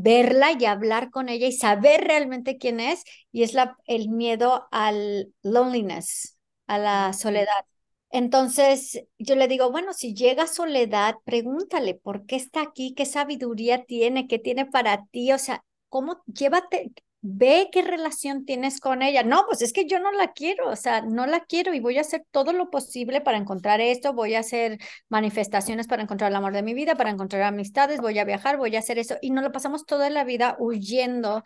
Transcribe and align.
verla 0.00 0.52
y 0.58 0.64
hablar 0.64 1.10
con 1.10 1.28
ella 1.28 1.46
y 1.46 1.52
saber 1.52 2.04
realmente 2.04 2.58
quién 2.58 2.80
es, 2.80 3.04
y 3.30 3.42
es 3.42 3.54
la, 3.54 3.76
el 3.86 4.08
miedo 4.08 4.68
al 4.70 5.32
loneliness, 5.42 6.38
a 6.66 6.78
la 6.78 7.12
soledad. 7.12 7.66
Entonces 8.10 9.04
yo 9.18 9.36
le 9.36 9.48
digo, 9.48 9.70
bueno, 9.70 9.92
si 9.94 10.14
llega 10.14 10.46
soledad, 10.46 11.16
pregúntale 11.24 11.94
por 11.94 12.26
qué 12.26 12.36
está 12.36 12.62
aquí, 12.62 12.94
qué 12.94 13.06
sabiduría 13.06 13.84
tiene, 13.84 14.28
qué 14.28 14.38
tiene 14.38 14.66
para 14.66 15.06
ti, 15.06 15.32
o 15.32 15.38
sea, 15.38 15.64
cómo 15.88 16.22
llévate, 16.26 16.92
ve 17.22 17.68
qué 17.72 17.82
relación 17.82 18.44
tienes 18.44 18.80
con 18.80 19.00
ella. 19.00 19.22
No, 19.22 19.44
pues 19.46 19.62
es 19.62 19.72
que 19.72 19.86
yo 19.86 20.00
no 20.00 20.12
la 20.12 20.32
quiero, 20.32 20.68
o 20.68 20.76
sea, 20.76 21.02
no 21.02 21.26
la 21.26 21.40
quiero 21.44 21.72
y 21.72 21.80
voy 21.80 21.98
a 21.98 22.02
hacer 22.02 22.26
todo 22.30 22.52
lo 22.52 22.68
posible 22.70 23.20
para 23.20 23.38
encontrar 23.38 23.80
esto, 23.80 24.12
voy 24.12 24.34
a 24.34 24.40
hacer 24.40 24.78
manifestaciones 25.08 25.86
para 25.86 26.02
encontrar 26.02 26.30
el 26.30 26.36
amor 26.36 26.52
de 26.52 26.62
mi 26.62 26.74
vida, 26.74 26.96
para 26.96 27.10
encontrar 27.10 27.42
amistades, 27.42 28.00
voy 28.00 28.18
a 28.18 28.24
viajar, 28.24 28.58
voy 28.58 28.74
a 28.76 28.80
hacer 28.80 28.98
eso 28.98 29.16
y 29.22 29.30
nos 29.30 29.44
lo 29.44 29.52
pasamos 29.52 29.86
toda 29.86 30.10
la 30.10 30.24
vida 30.24 30.56
huyendo 30.58 31.44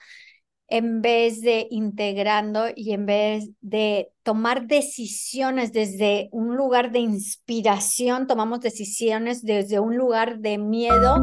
en 0.68 1.02
vez 1.02 1.42
de 1.42 1.68
integrando 1.70 2.66
y 2.74 2.92
en 2.92 3.06
vez 3.06 3.50
de 3.60 4.10
tomar 4.22 4.66
decisiones 4.66 5.72
desde 5.72 6.28
un 6.32 6.56
lugar 6.56 6.90
de 6.90 7.00
inspiración, 7.00 8.26
tomamos 8.26 8.60
decisiones 8.60 9.42
desde 9.42 9.78
un 9.78 9.96
lugar 9.96 10.38
de 10.40 10.58
miedo. 10.58 11.22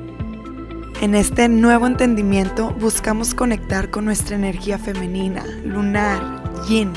En 1.01 1.15
este 1.15 1.49
nuevo 1.49 1.87
entendimiento 1.87 2.75
buscamos 2.75 3.33
conectar 3.33 3.89
con 3.89 4.05
nuestra 4.05 4.35
energía 4.35 4.77
femenina, 4.77 5.43
lunar, 5.63 6.43
yin, 6.67 6.93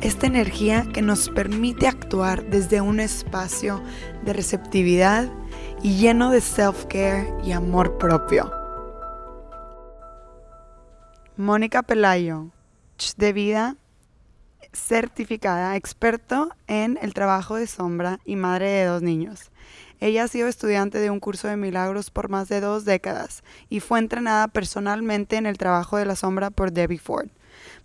esta 0.00 0.28
energía 0.28 0.86
que 0.94 1.02
nos 1.02 1.28
permite 1.28 1.88
actuar 1.88 2.44
desde 2.44 2.80
un 2.80 3.00
espacio 3.00 3.82
de 4.24 4.32
receptividad 4.32 5.28
y 5.82 5.96
lleno 5.96 6.30
de 6.30 6.40
self-care 6.40 7.34
y 7.42 7.50
amor 7.50 7.98
propio. 7.98 8.48
Mónica 11.36 11.82
Pelayo, 11.82 12.52
de 13.16 13.32
vida 13.32 13.76
certificada, 14.72 15.74
experto 15.74 16.50
en 16.68 16.96
el 17.02 17.12
trabajo 17.12 17.56
de 17.56 17.66
sombra 17.66 18.20
y 18.24 18.36
madre 18.36 18.68
de 18.68 18.84
dos 18.84 19.02
niños. 19.02 19.50
Ella 20.00 20.24
ha 20.24 20.28
sido 20.28 20.48
estudiante 20.48 20.98
de 20.98 21.10
un 21.10 21.20
curso 21.20 21.48
de 21.48 21.56
milagros 21.56 22.10
por 22.10 22.28
más 22.28 22.48
de 22.48 22.60
dos 22.60 22.84
décadas 22.84 23.42
y 23.68 23.80
fue 23.80 23.98
entrenada 23.98 24.48
personalmente 24.48 25.36
en 25.36 25.46
el 25.46 25.58
trabajo 25.58 25.96
de 25.96 26.06
la 26.06 26.16
sombra 26.16 26.50
por 26.50 26.72
Debbie 26.72 26.98
Ford. 26.98 27.28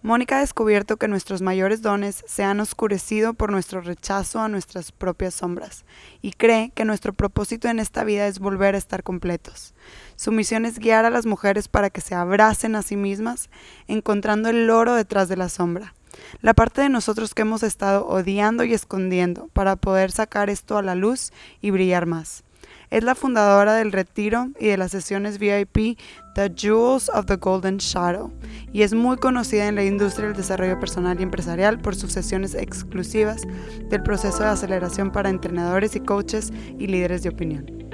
Mónica 0.02 0.38
ha 0.38 0.42
descubierto 0.42 0.98
que 0.98 1.08
nuestros 1.08 1.42
mayores 1.42 1.82
dones 1.82 2.24
se 2.28 2.44
han 2.44 2.60
oscurecido 2.60 3.34
por 3.34 3.52
nuestro 3.52 3.82
rechazo 3.82 4.42
a 4.42 4.50
nuestras 4.50 4.92
propias 4.92 5.34
sombras 5.34 5.86
y 6.22 6.34
cree 6.34 6.72
que 6.76 6.86
nuestro 6.86 7.14
propósito 7.14 7.68
en 7.70 7.80
esta 7.80 8.04
vida 8.04 8.28
es 8.28 8.40
volver 8.40 8.76
a 8.76 8.78
estar 8.78 9.04
completos. 9.04 9.74
Su 10.16 10.32
misión 10.32 10.66
es 10.66 10.78
guiar 10.78 11.06
a 11.06 11.10
las 11.10 11.26
mujeres 11.26 11.68
para 11.68 11.90
que 11.90 12.02
se 12.02 12.16
abracen 12.16 12.76
a 12.76 12.82
sí 12.82 12.98
mismas, 12.98 13.50
encontrando 13.88 14.50
el 14.50 14.70
oro 14.70 14.94
detrás 14.94 15.30
de 15.30 15.38
la 15.38 15.50
sombra. 15.50 15.94
La 16.42 16.54
parte 16.54 16.82
de 16.82 16.90
nosotros 16.90 17.34
que 17.34 17.44
hemos 17.44 17.64
estado 17.64 18.08
odiando 18.08 18.64
y 18.64 18.74
escondiendo 18.74 19.50
para 19.54 19.76
poder 19.76 20.12
sacar 20.12 20.50
esto 20.50 20.78
a 20.78 20.82
la 20.82 20.96
luz 20.96 21.32
y 21.62 21.72
brillar 21.72 22.06
más. 22.06 22.44
Es 22.90 23.04
la 23.04 23.16
fundadora 23.16 23.74
del 23.74 23.92
retiro 23.92 24.50
y 24.60 24.68
de 24.68 24.78
las 24.78 24.92
sesiones 24.92 25.40
VIP 25.40 25.98
The 26.36 26.54
Jewels 26.56 27.10
of 27.10 27.26
the 27.26 27.38
Golden 27.38 27.78
Shadow 27.78 28.32
y 28.72 28.84
es 28.84 28.94
muy 28.94 29.18
conocida 29.18 29.68
en 29.68 29.76
la 29.76 29.84
industria 29.84 30.28
del 30.28 30.38
desarrollo 30.38 30.80
personal 30.80 31.20
y 31.20 31.24
empresarial 31.24 31.80
por 31.80 31.96
sus 31.96 32.12
sesiones 32.12 32.54
exclusivas 32.54 33.42
del 33.90 34.04
proceso 34.04 34.44
de 34.44 34.50
aceleración 34.50 35.12
para 35.12 35.30
entrenadores 35.30 35.96
y 35.96 36.02
coaches 36.02 36.52
y 36.78 36.88
líderes 36.88 37.24
de 37.24 37.30
opinión. 37.30 37.93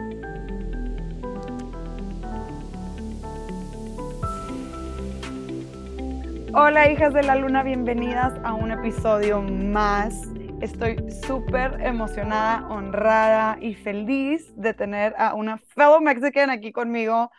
Hola 6.54 6.92
hijas 6.92 7.14
de 7.14 7.24
la 7.24 7.36
luna, 7.36 7.64
bienvenidas 7.64 8.34
a 8.44 8.54
un 8.54 8.72
episodio 8.72 9.42
más 9.42 10.30
Estoy 10.62 10.98
súper 11.26 11.80
emocionada, 11.82 12.68
honrada 12.68 13.58
y 13.62 13.76
feliz 13.76 14.52
de 14.58 14.74
tener 14.74 15.16
a 15.18 15.34
una 15.34 15.58
fellow 15.58 16.02
Mexican 16.02 16.50
aquí 16.50 16.74
conmigo 16.74 17.32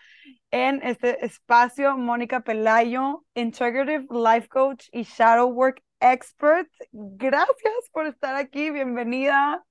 en 0.51 0.83
este 0.83 1.23
espacio, 1.25 1.99
Mónica 1.99 2.41
Pelayo, 2.41 3.27
Integrative 3.35 4.07
Life 4.11 4.49
Coach 4.49 4.89
y 4.91 5.03
Shadow 5.03 5.51
Work 5.51 5.83
Expert. 6.01 6.71
Gracias 6.93 7.91
por 7.93 8.07
estar 8.07 8.37
aquí, 8.37 8.71
bienvenida. 8.71 9.67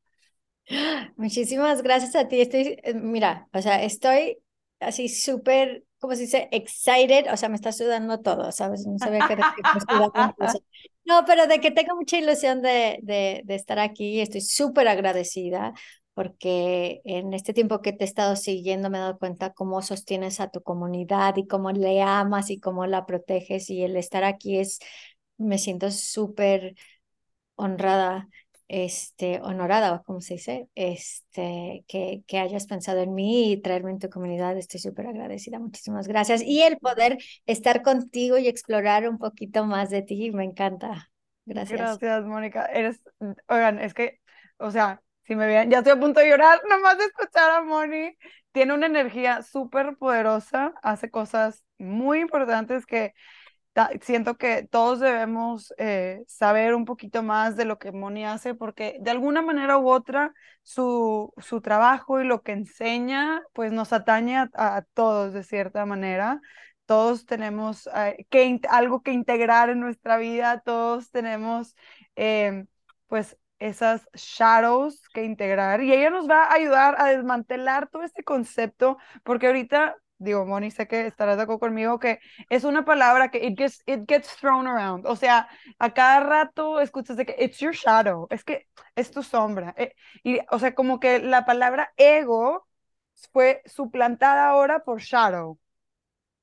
Muchísimas 1.18 1.82
gracias 1.82 2.16
a 2.16 2.28
ti. 2.28 2.42
Estoy, 2.42 2.80
eh, 2.84 2.94
mira, 2.94 3.48
o 3.52 3.62
sea, 3.64 3.84
estoy 3.84 4.38
así 4.80 5.10
súper, 5.10 5.86
¿cómo 6.00 6.16
se 6.16 6.22
dice? 6.22 6.50
Excited, 6.52 7.32
o 7.32 7.38
sea, 7.38 7.50
me 7.50 7.56
está 7.56 7.72
sudando 7.72 8.20
todo, 8.22 8.52
¿sabes? 8.52 8.86
No 8.88 8.98
sabía 8.98 9.28
que, 9.28 9.36
No, 11.06 11.24
pero 11.26 11.48
de 11.48 11.60
que 11.60 11.72
tengo 11.72 11.96
mucha 11.96 12.18
ilusión 12.18 12.62
de, 12.62 13.00
de, 13.02 13.42
de 13.46 13.56
estar 13.56 13.80
aquí, 13.80 14.20
estoy 14.22 14.42
súper 14.42 14.88
agradecida 14.88 15.74
porque 16.14 17.02
en 17.06 17.34
este 17.34 17.54
tiempo 17.54 17.82
que 17.82 17.94
te 17.94 18.04
he 18.04 18.08
estado 18.08 18.36
siguiendo 18.36 18.90
me 18.90 18.98
he 18.98 19.02
dado 19.02 19.18
cuenta 19.18 19.54
cómo 19.54 19.82
sostienes 19.82 20.40
a 20.42 20.50
tu 20.52 20.62
comunidad 20.62 21.38
y 21.38 21.48
cómo 21.48 21.72
le 21.72 22.02
amas 22.02 22.50
y 22.50 22.60
cómo 22.60 22.86
la 22.88 23.06
proteges 23.06 23.70
y 23.70 23.84
el 23.84 23.96
estar 23.96 24.24
aquí 24.26 24.60
es, 24.60 24.80
me 25.38 25.58
siento 25.58 25.90
súper 25.92 26.76
honrada 27.56 28.28
este, 28.70 29.42
honorada, 29.42 30.04
como 30.06 30.22
se 30.22 30.36
dice, 30.36 30.70
este, 30.76 31.84
que, 31.88 32.24
que 32.28 32.38
hayas 32.38 32.68
pensado 32.68 33.00
en 33.00 33.16
mí 33.16 33.52
y 33.52 33.62
traerme 33.62 33.92
en 33.92 34.00
tu 34.00 34.10
comunidad. 34.10 34.56
Estoy 34.58 34.80
súper 34.80 35.08
agradecida. 35.08 35.60
Muchísimas 35.60 36.08
gracias. 36.08 36.44
Y 36.44 36.62
el 36.62 36.78
poder 36.78 37.18
estar 37.48 37.82
contigo 37.82 38.38
y 38.38 38.48
explorar 38.48 39.10
un 39.10 39.18
poquito 39.18 39.66
más 39.66 39.90
de 39.90 40.04
ti, 40.04 40.32
me 40.32 40.44
encanta. 40.44 41.12
Gracias. 41.46 41.80
Gracias, 41.80 42.26
Mónica. 42.26 42.66
Eres, 42.68 43.02
oigan, 43.48 43.80
es 43.80 43.96
que, 43.96 44.20
o 44.58 44.70
sea, 44.70 45.02
si 45.24 45.36
me 45.36 45.48
ven, 45.48 45.72
ya 45.72 45.80
estoy 45.80 45.94
a 45.94 46.00
punto 46.00 46.20
de 46.20 46.30
llorar, 46.30 46.62
nomás 46.70 46.98
de 47.00 47.06
escuchar 47.06 47.50
a 47.52 47.64
Moni. 47.64 48.16
Tiene 48.52 48.74
una 48.74 48.86
energía 48.86 49.42
súper 49.42 49.98
poderosa, 49.98 50.74
hace 50.84 51.10
cosas 51.10 51.64
muy 51.80 52.20
importantes 52.20 52.86
que 52.86 53.14
siento 54.02 54.38
que 54.38 54.68
todos 54.70 55.00
debemos 55.00 55.74
eh, 55.78 56.24
saber 56.28 56.76
un 56.76 56.86
poquito 56.86 57.24
más 57.24 57.56
de 57.56 57.66
lo 57.66 57.80
que 57.80 57.92
Moni 57.92 58.26
hace, 58.26 58.56
porque 58.56 58.98
de 59.02 59.12
alguna 59.12 59.42
manera 59.42 59.78
u 59.78 59.90
otra 59.90 60.34
su, 60.64 61.34
su 61.38 61.62
trabajo 61.62 62.22
y 62.22 62.26
lo 62.26 62.42
que 62.42 62.54
enseña, 62.54 63.42
pues 63.54 63.72
nos 63.72 63.94
atañe 63.94 64.38
a, 64.54 64.84
todos 64.94 65.34
de 65.34 65.44
cierta 65.44 65.86
manera. 65.86 66.42
Todos 66.86 67.26
tenemos 67.26 67.88
eh, 67.96 68.26
que, 68.30 68.60
algo 68.70 69.02
que 69.04 69.12
integrar 69.12 69.70
en 69.70 69.80
nuestra 69.80 70.18
vida, 70.18 70.62
todos 70.62 71.12
tenemos 71.12 71.76
em, 72.16 72.68
pues 73.08 73.38
esas 73.60 74.08
shadows 74.14 75.02
que 75.10 75.24
integrar 75.24 75.84
y 75.84 75.94
ella 75.94 76.10
nos 76.10 76.30
va 76.30 76.46
a 76.46 76.54
ayudar 76.54 76.96
a 77.00 77.08
desmantelar 77.08 77.90
todo 77.90 78.04
este 78.04 78.24
concepto, 78.24 78.98
porque 79.24 79.48
ahorita 79.48 79.96
digo, 80.20 80.46
Moni, 80.46 80.70
sé 80.70 80.88
que 80.88 81.08
estarás 81.08 81.38
de 81.38 81.44
acuerdo 81.44 81.60
conmigo, 81.60 81.98
que 81.98 82.20
es 82.50 82.64
una 82.64 82.86
palabra 82.86 83.32
que 83.32 83.46
it 83.46 83.58
gets, 83.58 83.82
it 83.86 84.04
gets 84.08 84.36
thrown 84.38 84.68
around. 84.68 85.06
O 85.08 85.16
sea, 85.16 85.48
a 85.80 85.94
cada 85.94 86.20
rato 86.20 86.80
escuchas 86.82 87.18
de 87.18 87.26
que 87.26 87.36
it's 87.40 87.58
your 87.60 87.74
shadow, 87.74 88.28
es 88.30 88.44
que 88.44 88.68
es 88.96 89.12
tu 89.12 89.24
sombra. 89.24 89.74
Eh, 89.78 89.96
y, 90.24 90.40
o 90.52 90.60
sea, 90.60 90.76
como 90.76 91.00
que 91.00 91.20
la 91.20 91.46
palabra 91.46 91.94
ego 91.98 92.68
fue 93.32 93.62
suplantada 93.66 94.50
ahora 94.50 94.84
por 94.84 95.00
shadow, 95.00 95.58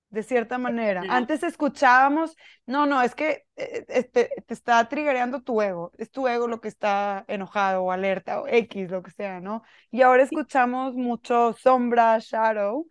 de 0.09 0.23
cierta 0.23 0.57
manera. 0.57 1.03
Antes 1.09 1.43
escuchábamos, 1.43 2.37
no, 2.65 2.87
no, 2.87 3.03
es 3.03 3.15
que 3.15 3.45
este, 3.55 4.31
te 4.47 4.55
está 4.55 4.89
triggereando 4.89 5.43
tu 5.43 5.61
ego, 5.61 5.93
es 5.99 6.11
tu 6.11 6.27
ego 6.29 6.49
lo 6.49 6.61
que 6.61 6.69
está 6.69 7.25
enojado 7.29 7.83
o 7.83 7.93
alerta 7.93 8.41
o 8.41 8.47
X, 8.47 8.91
lo 8.91 9.03
que 9.03 9.11
sea, 9.11 9.41
¿no? 9.41 9.63
Y 9.91 10.03
ahora 10.03 10.23
escuchamos 10.23 10.95
mucho 10.95 11.53
sombra, 11.55 12.19
shadow, 12.21 12.89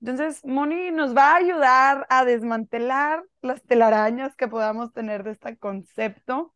entonces, 0.00 0.44
Moni 0.44 0.90
nos 0.90 1.16
va 1.16 1.32
a 1.32 1.36
ayudar 1.36 2.06
a 2.10 2.24
desmantelar 2.24 3.24
las 3.42 3.62
telarañas 3.64 4.36
que 4.36 4.48
podamos 4.48 4.92
tener 4.92 5.24
de 5.24 5.32
este 5.32 5.56
concepto. 5.58 6.54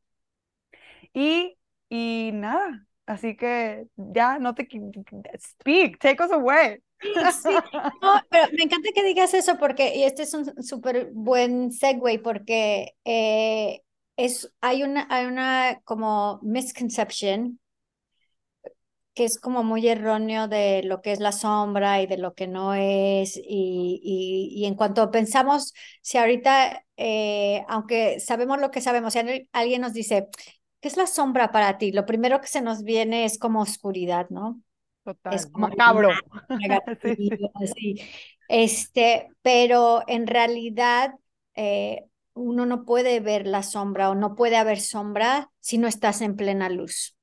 Y, 1.12 1.59
y 1.89 2.31
nada, 2.35 2.87
Así 3.06 3.37
que 3.37 3.87
ya 3.97 4.39
no 4.39 4.55
te 4.55 4.69
speak, 5.39 5.99
take 5.99 6.23
us 6.23 6.33
away. 6.33 6.79
Sí, 7.43 7.50
pero 8.31 8.47
me 8.56 8.62
encanta 8.62 8.91
que 8.94 9.03
digas 9.03 9.35
eso 9.35 9.59
porque, 9.59 9.97
y 9.97 10.05
este 10.05 10.23
es 10.23 10.35
un 10.35 10.62
súper 10.62 11.11
buen 11.12 11.73
segue 11.73 12.21
porque 12.21 12.95
eh, 13.05 13.83
es, 14.17 14.53
hay 14.61 14.85
una, 14.85 15.09
hay 15.11 15.27
una 15.27 15.81
como 15.85 16.38
misconception 16.43 17.59
que 19.14 19.25
es 19.25 19.38
como 19.38 19.62
muy 19.62 19.87
erróneo 19.88 20.49
de 20.49 20.82
lo 20.85 21.03
que 21.03 21.12
es 21.12 21.20
la 21.20 21.32
sombra 21.32 22.00
y 22.00 22.06
de 22.06 22.17
lo 22.17 22.35
que 22.35 22.47
no 22.47 22.75
es. 22.75 23.37
Y, 23.37 24.00
y, 24.55 24.64
en 24.64 24.75
cuanto 24.75 25.11
pensamos, 25.11 25.75
si 26.00 26.19
ahorita, 26.19 26.85
eh, 26.97 27.64
aunque 27.69 28.20
sabemos 28.20 28.61
lo 28.61 28.70
que 28.70 28.81
sabemos, 28.81 29.12
si 29.12 29.49
alguien 29.53 29.82
nos 29.82 29.93
dice, 29.93 30.29
¿qué 30.81 30.88
es 30.88 30.97
la 30.97 31.06
sombra 31.06 31.53
para 31.53 31.79
ti? 31.79 31.93
Lo 31.93 32.06
primero 32.06 32.41
que 32.41 32.47
se 32.47 32.62
nos 32.62 32.82
viene 32.82 33.25
es 33.25 33.38
como 33.38 33.61
oscuridad, 33.61 34.29
¿no? 34.31 34.61
Total, 35.05 35.35
es 35.35 35.47
como 35.47 35.69
macabro. 35.69 36.11
Este, 38.49 39.29
pero 39.41 40.03
en 40.09 40.26
realidad 40.26 41.14
eh, 41.55 42.05
uno 42.35 42.67
no 42.67 42.85
puede 42.85 43.20
ver 43.20 43.47
la 43.47 43.62
sombra 43.62 44.11
o 44.11 44.14
no 44.14 44.35
puede 44.35 44.56
haber 44.56 44.79
sombra 44.79 45.50
si 45.59 45.79
no 45.79 45.88
estás 45.88 46.20
en 46.20 46.37
plena 46.37 46.69
luz. 46.69 47.17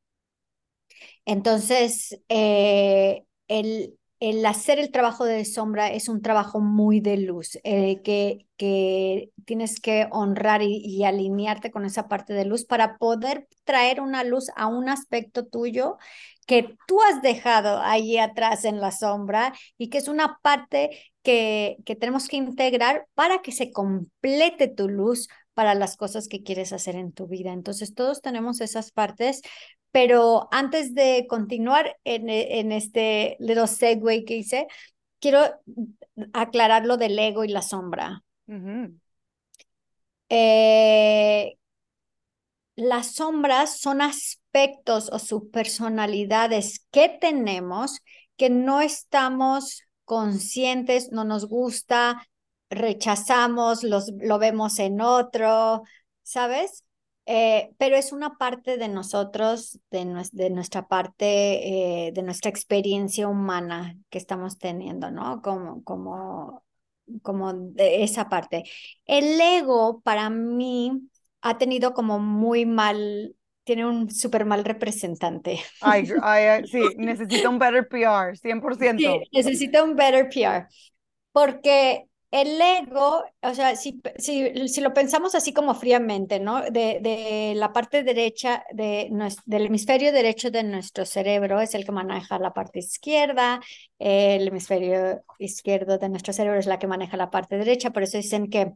Entonces, 1.29 2.19
eh, 2.27 3.23
el, 3.47 3.99
el, 4.19 4.43
hacer 4.47 4.79
el 4.79 4.89
trabajo 4.89 5.25
de 5.25 5.45
sombra 5.45 5.91
es 5.91 6.09
un 6.09 6.23
trabajo 6.23 6.59
muy 6.59 7.01
de 7.01 7.17
luz, 7.17 7.59
eh, 7.63 8.01
que, 8.01 8.47
que 8.57 9.29
tienes 9.45 9.79
que 9.79 10.07
honrar 10.11 10.63
y, 10.63 11.03
alinearte 11.03 11.69
con 11.69 11.85
esa 11.85 12.07
parte 12.07 12.33
de 12.33 12.45
luz 12.45 12.65
para 12.65 12.97
poder 12.97 13.47
traer 13.63 14.01
una 14.01 14.23
luz 14.23 14.47
a 14.55 14.65
un 14.65 14.89
aspecto 14.89 15.45
tuyo 15.45 15.97
que 16.47 16.75
tú 16.87 16.99
has 17.03 17.21
dejado 17.21 17.79
ahí 17.79 18.17
atrás 18.17 18.65
en 18.65 18.81
la 18.81 18.91
sombra 18.91 19.53
y 19.77 19.91
que 19.91 19.99
es 19.99 20.07
una 20.07 20.39
parte 20.41 20.89
que, 21.21 21.77
que 21.85 21.95
tenemos 21.95 22.27
que 22.27 22.37
integrar 22.37 23.05
para 23.13 23.43
que 23.43 23.51
se 23.51 23.71
complete 23.71 24.67
tu 24.67 24.89
luz 24.89 25.27
para 25.53 25.75
las 25.75 25.95
cosas 25.95 26.27
que 26.27 26.41
quieres 26.41 26.73
hacer 26.73 26.95
en 26.95 27.11
tu 27.11 27.27
vida. 27.27 27.51
Entonces, 27.51 27.93
todos 27.93 28.21
tenemos 28.21 28.61
esas 28.61 28.91
partes, 28.91 29.41
pero 29.91 30.47
antes 30.51 30.93
de 30.93 31.25
continuar 31.27 31.97
en, 32.03 32.29
en 32.29 32.71
este 32.71 33.37
little 33.39 33.67
segue 33.67 34.25
que 34.25 34.37
hice, 34.37 34.67
quiero 35.19 35.41
aclarar 36.33 36.85
lo 36.85 36.97
del 36.97 37.17
ego 37.17 37.43
y 37.43 37.49
la 37.49 37.61
sombra. 37.61 38.23
Eh, 40.29 41.57
las 42.75 43.15
sombras 43.15 43.79
son 43.79 44.01
aspectos 44.01 45.09
o 45.11 45.19
subpersonalidades 45.19 46.85
que 46.91 47.09
tenemos 47.09 47.99
que 48.37 48.49
no 48.49 48.79
estamos 48.79 49.83
conscientes, 50.05 51.11
no 51.11 51.25
nos 51.25 51.45
gusta, 51.45 52.25
rechazamos, 52.69 53.83
los, 53.83 54.11
lo 54.21 54.39
vemos 54.39 54.79
en 54.79 55.01
otro, 55.01 55.83
¿sabes? 56.23 56.85
Eh, 57.31 57.69
pero 57.77 57.95
es 57.95 58.11
una 58.11 58.39
parte 58.39 58.77
de 58.77 58.87
nosotros, 58.87 59.79
de, 59.91 60.27
de 60.31 60.49
nuestra 60.49 60.87
parte, 60.87 62.07
eh, 62.07 62.11
de 62.11 62.23
nuestra 62.23 62.49
experiencia 62.49 63.27
humana 63.27 63.95
que 64.09 64.17
estamos 64.17 64.57
teniendo, 64.57 65.11
¿no? 65.11 65.39
Como, 65.43 65.83
como, 65.83 66.63
como 67.21 67.53
de 67.53 68.01
esa 68.01 68.29
parte. 68.29 68.63
El 69.05 69.39
ego 69.39 70.01
para 70.01 70.31
mí 70.31 71.07
ha 71.41 71.59
tenido 71.59 71.93
como 71.93 72.17
muy 72.17 72.65
mal, 72.65 73.35
tiene 73.63 73.85
un 73.85 74.09
súper 74.09 74.45
mal 74.45 74.65
representante. 74.65 75.59
Ay, 75.81 76.07
sí, 76.65 76.81
necesita 76.97 77.47
un 77.47 77.59
better 77.59 77.87
PR, 77.87 78.35
100%. 78.37 79.03
Sí, 79.03 79.29
necesita 79.33 79.83
un 79.83 79.95
better 79.95 80.29
PR, 80.29 80.67
porque 81.31 82.08
el 82.31 82.61
ego, 82.61 83.23
o 83.41 83.53
sea, 83.55 83.75
si, 83.75 84.01
si, 84.17 84.67
si, 84.67 84.81
lo 84.81 84.93
pensamos 84.93 85.33
así 85.33 85.51
como 85.51 85.73
fríamente, 85.73 86.39
¿no? 86.39 86.61
De, 86.61 86.99
de 87.01 87.53
la 87.55 87.73
parte 87.73 88.03
derecha 88.03 88.63
de 88.71 89.09
del 89.45 89.65
hemisferio 89.65 90.11
derecho 90.11 90.51
de 90.51 90.63
nuestro 90.63 91.05
cerebro 91.05 91.59
es 91.59 91.73
el 91.73 91.85
que 91.85 91.91
maneja 91.91 92.37
la 92.39 92.53
parte 92.53 92.79
izquierda, 92.79 93.59
el 93.97 94.47
hemisferio 94.47 95.23
izquierdo 95.39 95.97
de 95.97 96.09
nuestro 96.09 96.33
cerebro 96.33 96.59
es 96.59 96.67
la 96.67 96.77
que 96.79 96.87
maneja 96.87 97.17
la 97.17 97.31
parte 97.31 97.57
derecha, 97.57 97.91
por 97.91 98.03
eso 98.03 98.17
dicen 98.17 98.49
que 98.49 98.73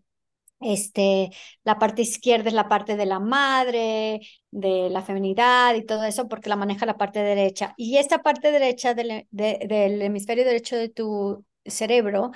este, 0.59 1.29
la 1.63 1.77
parte 1.79 2.01
izquierda 2.01 2.47
es 2.49 2.53
la 2.55 2.69
parte 2.69 2.95
de 2.97 3.05
la 3.05 3.19
madre, 3.19 4.21
de 4.51 4.89
la 4.89 5.01
feminidad 5.01 5.75
y 5.75 5.85
todo 5.85 6.03
eso, 6.05 6.27
porque 6.27 6.49
la 6.49 6.55
maneja 6.55 6.85
la 6.85 6.97
parte 6.97 7.19
derecha. 7.21 7.73
Y 7.77 7.97
esta 7.97 8.19
parte 8.23 8.51
derecha 8.51 8.93
del, 8.93 9.27
del 9.31 10.01
hemisferio 10.01 10.45
derecho 10.45 10.77
de 10.77 10.89
tu 10.89 11.45
cerebro 11.65 12.31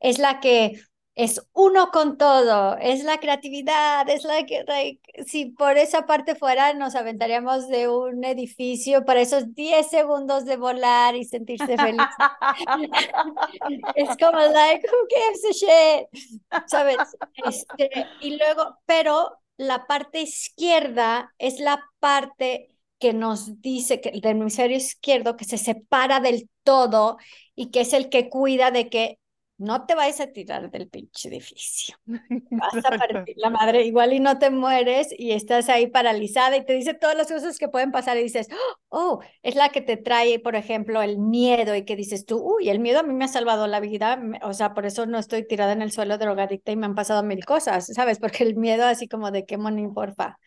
es 0.00 0.18
la 0.18 0.40
que 0.40 0.80
es 1.16 1.40
uno 1.54 1.90
con 1.92 2.18
todo, 2.18 2.76
es 2.76 3.02
la 3.02 3.18
creatividad, 3.18 4.06
es 4.10 4.24
la 4.24 4.44
que, 4.44 5.00
si 5.26 5.46
por 5.46 5.78
esa 5.78 6.04
parte 6.04 6.34
fuera, 6.34 6.74
nos 6.74 6.94
aventaríamos 6.94 7.68
de 7.68 7.88
un 7.88 8.22
edificio 8.22 9.06
para 9.06 9.22
esos 9.22 9.54
10 9.54 9.88
segundos 9.88 10.44
de 10.44 10.58
volar 10.58 11.16
y 11.16 11.24
sentirse 11.24 11.78
feliz. 11.78 12.02
es 13.94 14.08
como, 14.18 14.38
like, 14.40 14.86
who 14.86 15.08
gives 15.08 15.44
a 15.44 15.52
shit? 15.52 16.66
¿Sabes? 16.66 16.98
Este, 17.46 18.06
y 18.20 18.36
luego, 18.36 18.76
pero 18.84 19.38
la 19.56 19.86
parte 19.86 20.20
izquierda 20.20 21.32
es 21.38 21.60
la 21.60 21.82
parte 21.98 22.76
que 22.98 23.14
nos 23.14 23.62
dice 23.62 24.02
que 24.02 24.10
del 24.10 24.36
hemisferio 24.36 24.76
izquierdo 24.76 25.36
que 25.36 25.46
se 25.46 25.56
separa 25.56 26.20
del 26.20 26.50
todo 26.62 27.16
y 27.54 27.70
que 27.70 27.80
es 27.80 27.94
el 27.94 28.10
que 28.10 28.28
cuida 28.28 28.70
de 28.70 28.90
que 28.90 29.18
no 29.58 29.86
te 29.86 29.94
vayas 29.94 30.20
a 30.20 30.26
tirar 30.26 30.70
del 30.70 30.88
pinche 30.88 31.28
edificio. 31.28 31.96
Vas 32.06 32.84
a 32.84 32.90
partir 32.90 33.36
la 33.38 33.50
madre, 33.50 33.84
igual 33.84 34.12
y 34.12 34.20
no 34.20 34.38
te 34.38 34.50
mueres 34.50 35.08
y 35.16 35.32
estás 35.32 35.68
ahí 35.68 35.86
paralizada 35.86 36.56
y 36.56 36.64
te 36.64 36.74
dice 36.74 36.94
todas 36.94 37.16
las 37.16 37.28
cosas 37.28 37.58
que 37.58 37.68
pueden 37.68 37.90
pasar 37.90 38.18
y 38.18 38.22
dices, 38.22 38.48
oh, 38.88 39.20
es 39.42 39.54
la 39.54 39.70
que 39.70 39.80
te 39.80 39.96
trae, 39.96 40.38
por 40.38 40.56
ejemplo, 40.56 41.00
el 41.02 41.18
miedo 41.18 41.74
y 41.74 41.84
que 41.84 41.96
dices 41.96 42.26
tú, 42.26 42.38
uy, 42.38 42.68
el 42.68 42.80
miedo 42.80 43.00
a 43.00 43.02
mí 43.02 43.14
me 43.14 43.24
ha 43.24 43.28
salvado 43.28 43.66
la 43.66 43.80
vida, 43.80 44.20
o 44.42 44.52
sea, 44.52 44.74
por 44.74 44.84
eso 44.84 45.06
no 45.06 45.18
estoy 45.18 45.46
tirada 45.46 45.72
en 45.72 45.82
el 45.82 45.92
suelo 45.92 46.18
drogadicta 46.18 46.72
y 46.72 46.76
me 46.76 46.86
han 46.86 46.94
pasado 46.94 47.22
mil 47.22 47.44
cosas, 47.44 47.86
¿sabes? 47.86 48.18
Porque 48.18 48.44
el 48.44 48.56
miedo 48.56 48.84
así 48.84 49.08
como 49.08 49.30
de 49.30 49.46
qué 49.46 49.56
money, 49.56 49.88
porfa. 49.88 50.38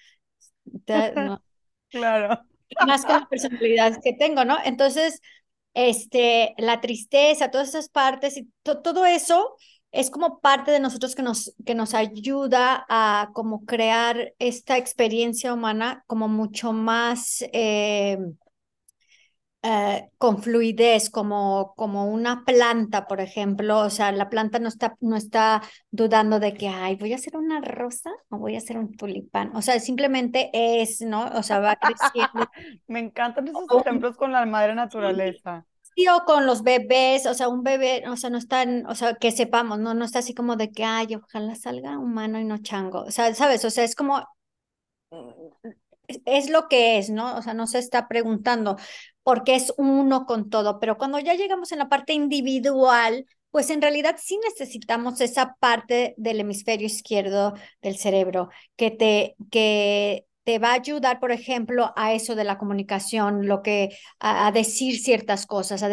claro. 1.90 2.46
Más 2.86 3.04
con 3.04 3.22
la 3.22 3.28
personalidad 3.28 4.00
que 4.04 4.14
tengo, 4.14 4.46
¿no? 4.46 4.58
Entonces, 4.64 5.22
este, 5.74 6.54
la 6.58 6.82
tristeza, 6.82 7.52
todas 7.52 7.70
esas 7.70 7.90
partes 7.90 8.38
y 8.38 8.50
todo 8.64 9.06
eso 9.06 9.56
es 9.92 10.12
como 10.12 10.40
parte 10.40 10.72
de 10.72 10.80
nosotros 10.80 11.16
que 11.16 11.24
nos, 11.24 11.54
que 11.66 11.76
nos 11.76 11.94
ayuda 11.94 12.86
a 12.90 13.32
como 13.34 13.66
crear 13.66 14.34
esta 14.40 14.78
experiencia 14.78 15.54
humana 15.54 16.04
como 16.08 16.28
mucho 16.28 16.74
más 16.74 17.44
eh, 17.54 18.18
eh, 19.62 20.10
con 20.18 20.42
fluidez, 20.42 21.10
como, 21.10 21.74
como 21.76 22.06
una 22.06 22.46
planta, 22.46 23.08
por 23.08 23.20
ejemplo. 23.20 23.80
O 23.80 23.90
sea, 23.90 24.12
la 24.12 24.30
planta 24.30 24.60
no 24.60 24.70
está, 24.70 24.96
no 25.02 25.16
está 25.16 25.62
dudando 25.92 26.40
de 26.40 26.54
que, 26.54 26.70
ay, 26.70 26.96
voy 26.96 27.12
a 27.14 27.16
hacer 27.18 27.36
una 27.36 27.60
rosa 27.62 28.12
o 28.30 28.38
voy 28.38 28.56
a 28.56 28.60
hacer 28.60 28.78
un 28.78 28.96
tulipán. 28.96 29.56
O 29.56 29.62
sea, 29.62 29.80
simplemente 29.80 30.50
es, 30.54 31.02
¿no? 31.02 31.26
O 31.36 31.44
sea, 31.44 31.60
va 31.60 31.76
creciendo. 31.76 32.50
Me 32.88 33.00
encantan 33.00 33.48
esos 33.48 33.66
ejemplos 33.82 34.16
con 34.16 34.32
la 34.32 34.46
madre 34.46 34.76
naturaleza. 34.76 35.66
Sí, 35.96 36.08
o 36.08 36.24
con 36.24 36.46
los 36.46 36.64
bebés, 36.64 37.26
o 37.26 37.34
sea, 37.34 37.50
un 37.50 37.64
bebé, 37.64 38.08
o 38.08 38.16
sea, 38.16 38.30
no 38.30 38.38
están, 38.38 38.86
o 38.86 38.96
sea, 38.96 39.16
que 39.16 39.32
sepamos, 39.32 39.80
no, 39.80 39.94
no 39.94 40.06
está 40.06 40.20
así 40.20 40.34
como 40.34 40.56
de 40.56 40.72
que, 40.72 40.86
ay, 40.86 41.16
ojalá 41.16 41.56
salga 41.56 41.98
humano 41.98 42.40
y 42.40 42.46
no 42.46 42.60
chango. 42.60 43.02
O 43.02 43.12
sea, 43.12 43.34
¿sabes? 43.34 43.66
O 43.66 43.70
sea, 43.70 43.84
es 43.84 43.96
como, 43.96 44.24
es 46.26 46.50
lo 46.50 46.68
que 46.68 46.98
es, 46.98 47.10
¿no? 47.10 47.38
O 47.38 47.42
sea, 47.42 47.54
no 47.54 47.68
se 47.68 47.80
está 47.80 48.08
preguntando 48.08 48.78
porque 49.24 49.56
es 49.56 49.74
uno 49.78 50.26
con 50.26 50.50
todo, 50.50 50.80
pero 50.80 50.98
cuando 50.98 51.20
ya 51.20 51.36
llegamos 51.36 51.72
en 51.72 51.80
la 51.80 51.90
parte 51.90 52.14
individual, 52.14 53.26
pues 53.52 53.70
en 53.70 53.82
realidad 53.82 54.18
sí 54.20 54.40
necesitamos 54.44 55.22
esa 55.22 55.56
parte 55.60 56.14
del 56.18 56.40
hemisferio 56.40 56.88
izquierdo 56.88 57.54
del 57.82 57.98
cerebro 57.98 58.50
que 58.76 58.92
te, 58.92 59.36
que 59.52 60.26
te 60.44 60.60
va 60.60 60.72
a 60.72 60.74
ayudar, 60.74 61.20
por 61.20 61.32
ejemplo, 61.32 61.94
a 61.96 62.14
eso 62.14 62.36
de 62.36 62.44
la 62.44 62.58
comunicación, 62.58 63.48
lo 63.48 63.62
que, 63.62 63.90
a, 64.20 64.52
decir 64.52 65.00
ciertas 65.00 65.46
cosas, 65.46 65.84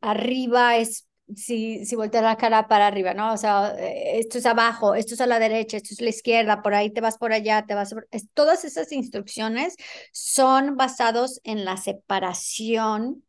arriba 0.00 0.76
es 0.76 1.05
si, 1.34 1.84
si 1.84 1.96
volteas 1.96 2.22
la 2.22 2.36
cara 2.36 2.68
para 2.68 2.86
arriba, 2.86 3.14
¿no? 3.14 3.32
O 3.32 3.36
sea, 3.36 3.74
eh, 3.78 4.18
esto 4.18 4.38
es 4.38 4.46
abajo, 4.46 4.94
esto 4.94 5.14
es 5.14 5.20
a 5.20 5.26
la 5.26 5.38
derecha, 5.38 5.76
esto 5.76 5.90
es 5.92 6.00
a 6.00 6.04
la 6.04 6.10
izquierda, 6.10 6.62
por 6.62 6.74
ahí 6.74 6.90
te 6.90 7.00
vas 7.00 7.18
por 7.18 7.32
allá, 7.32 7.64
te 7.66 7.74
vas... 7.74 7.94
todas 8.34 8.64
esas 8.64 8.92
instrucciones 8.92 9.76
son 10.12 10.76
basados 10.76 11.40
en 11.44 11.64
la 11.64 11.76
separación 11.76 13.24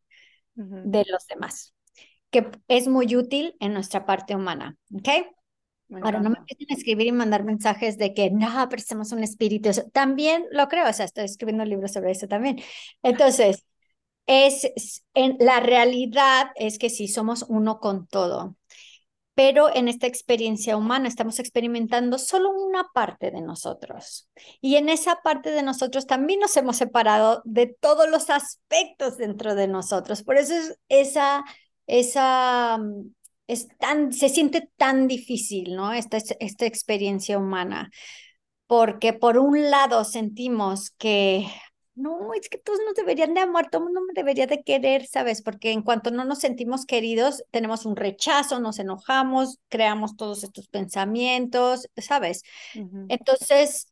de 0.55 1.05
los 1.09 1.27
demás, 1.27 1.73
que 2.31 2.49
es 2.67 2.87
muy 2.87 3.15
útil 3.15 3.55
en 3.59 3.73
nuestra 3.73 4.05
parte 4.05 4.35
humana, 4.35 4.77
¿ok? 4.93 5.09
Ahora, 6.01 6.19
no 6.19 6.29
me 6.29 6.37
empiecen 6.39 6.67
a 6.69 6.73
escribir 6.75 7.07
y 7.07 7.11
mandar 7.13 7.43
mensajes 7.45 7.97
de 7.97 8.13
que 8.13 8.29
no, 8.29 8.67
pero 8.69 8.81
somos 8.83 9.11
un 9.13 9.23
espíritu. 9.23 9.69
También 9.93 10.45
lo 10.51 10.67
creo, 10.67 10.89
o 10.89 10.93
sea, 10.93 11.05
estoy 11.05 11.25
escribiendo 11.25 11.63
libros 11.65 11.93
sobre 11.93 12.11
eso 12.11 12.27
también. 12.27 12.59
Entonces, 13.03 13.65
es, 14.27 15.03
en, 15.13 15.37
la 15.39 15.59
realidad 15.59 16.51
es 16.55 16.77
que 16.77 16.89
sí, 16.89 17.07
somos 17.07 17.45
uno 17.47 17.79
con 17.79 18.07
todo. 18.07 18.55
Pero 19.33 19.73
en 19.73 19.87
esta 19.87 20.07
experiencia 20.07 20.77
humana 20.77 21.07
estamos 21.07 21.39
experimentando 21.39 22.17
solo 22.17 22.49
una 22.49 22.89
parte 22.93 23.29
de 23.31 23.41
nosotros. 23.41 24.27
Y 24.61 24.77
en 24.77 24.89
esa 24.89 25.21
parte 25.23 25.51
de 25.51 25.61
nosotros 25.63 26.07
también 26.07 26.39
nos 26.39 26.57
hemos 26.57 26.77
separado 26.77 27.41
de 27.45 27.67
todos 27.67 28.09
los 28.09 28.29
aspectos 28.31 29.17
dentro 29.17 29.53
de 29.55 29.67
nosotros. 29.67 30.23
Por 30.23 30.37
eso 30.37 30.55
es 30.55 30.79
esa, 30.89 31.43
esa 31.85 32.79
es 33.45 33.67
tan, 33.77 34.11
se 34.11 34.29
siente 34.29 34.69
tan 34.75 35.07
difícil, 35.07 35.75
¿no? 35.75 35.93
Esta, 35.93 36.17
esta 36.39 36.65
experiencia 36.65 37.37
humana, 37.37 37.91
porque 38.65 39.13
por 39.13 39.37
un 39.37 39.69
lado 39.69 40.03
sentimos 40.03 40.91
que 40.91 41.47
no, 41.97 42.33
es 42.33 42.47
que 42.47 42.57
todos 42.57 42.79
nos 42.85 42.93
deberían 42.93 43.33
de 43.33 43.41
amar, 43.41 43.69
todo 43.69 43.79
el 43.81 43.85
mundo 43.85 44.01
me 44.07 44.13
debería 44.13 44.47
de 44.47 44.61
querer, 44.61 45.07
¿sabes? 45.07 45.41
Porque 45.41 45.71
en 45.71 45.81
cuanto 45.81 46.11
no 46.11 46.25
nos 46.25 46.39
sentimos 46.39 46.85
queridos, 46.85 47.43
tenemos 47.51 47.85
un 47.85 47.95
rechazo, 47.95 48.59
nos 48.59 48.79
enojamos, 48.79 49.59
creamos 49.67 50.15
todos 50.15 50.43
estos 50.43 50.67
pensamientos, 50.67 51.89
¿sabes? 51.97 52.43
Entonces, 53.09 53.91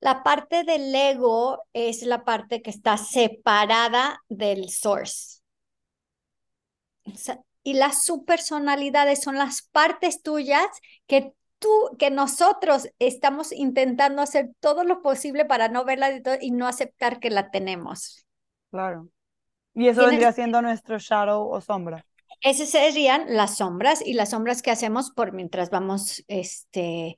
la 0.00 0.22
parte 0.22 0.64
del 0.64 0.94
ego 0.94 1.62
es 1.72 2.02
la 2.02 2.24
parte 2.24 2.62
que 2.62 2.70
está 2.70 2.96
separada 2.96 4.22
del 4.28 4.70
source 4.70 5.42
y 7.62 7.74
las 7.74 8.04
subpersonalidades 8.04 9.22
son 9.22 9.36
las 9.36 9.62
partes 9.62 10.22
tuyas 10.22 10.66
que 11.06 11.34
tú, 11.58 11.96
que 11.98 12.10
nosotros 12.10 12.88
estamos 12.98 13.52
intentando 13.52 14.22
hacer 14.22 14.50
todo 14.60 14.84
lo 14.84 15.02
posible 15.02 15.44
para 15.44 15.68
no 15.68 15.84
verla 15.84 16.10
y 16.40 16.50
no 16.50 16.66
aceptar 16.66 17.20
que 17.20 17.30
la 17.30 17.50
tenemos. 17.50 18.26
Claro. 18.70 19.08
Y 19.74 19.88
eso 19.88 20.06
vendría 20.06 20.32
siendo 20.32 20.60
nuestro 20.62 20.98
shadow 20.98 21.48
o 21.48 21.60
sombra. 21.60 22.04
Esas 22.40 22.68
serían 22.68 23.24
las 23.28 23.56
sombras 23.56 24.04
y 24.04 24.14
las 24.14 24.30
sombras 24.30 24.62
que 24.62 24.70
hacemos 24.70 25.10
por 25.10 25.32
mientras 25.32 25.70
vamos, 25.70 26.24
este, 26.28 27.16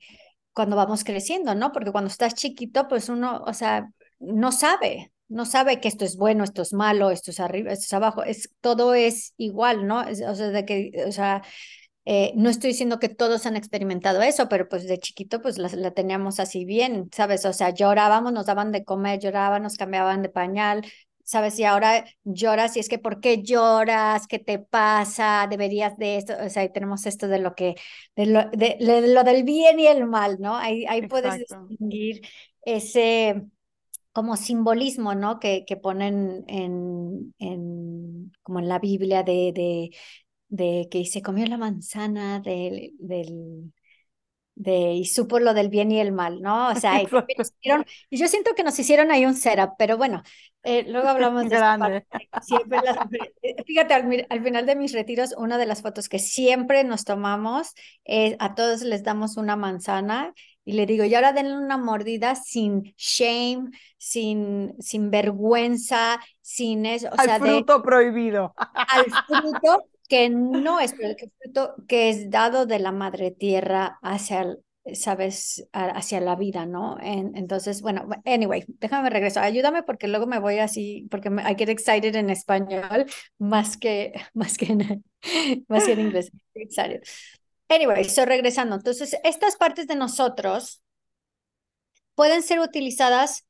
cuando 0.53 0.75
vamos 0.75 1.03
creciendo, 1.03 1.55
¿no? 1.55 1.71
Porque 1.71 1.91
cuando 1.91 2.09
estás 2.09 2.33
chiquito, 2.33 2.87
pues 2.87 3.09
uno, 3.09 3.43
o 3.45 3.53
sea, 3.53 3.89
no 4.19 4.51
sabe, 4.51 5.11
no 5.27 5.45
sabe 5.45 5.79
que 5.79 5.87
esto 5.87 6.05
es 6.05 6.17
bueno, 6.17 6.43
esto 6.43 6.61
es 6.61 6.73
malo, 6.73 7.09
esto 7.09 7.31
es 7.31 7.39
arriba, 7.39 7.71
esto 7.71 7.85
es 7.85 7.93
abajo, 7.93 8.23
es, 8.23 8.49
todo 8.61 8.93
es 8.93 9.33
igual, 9.37 9.87
¿no? 9.87 9.99
o 10.01 10.35
sea, 10.35 10.49
de 10.49 10.65
que, 10.65 10.91
o 11.07 11.11
sea, 11.11 11.41
eh, 12.05 12.33
no 12.35 12.49
estoy 12.49 12.69
diciendo 12.71 12.99
que 12.99 13.09
todos 13.09 13.45
han 13.45 13.55
experimentado 13.55 14.21
eso, 14.21 14.49
pero 14.49 14.67
pues 14.67 14.87
de 14.87 14.97
chiquito 14.99 15.41
pues 15.41 15.57
la, 15.57 15.69
la, 15.69 15.91
teníamos 15.91 16.39
así 16.39 16.65
bien, 16.65 17.09
¿sabes? 17.13 17.45
O 17.45 17.53
sea, 17.53 17.69
llorábamos, 17.71 18.33
nos 18.33 18.47
daban 18.47 18.71
de 18.71 18.83
comer, 18.83 19.19
llorábamos, 19.19 19.61
nos 19.61 19.77
cambiaban 19.77 20.21
de 20.23 20.29
pañal, 20.29 20.83
¿sabes? 21.23 21.57
Y 21.59 21.63
ahora 21.63 22.05
lloras 22.23 22.75
y 22.75 22.79
es 22.79 22.89
que 22.89 22.99
¿por 22.99 23.21
qué 23.21 23.41
lloras? 23.43 24.27
¿Qué 24.27 24.39
te 24.39 24.59
pasa? 24.59 25.47
Deberías 25.49 25.97
de 25.97 26.17
esto, 26.17 26.33
o 26.43 26.49
sea, 26.49 26.71
tenemos 26.71 27.05
esto 27.05 27.27
de 27.27 27.39
lo 27.39 27.55
que, 27.55 27.75
de 28.15 28.25
lo, 28.25 28.49
de, 28.51 28.77
lo 29.07 29.23
del 29.23 29.43
bien 29.43 29.79
y 29.79 29.87
el 29.87 30.05
mal, 30.07 30.37
¿no? 30.39 30.55
Ahí, 30.57 30.85
ahí 30.87 31.07
puedes 31.07 31.37
distinguir 31.37 32.21
ese 32.63 33.43
como 34.11 34.35
simbolismo, 34.35 35.15
¿no? 35.15 35.39
Que, 35.39 35.63
que 35.65 35.77
ponen 35.77 36.43
en, 36.47 37.33
en, 37.39 38.31
como 38.43 38.59
en 38.59 38.67
la 38.67 38.79
Biblia 38.79 39.23
de, 39.23 39.53
de, 39.53 39.91
de 40.51 40.89
que 40.91 41.05
se 41.05 41.21
comió 41.21 41.45
la 41.47 41.57
manzana 41.57 42.41
del, 42.41 42.91
del 42.99 43.73
de, 44.55 44.93
y 44.93 45.05
supo 45.05 45.39
lo 45.39 45.53
del 45.53 45.69
bien 45.69 45.91
y 45.91 45.99
el 45.99 46.11
mal, 46.11 46.41
¿no? 46.41 46.69
O 46.69 46.75
sea, 46.75 47.01
y, 47.01 47.07
y 48.09 48.17
yo 48.17 48.27
siento 48.27 48.53
que 48.53 48.63
nos 48.63 48.77
hicieron 48.77 49.09
ahí 49.09 49.25
un 49.25 49.33
setup, 49.33 49.71
pero 49.77 49.97
bueno, 49.97 50.21
eh, 50.63 50.83
luego 50.87 51.07
hablamos 51.09 51.49
de 51.49 51.55
Grande. 51.55 52.05
Siempre 52.41 52.79
eh, 53.41 53.63
fíjate, 53.65 53.93
al, 53.93 54.27
al, 54.29 54.43
final 54.43 54.65
de 54.65 54.75
mis 54.75 54.93
retiros, 54.93 55.33
una 55.37 55.57
de 55.57 55.65
las 55.65 55.81
fotos 55.81 56.09
que 56.09 56.19
siempre 56.19 56.83
nos 56.83 57.05
tomamos, 57.05 57.73
es 58.03 58.35
a 58.39 58.53
todos 58.53 58.81
les 58.81 59.03
damos 59.03 59.37
una 59.37 59.55
manzana 59.55 60.33
y 60.63 60.73
le 60.73 60.85
digo, 60.85 61.05
y 61.05 61.15
ahora 61.15 61.33
denle 61.33 61.57
una 61.57 61.77
mordida 61.77 62.35
sin 62.35 62.93
shame, 62.95 63.71
sin, 63.97 64.75
sin 64.79 65.09
vergüenza, 65.09 66.19
sin 66.41 66.85
eso. 66.85 67.07
O 67.07 67.15
al 67.17 67.39
fruto 67.39 67.81
prohibido. 67.81 68.53
Al 68.57 69.05
fruto 69.25 69.85
que 70.11 70.29
no 70.29 70.81
es, 70.81 70.93
el 70.99 71.15
fruto 71.39 71.73
que 71.87 72.09
es 72.09 72.29
dado 72.29 72.65
de 72.65 72.79
la 72.79 72.91
madre 72.91 73.31
tierra 73.31 73.97
hacia 74.01 74.41
el, 74.41 74.57
sabes, 74.93 75.65
hacia 75.71 76.19
la 76.19 76.35
vida, 76.35 76.65
¿no? 76.65 76.97
entonces, 76.99 77.81
bueno, 77.81 78.09
anyway, 78.25 78.65
déjame 78.67 79.09
regresar, 79.09 79.45
ayúdame 79.45 79.83
porque 79.83 80.09
luego 80.09 80.27
me 80.27 80.39
voy 80.39 80.59
así, 80.59 81.07
porque 81.09 81.29
me, 81.29 81.49
I 81.49 81.55
get 81.57 81.69
excited 81.69 82.13
en 82.15 82.29
español 82.29 83.05
más 83.37 83.77
que, 83.77 84.11
más 84.33 84.57
que 84.57 84.65
en, 84.65 85.05
más 85.69 85.85
que 85.85 85.93
en 85.93 86.01
inglés. 86.01 86.29
Anyway, 87.69 88.03
so 88.03 88.25
regresando, 88.25 88.75
entonces 88.75 89.15
estas 89.23 89.55
partes 89.55 89.87
de 89.87 89.95
nosotros 89.95 90.81
pueden 92.15 92.43
ser 92.43 92.59
utilizadas 92.59 93.47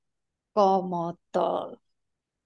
como 0.53 1.17
todo. 1.31 1.81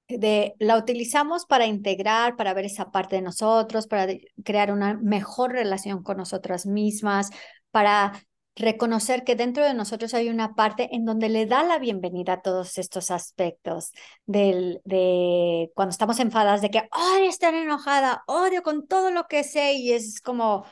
De, 0.07 0.55
la 0.59 0.77
utilizamos 0.77 1.45
para 1.45 1.65
integrar, 1.65 2.35
para 2.35 2.53
ver 2.53 2.65
esa 2.65 2.91
parte 2.91 3.15
de 3.15 3.23
nosotros, 3.23 3.87
para 3.87 4.13
crear 4.43 4.71
una 4.71 4.93
mejor 4.95 5.51
relación 5.51 6.03
con 6.03 6.17
nosotras 6.17 6.65
mismas, 6.65 7.31
para 7.71 8.13
reconocer 8.55 9.23
que 9.23 9.35
dentro 9.35 9.65
de 9.65 9.73
nosotros 9.73 10.13
hay 10.13 10.29
una 10.29 10.55
parte 10.55 10.95
en 10.95 11.03
donde 11.05 11.27
le 11.29 11.45
da 11.45 11.63
la 11.63 11.77
bienvenida 11.77 12.33
a 12.33 12.41
todos 12.41 12.77
estos 12.77 13.11
aspectos 13.11 13.91
del, 14.25 14.81
de 14.85 15.71
cuando 15.75 15.91
estamos 15.91 16.19
enfadadas, 16.19 16.61
de 16.61 16.69
que 16.69 16.87
odio 16.91 17.29
estar 17.29 17.53
enojada, 17.53 18.23
odio 18.27 18.63
con 18.63 18.87
todo 18.87 19.11
lo 19.11 19.27
que 19.27 19.43
sé 19.43 19.73
y 19.73 19.91
es 19.91 20.21
como, 20.21 20.65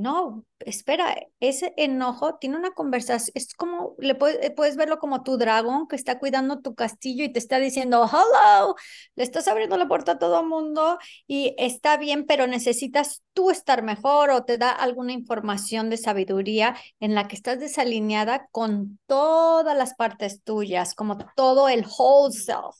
no, 0.00 0.44
espera, 0.60 1.16
ese 1.40 1.74
enojo 1.76 2.36
tiene 2.36 2.56
una 2.56 2.70
conversación, 2.72 3.32
es 3.34 3.54
como, 3.54 3.94
le 3.98 4.14
puedes, 4.14 4.76
verlo 4.76 4.98
como 4.98 5.22
tu 5.22 5.36
dragón 5.38 5.88
que 5.88 5.96
está 5.96 6.18
cuidando 6.18 6.60
tu 6.60 6.74
castillo 6.74 7.24
y 7.24 7.32
te 7.32 7.38
está 7.38 7.58
diciendo, 7.58 8.08
hello, 8.10 8.74
le 9.16 9.24
estás 9.24 9.48
abriendo 9.48 9.76
la 9.76 9.88
puerta 9.88 10.12
a 10.12 10.18
todo 10.18 10.40
el 10.40 10.46
mundo 10.46 10.98
y 11.26 11.54
está 11.58 11.96
bien, 11.96 12.26
pero 12.26 12.46
necesitas 12.46 13.22
tú 13.32 13.50
estar 13.50 13.82
mejor 13.82 14.30
o 14.30 14.44
te 14.44 14.58
da 14.58 14.70
alguna 14.70 15.12
información 15.12 15.90
de 15.90 15.96
sabiduría 15.96 16.76
en 17.00 17.14
la 17.14 17.28
que 17.28 17.36
estás 17.36 17.58
desalineada 17.58 18.48
con 18.52 18.98
todas 19.06 19.76
las 19.76 19.94
partes 19.94 20.42
tuyas, 20.42 20.94
como 20.94 21.18
todo 21.34 21.68
el 21.68 21.84
whole 21.86 22.32
self 22.32 22.76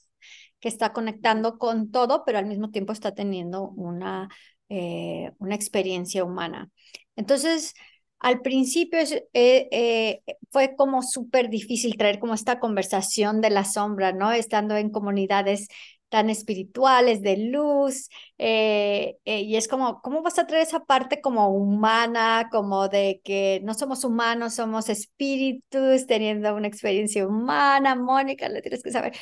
que 0.60 0.68
está 0.68 0.92
conectando 0.92 1.58
con 1.58 1.90
todo, 1.90 2.24
pero 2.24 2.38
al 2.38 2.46
mismo 2.46 2.70
tiempo 2.70 2.92
está 2.92 3.14
teniendo 3.14 3.68
una, 3.70 4.28
eh, 4.68 5.32
una 5.38 5.54
experiencia 5.54 6.24
humana. 6.24 6.70
Entonces, 7.18 7.74
al 8.20 8.42
principio 8.42 9.00
eh, 9.00 9.68
eh, 9.72 10.22
fue 10.50 10.76
como 10.76 11.02
súper 11.02 11.50
difícil 11.50 11.96
traer 11.96 12.20
como 12.20 12.34
esta 12.34 12.60
conversación 12.60 13.40
de 13.40 13.50
la 13.50 13.64
sombra, 13.64 14.12
¿no? 14.12 14.32
Estando 14.32 14.76
en 14.76 14.90
comunidades 14.90 15.68
tan 16.08 16.30
espirituales, 16.30 17.20
de 17.20 17.36
luz, 17.36 18.08
eh, 18.38 19.18
y 19.24 19.56
es 19.56 19.68
como, 19.68 20.00
¿cómo 20.00 20.22
vas 20.22 20.38
a 20.38 20.46
traer 20.46 20.62
esa 20.62 20.84
parte 20.84 21.20
como 21.20 21.48
humana, 21.50 22.48
como 22.50 22.88
de 22.88 23.20
que 23.24 23.60
no 23.64 23.74
somos 23.74 24.04
humanos, 24.04 24.54
somos 24.54 24.88
espíritus 24.88 26.06
teniendo 26.06 26.54
una 26.54 26.68
experiencia 26.68 27.26
humana, 27.26 27.94
Mónica, 27.96 28.48
le 28.48 28.62
tienes 28.62 28.82
que 28.82 28.90
saber. 28.92 29.12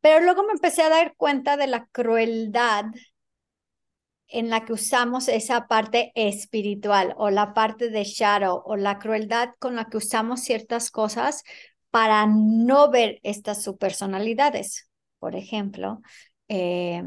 Pero 0.00 0.20
luego 0.20 0.44
me 0.44 0.52
empecé 0.52 0.82
a 0.82 0.88
dar 0.90 1.14
cuenta 1.16 1.56
de 1.56 1.66
la 1.66 1.86
crueldad 1.90 2.84
en 4.28 4.50
la 4.50 4.64
que 4.64 4.72
usamos 4.72 5.28
esa 5.28 5.66
parte 5.68 6.12
espiritual 6.14 7.14
o 7.16 7.30
la 7.30 7.54
parte 7.54 7.90
de 7.90 8.04
shadow 8.04 8.62
o 8.64 8.76
la 8.76 8.98
crueldad 8.98 9.50
con 9.58 9.76
la 9.76 9.86
que 9.86 9.98
usamos 9.98 10.40
ciertas 10.40 10.90
cosas 10.90 11.42
para 11.90 12.26
no 12.26 12.90
ver 12.90 13.20
estas 13.22 13.62
subpersonalidades. 13.62 14.90
Por 15.18 15.36
ejemplo, 15.36 16.00
eh, 16.48 17.02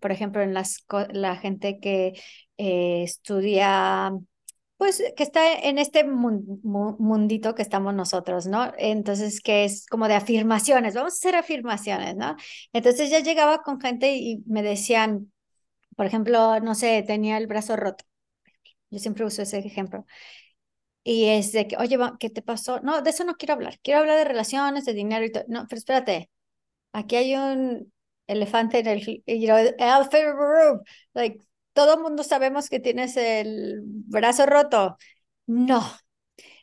por 0.00 0.12
ejemplo, 0.12 0.42
en 0.42 0.54
las, 0.54 0.84
la 1.12 1.36
gente 1.36 1.78
que 1.80 2.14
eh, 2.56 3.02
estudia 3.02 4.12
pues 4.84 5.02
que 5.16 5.22
está 5.22 5.50
en 5.54 5.78
este 5.78 6.04
mundito 6.04 7.54
que 7.54 7.62
estamos 7.62 7.94
nosotros, 7.94 8.46
¿no? 8.46 8.70
Entonces, 8.76 9.40
que 9.40 9.64
es 9.64 9.86
como 9.86 10.08
de 10.08 10.14
afirmaciones, 10.14 10.94
vamos 10.94 11.14
a 11.14 11.16
hacer 11.16 11.36
afirmaciones, 11.36 12.16
¿no? 12.16 12.36
Entonces 12.74 13.08
ya 13.08 13.20
llegaba 13.20 13.62
con 13.62 13.80
gente 13.80 14.14
y 14.14 14.42
me 14.46 14.62
decían, 14.62 15.32
por 15.96 16.04
ejemplo, 16.06 16.60
no 16.60 16.74
sé, 16.74 17.02
tenía 17.06 17.38
el 17.38 17.46
brazo 17.46 17.76
roto. 17.76 18.04
Yo 18.90 18.98
siempre 18.98 19.24
uso 19.24 19.40
ese 19.42 19.58
ejemplo. 19.60 20.04
Y 21.02 21.26
es 21.30 21.52
de 21.52 21.66
que, 21.66 21.78
oye, 21.78 21.98
¿qué 22.20 22.28
te 22.28 22.42
pasó? 22.42 22.80
No, 22.80 23.00
de 23.00 23.10
eso 23.10 23.24
no 23.24 23.36
quiero 23.36 23.54
hablar. 23.54 23.78
Quiero 23.82 24.00
hablar 24.00 24.18
de 24.18 24.24
relaciones, 24.24 24.84
de 24.84 24.92
dinero 24.92 25.24
y 25.24 25.32
todo. 25.32 25.44
No, 25.48 25.66
pero 25.66 25.78
espérate. 25.78 26.30
Aquí 26.92 27.16
hay 27.16 27.36
un 27.36 27.92
elefante 28.26 28.80
en 28.80 28.86
el, 28.88 29.00
you 29.26 29.46
know, 29.46 29.56
elephant 29.78 30.34
room. 30.36 30.82
Like, 31.14 31.40
todo 31.74 31.98
mundo 32.00 32.24
sabemos 32.24 32.70
que 32.70 32.80
tienes 32.80 33.16
el 33.18 33.82
brazo 33.84 34.46
roto. 34.46 34.96
No, 35.46 35.84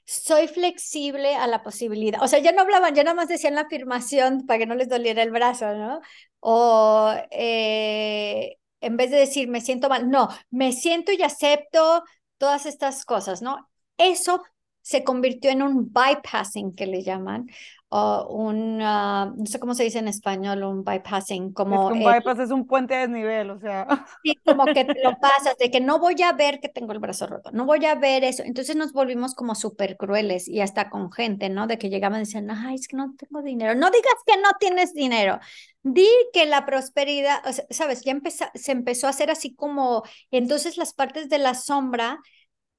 soy 0.05 0.47
flexible 0.47 1.35
a 1.35 1.47
la 1.47 1.63
posibilidad. 1.63 2.21
O 2.23 2.27
sea, 2.27 2.39
ya 2.39 2.51
no 2.51 2.61
hablaban, 2.61 2.95
ya 2.95 3.03
nada 3.03 3.15
más 3.15 3.27
decían 3.27 3.55
la 3.55 3.61
afirmación 3.61 4.45
para 4.45 4.59
que 4.59 4.65
no 4.65 4.75
les 4.75 4.89
doliera 4.89 5.23
el 5.23 5.31
brazo, 5.31 5.73
¿no? 5.75 6.01
O 6.39 7.13
eh, 7.31 8.57
en 8.81 8.97
vez 8.97 9.11
de 9.11 9.17
decir 9.17 9.47
me 9.47 9.61
siento 9.61 9.89
mal, 9.89 10.09
no, 10.09 10.29
me 10.49 10.71
siento 10.73 11.11
y 11.11 11.21
acepto 11.21 12.03
todas 12.37 12.65
estas 12.65 13.05
cosas, 13.05 13.41
¿no? 13.41 13.69
Eso 13.97 14.43
se 14.81 15.03
convirtió 15.03 15.51
en 15.51 15.61
un 15.61 15.91
bypassing 15.91 16.75
que 16.75 16.87
le 16.87 17.03
llaman, 17.03 17.47
o 17.93 18.25
un, 18.29 18.81
uh, 18.81 19.35
no 19.35 19.45
sé 19.45 19.59
cómo 19.59 19.75
se 19.75 19.83
dice 19.83 19.99
en 19.99 20.07
español, 20.07 20.63
un 20.63 20.85
bypassing, 20.85 21.51
como... 21.51 21.89
Es 21.89 21.97
que 21.97 22.05
un 22.05 22.11
bypass 22.11 22.39
es 22.39 22.51
un 22.51 22.65
puente 22.65 22.93
de 22.93 23.01
desnivel, 23.01 23.49
o 23.49 23.59
sea... 23.59 24.05
Sí, 24.23 24.33
como 24.45 24.63
que 24.65 24.85
te 24.85 25.03
lo 25.03 25.11
pasas, 25.19 25.57
de 25.57 25.69
que 25.69 25.81
no 25.81 25.99
voy 25.99 26.15
a 26.21 26.31
ver 26.31 26.61
que 26.61 26.69
tengo 26.69 26.93
el 26.93 26.99
brazo 26.99 27.27
roto, 27.27 27.51
no 27.51 27.65
voy 27.65 27.85
a 27.85 27.95
ver 27.95 28.23
eso. 28.23 28.43
Entonces 28.43 28.77
nos 28.77 28.93
volvimos 28.93 29.35
como 29.35 29.55
súper 29.55 29.97
crueles 29.97 30.47
y 30.47 30.61
hasta 30.61 30.89
con 30.89 31.11
gente, 31.11 31.49
¿no? 31.49 31.67
De 31.67 31.77
que 31.77 31.89
llegaban 31.89 32.21
y 32.21 32.23
decían, 32.23 32.49
ay, 32.49 32.75
es 32.75 32.87
que 32.87 32.95
no 32.95 33.13
tengo 33.17 33.41
dinero. 33.43 33.75
No 33.75 33.91
digas 33.91 34.15
que 34.25 34.37
no 34.37 34.49
tienes 34.57 34.93
dinero. 34.93 35.39
Di 35.83 36.07
que 36.31 36.45
la 36.45 36.65
prosperidad, 36.65 37.45
o 37.45 37.51
sea, 37.51 37.65
¿sabes? 37.71 38.03
Ya 38.05 38.13
empezó, 38.13 38.45
se 38.53 38.71
empezó 38.71 39.07
a 39.07 39.09
hacer 39.09 39.29
así 39.29 39.53
como, 39.53 40.03
entonces 40.31 40.77
las 40.77 40.93
partes 40.93 41.27
de 41.27 41.39
la 41.39 41.55
sombra 41.55 42.21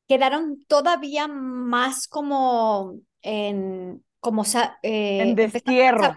quedaron 0.08 0.64
todavía 0.66 1.28
más 1.28 2.08
como 2.08 2.96
en 3.22 4.04
como 4.20 4.44
eh, 4.82 5.20
en 5.20 5.34
destierro. 5.34 6.16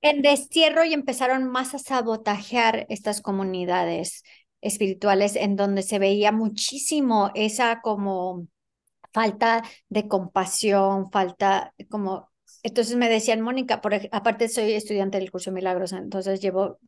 en 0.00 0.22
destierro 0.22 0.84
y 0.84 0.92
empezaron 0.94 1.44
más 1.44 1.74
a 1.74 1.78
sabotajear 1.78 2.86
estas 2.88 3.20
comunidades 3.20 4.24
espirituales 4.60 5.36
en 5.36 5.54
donde 5.54 5.82
se 5.82 5.98
veía 5.98 6.32
muchísimo 6.32 7.30
esa 7.34 7.80
como 7.82 8.48
falta 9.12 9.62
de 9.88 10.08
compasión, 10.08 11.10
falta 11.10 11.72
como 11.88 12.30
entonces 12.62 12.96
me 12.96 13.08
decían, 13.08 13.42
Mónica, 13.42 13.80
por, 13.80 13.94
aparte 14.10 14.48
soy 14.48 14.72
estudiante 14.72 15.18
del 15.18 15.30
curso 15.30 15.50
de 15.50 15.54
milagros, 15.54 15.92
entonces 15.92 16.40
llevo 16.40 16.78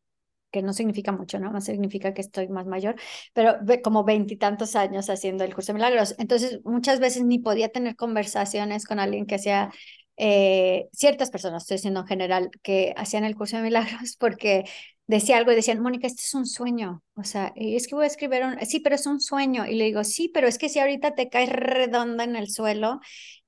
que 0.51 0.63
no 0.63 0.73
significa 0.73 1.13
mucho, 1.13 1.39
¿no? 1.39 1.51
Más 1.51 1.65
significa 1.65 2.15
que 2.15 2.21
estoy 2.21 2.49
más 2.49 2.67
mayor, 2.67 2.97
pero 3.33 3.57
como 3.83 4.05
veintitantos 4.05 4.77
años 4.77 5.11
haciendo 5.11 5.45
el 5.45 5.55
curso 5.55 5.73
de 5.73 5.79
milagros. 5.79 6.15
Entonces, 6.19 6.61
muchas 6.65 7.01
veces 7.01 7.25
ni 7.25 7.39
podía 7.39 7.69
tener 7.69 7.97
conversaciones 7.97 8.87
con 8.87 8.99
alguien 8.99 9.27
que 9.27 9.35
hacía 9.35 9.71
eh, 10.17 10.89
ciertas 10.93 11.31
personas, 11.31 11.63
estoy 11.63 11.77
diciendo 11.77 12.01
en 12.01 12.07
general, 12.07 12.51
que 12.63 12.93
hacían 12.97 13.25
el 13.25 13.37
curso 13.37 13.57
de 13.57 13.63
milagros 13.63 14.17
porque 14.19 14.65
decía 15.07 15.39
algo 15.39 15.53
y 15.53 15.55
decían, 15.55 15.81
Mónica, 15.81 16.07
este 16.07 16.23
es 16.23 16.35
un 16.35 16.47
sueño. 16.47 17.03
O 17.15 17.25
sea, 17.25 17.53
es 17.57 17.87
que 17.87 17.95
voy 17.95 18.05
a 18.05 18.09
escribir 18.09 18.45
un, 18.45 18.59
sí, 18.67 18.81
pero 18.81 18.95
es 18.95 19.07
un 19.07 19.21
sueño. 19.21 19.67
Y 19.67 19.75
le 19.75 19.85
digo, 19.85 20.05
sí, 20.05 20.31
pero 20.33 20.47
es 20.49 20.59
que 20.59 20.69
si 20.69 20.81
ahorita 20.81 21.15
te 21.15 21.29
caes 21.29 21.51
redonda 21.51 22.25
en 22.25 22.37
el 22.37 22.51
suelo 22.51 23.01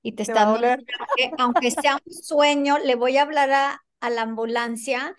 y 0.03 0.13
te, 0.13 0.23
está 0.23 0.47
doliendo, 0.47 0.85
aunque 1.39 1.71
sea 1.71 1.99
un 2.05 2.13
sueño, 2.13 2.79
le 2.79 2.95
voy 2.95 3.19
a 3.19 3.23
hablar 3.23 3.51
a, 3.51 3.83
a 4.01 4.11
la 4.11 4.23
ambulancia 4.23 5.15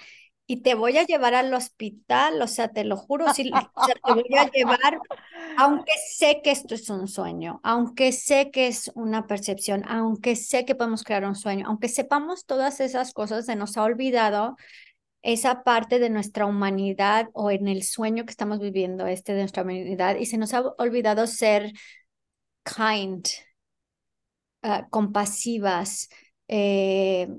y 0.51 0.57
te 0.57 0.75
voy 0.75 0.97
a 0.97 1.05
llevar 1.05 1.33
al 1.33 1.53
hospital, 1.53 2.41
o 2.41 2.47
sea, 2.47 2.67
te 2.67 2.83
lo 2.83 2.97
juro, 2.97 3.33
sí, 3.33 3.49
te 3.87 4.13
voy 4.13 4.25
a 4.37 4.51
llevar, 4.51 4.99
aunque 5.57 5.93
sé 6.09 6.41
que 6.43 6.51
esto 6.51 6.75
es 6.75 6.89
un 6.89 7.07
sueño, 7.07 7.61
aunque 7.63 8.11
sé 8.11 8.51
que 8.51 8.67
es 8.67 8.91
una 8.93 9.27
percepción, 9.27 9.85
aunque 9.87 10.35
sé 10.35 10.65
que 10.65 10.75
podemos 10.75 11.05
crear 11.05 11.23
un 11.23 11.35
sueño, 11.35 11.67
aunque 11.67 11.87
sepamos 11.87 12.45
todas 12.45 12.81
esas 12.81 13.13
cosas, 13.13 13.45
se 13.45 13.55
nos 13.55 13.77
ha 13.77 13.83
olvidado 13.83 14.57
esa 15.21 15.63
parte 15.63 15.99
de 15.99 16.09
nuestra 16.09 16.45
humanidad 16.45 17.29
o 17.31 17.49
en 17.49 17.69
el 17.69 17.83
sueño 17.83 18.25
que 18.25 18.31
estamos 18.31 18.59
viviendo, 18.59 19.07
este 19.07 19.31
de 19.31 19.43
nuestra 19.43 19.63
humanidad, 19.63 20.17
y 20.17 20.25
se 20.25 20.37
nos 20.37 20.53
ha 20.53 20.63
olvidado 20.79 21.27
ser 21.27 21.71
kind, 22.65 23.25
ah, 24.63 24.85
compasivas, 24.89 26.09
eh, 26.49 27.29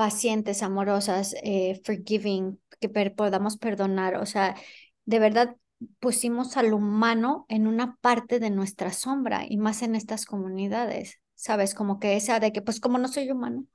pacientes, 0.00 0.62
amorosas, 0.62 1.34
eh, 1.42 1.78
forgiving, 1.84 2.58
que 2.80 2.88
podamos 2.88 3.58
perdonar. 3.58 4.16
O 4.16 4.24
sea, 4.24 4.56
de 5.04 5.18
verdad 5.18 5.56
pusimos 5.98 6.56
al 6.56 6.72
humano 6.72 7.44
en 7.50 7.66
una 7.66 7.98
parte 8.00 8.40
de 8.40 8.48
nuestra 8.48 8.94
sombra 8.94 9.44
y 9.46 9.58
más 9.58 9.82
en 9.82 9.94
estas 9.94 10.24
comunidades, 10.24 11.20
¿sabes? 11.34 11.74
Como 11.74 12.00
que 12.00 12.16
esa 12.16 12.40
de 12.40 12.50
que, 12.50 12.62
pues 12.62 12.80
como 12.80 12.96
no 12.96 13.08
soy 13.08 13.30
humano, 13.30 13.66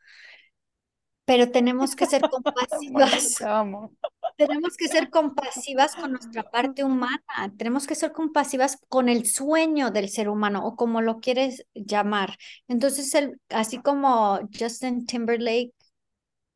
pero 1.26 1.52
tenemos 1.52 1.96
que 1.96 2.08
ser 2.08 2.22
compasivas. 2.32 3.38
tenemos 4.36 4.78
que 4.78 4.88
ser 4.88 5.12
compasivas 5.12 5.96
con 5.96 6.14
nuestra 6.14 6.50
parte 6.50 6.84
humana, 6.84 7.22
tenemos 7.56 7.86
que 7.86 7.94
ser 7.94 8.12
compasivas 8.14 8.80
con 8.90 9.10
el 9.10 9.28
sueño 9.28 9.92
del 9.92 10.10
ser 10.10 10.30
humano 10.30 10.66
o 10.66 10.76
como 10.76 11.02
lo 11.02 11.20
quieres 11.20 11.68
llamar. 11.76 12.36
Entonces, 12.68 13.14
el, 13.14 13.40
así 13.50 13.78
como 13.78 14.40
Justin 14.60 15.06
Timberlake 15.06 15.76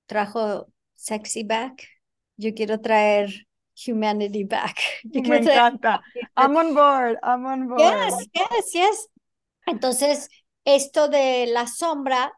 trajo 0.10 0.68
sexy 0.96 1.44
back, 1.44 1.88
yo 2.36 2.54
quiero 2.54 2.82
traer 2.82 3.30
humanity 3.88 4.44
back. 4.44 4.78
Me 5.14 5.38
encanta. 5.38 6.02
I'm 6.36 6.58
on 6.58 6.74
board, 6.74 7.18
I'm 7.24 7.46
on 7.46 7.68
board. 7.68 7.80
Yes, 7.80 8.28
yes, 8.34 8.74
yes. 8.74 9.08
Entonces, 9.68 10.30
esto 10.66 11.08
de 11.08 11.46
la 11.48 11.68
sombra, 11.68 12.34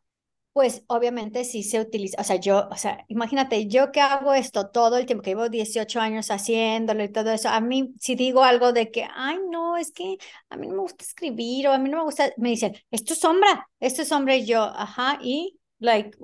pues 0.53 0.83
obviamente 0.87 1.45
sí 1.45 1.63
se 1.63 1.79
utiliza, 1.79 2.19
o 2.19 2.25
sea, 2.25 2.35
yo, 2.35 2.67
o 2.69 2.75
sea, 2.75 3.05
imagínate, 3.07 3.67
yo 3.67 3.93
que 3.93 4.01
hago 4.01 4.33
esto 4.33 4.69
todo 4.69 4.97
el 4.97 5.05
tiempo, 5.05 5.23
que 5.23 5.29
llevo 5.31 5.47
18 5.47 6.01
años 6.01 6.29
haciéndolo 6.29 7.05
y 7.05 7.09
todo 7.09 7.31
eso, 7.31 7.47
a 7.47 7.61
mí 7.61 7.93
si 8.01 8.15
digo 8.15 8.43
algo 8.43 8.73
de 8.73 8.91
que, 8.91 9.07
ay, 9.15 9.37
no, 9.49 9.77
es 9.77 9.93
que 9.93 10.17
a 10.49 10.57
mí 10.57 10.67
no 10.67 10.73
me 10.73 10.81
gusta 10.81 11.05
escribir 11.05 11.69
o 11.69 11.71
a 11.71 11.77
mí 11.77 11.89
no 11.89 11.99
me 11.99 12.03
gusta, 12.03 12.33
me 12.35 12.49
dicen, 12.49 12.75
esto 12.91 13.13
es 13.13 13.19
sombra, 13.19 13.69
esto 13.79 14.01
es 14.01 14.09
sombra 14.09 14.35
y 14.35 14.45
yo, 14.45 14.61
ajá, 14.61 15.19
y 15.21 15.57
like, 15.81 16.17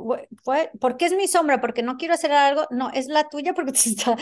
fue, 0.43 0.71
¿por 0.79 0.97
qué 0.97 1.07
es 1.07 1.13
mi 1.15 1.27
sombra? 1.27 1.61
Porque 1.61 1.83
no 1.83 1.97
quiero 1.97 2.13
hacer 2.15 2.31
algo, 2.31 2.67
no, 2.71 2.89
es 2.91 3.07
la 3.07 3.27
tuya 3.29 3.53
porque 3.53 3.73
te 3.73 3.79
está, 3.89 4.17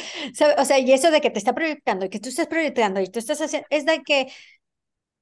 o 0.60 0.66
sea, 0.66 0.80
y 0.80 0.92
eso 0.94 1.12
de 1.12 1.22
que 1.22 1.30
te 1.32 1.40
está 1.40 1.54
proyectando 1.56 2.06
y 2.06 2.10
que 2.10 2.20
tú 2.20 2.30
estás 2.30 2.48
proyectando 2.48 3.02
y 3.02 3.10
tú 3.10 3.20
estás 3.20 3.42
haciendo, 3.42 3.68
es 3.70 3.86
de 3.86 4.04
que, 4.04 4.28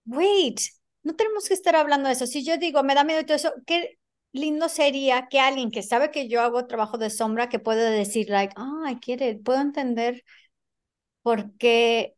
wait, 0.06 0.60
no 1.04 1.16
tenemos 1.16 1.48
que 1.48 1.54
estar 1.54 1.76
hablando 1.76 2.08
de 2.08 2.14
eso. 2.16 2.28
Si 2.28 2.44
yo 2.46 2.58
digo, 2.58 2.84
me 2.84 2.96
da 2.96 3.04
miedo 3.04 3.22
y 3.22 3.26
todo 3.26 3.36
eso, 3.38 3.54
qué 3.66 4.00
lindo 4.32 4.70
sería 4.70 5.28
que 5.30 5.40
alguien 5.40 5.72
que 5.72 5.84
sabe 5.84 6.12
que 6.12 6.28
yo 6.28 6.42
hago 6.42 6.66
trabajo 6.68 6.98
de 6.98 7.10
sombra, 7.10 7.50
que 7.50 7.60
pueda 7.60 7.90
decir, 7.92 8.30
like, 8.30 8.54
ah, 8.58 8.96
quiere, 9.02 9.36
puedo 9.38 9.62
entender 9.62 10.24
por 11.22 11.56
qué 11.58 12.16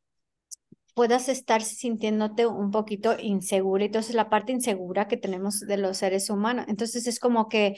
puedas 0.95 1.29
estar 1.29 1.61
sintiéndote 1.61 2.47
un 2.47 2.71
poquito 2.71 3.15
insegura. 3.19 3.85
Entonces, 3.85 4.15
la 4.15 4.29
parte 4.31 4.53
insegura 4.53 5.07
que 5.07 5.17
tenemos 5.17 5.59
de 5.61 5.77
los 5.77 5.97
seres 5.97 6.29
humanos. 6.31 6.65
Entonces, 6.69 7.05
es 7.07 7.19
como 7.19 7.49
que 7.49 7.75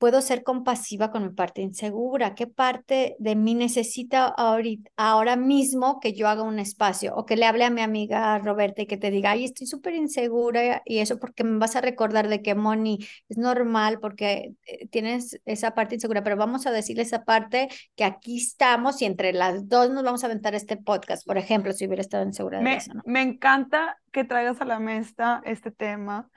puedo 0.00 0.22
ser 0.22 0.42
compasiva 0.42 1.10
con 1.10 1.24
mi 1.24 1.28
parte 1.28 1.60
insegura? 1.60 2.34
¿Qué 2.34 2.46
parte 2.46 3.16
de 3.18 3.36
mí 3.36 3.54
necesita 3.54 4.28
ahorita, 4.28 4.90
ahora 4.96 5.36
mismo 5.36 6.00
que 6.00 6.14
yo 6.14 6.26
haga 6.26 6.42
un 6.42 6.58
espacio 6.58 7.14
o 7.14 7.26
que 7.26 7.36
le 7.36 7.44
hable 7.44 7.64
a 7.64 7.70
mi 7.70 7.82
amiga 7.82 8.38
Roberta 8.38 8.80
y 8.80 8.86
que 8.86 8.96
te 8.96 9.10
diga, 9.10 9.32
ay, 9.32 9.44
estoy 9.44 9.66
súper 9.66 9.94
insegura 9.94 10.80
y 10.86 11.00
eso 11.00 11.18
porque 11.18 11.44
me 11.44 11.58
vas 11.58 11.76
a 11.76 11.82
recordar 11.82 12.28
de 12.28 12.40
que 12.40 12.54
Moni 12.54 13.06
es 13.28 13.36
normal 13.36 14.00
porque 14.00 14.54
eh, 14.64 14.88
tienes 14.88 15.38
esa 15.44 15.72
parte 15.72 15.96
insegura, 15.96 16.24
pero 16.24 16.38
vamos 16.38 16.66
a 16.66 16.72
decirle 16.72 17.02
esa 17.02 17.24
parte 17.24 17.68
que 17.94 18.04
aquí 18.04 18.38
estamos 18.38 19.02
y 19.02 19.04
entre 19.04 19.34
las 19.34 19.68
dos 19.68 19.90
nos 19.90 20.02
vamos 20.02 20.24
a 20.24 20.28
aventar 20.28 20.54
este 20.54 20.78
podcast, 20.78 21.26
por 21.26 21.36
ejemplo, 21.36 21.74
si 21.74 21.86
hubiera 21.86 22.00
estado 22.00 22.24
insegura 22.24 22.56
de 22.56 22.64
me, 22.64 22.76
eso. 22.76 22.94
¿no? 22.94 23.02
Me 23.04 23.20
encanta 23.20 23.98
que 24.12 24.24
traigas 24.24 24.62
a 24.62 24.64
la 24.64 24.78
mesa 24.78 25.42
este 25.44 25.70
tema 25.70 26.30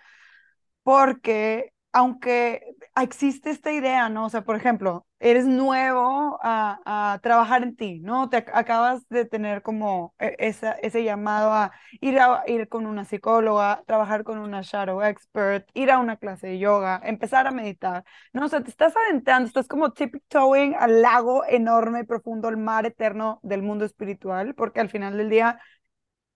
porque 0.83 1.72
aunque 1.93 2.75
existe 3.01 3.51
esta 3.51 3.71
idea, 3.71 4.09
¿no? 4.09 4.25
O 4.25 4.29
sea, 4.29 4.43
por 4.43 4.55
ejemplo, 4.55 5.05
eres 5.19 5.45
nuevo 5.45 6.39
a, 6.43 7.19
trabajar 7.23 7.63
en 7.63 7.75
ti, 7.75 7.99
¿no? 7.99 8.29
Te 8.29 8.37
acabas 8.37 9.07
de 9.09 9.25
tener 9.25 9.61
como 9.61 10.13
e, 10.19 10.35
esa, 10.39 10.73
ese 10.73 11.03
llamado 11.03 11.51
a 11.53 11.71
ir, 12.01 12.19
a 12.19 12.43
ir 12.47 12.67
con 12.67 12.85
una 12.87 13.05
psicóloga, 13.05 13.83
trabajar 13.87 14.23
con 14.23 14.39
una 14.39 14.61
shadow 14.63 15.01
expert, 15.03 15.69
ir 15.73 15.91
a 15.91 15.99
una 15.99 16.17
clase 16.17 16.47
de 16.47 16.59
yoga, 16.59 16.99
empezar 17.03 17.47
a 17.47 17.51
meditar, 17.51 18.03
¿no? 18.33 18.45
O 18.45 18.49
sea, 18.49 18.61
te 18.63 18.69
estás 18.69 18.93
adentrando, 18.97 19.47
estás 19.47 19.67
como 19.67 19.91
tiptoeing 19.93 20.75
al 20.75 21.01
lago 21.01 21.45
enorme 21.45 22.01
y 22.01 22.03
profundo, 22.05 22.49
el 22.49 22.57
mar 22.57 22.85
eterno 22.85 23.39
del 23.43 23.61
mundo 23.61 23.85
espiritual, 23.85 24.55
porque 24.55 24.79
al 24.79 24.89
final 24.89 25.17
del 25.17 25.29
día, 25.29 25.59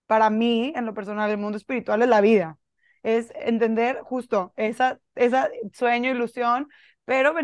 para 0.06 0.30
mí, 0.30 0.72
en 0.76 0.86
lo 0.86 0.94
personal, 0.94 1.30
el 1.30 1.38
mundo 1.38 1.58
espiritual 1.58 2.02
es 2.02 2.08
la 2.08 2.20
vida, 2.20 2.58
es 3.02 3.32
entender 3.34 4.00
justo 4.02 4.52
esa, 4.56 5.00
esa 5.14 5.48
sueño, 5.72 6.10
ilusión, 6.10 6.68
pero 7.04 7.34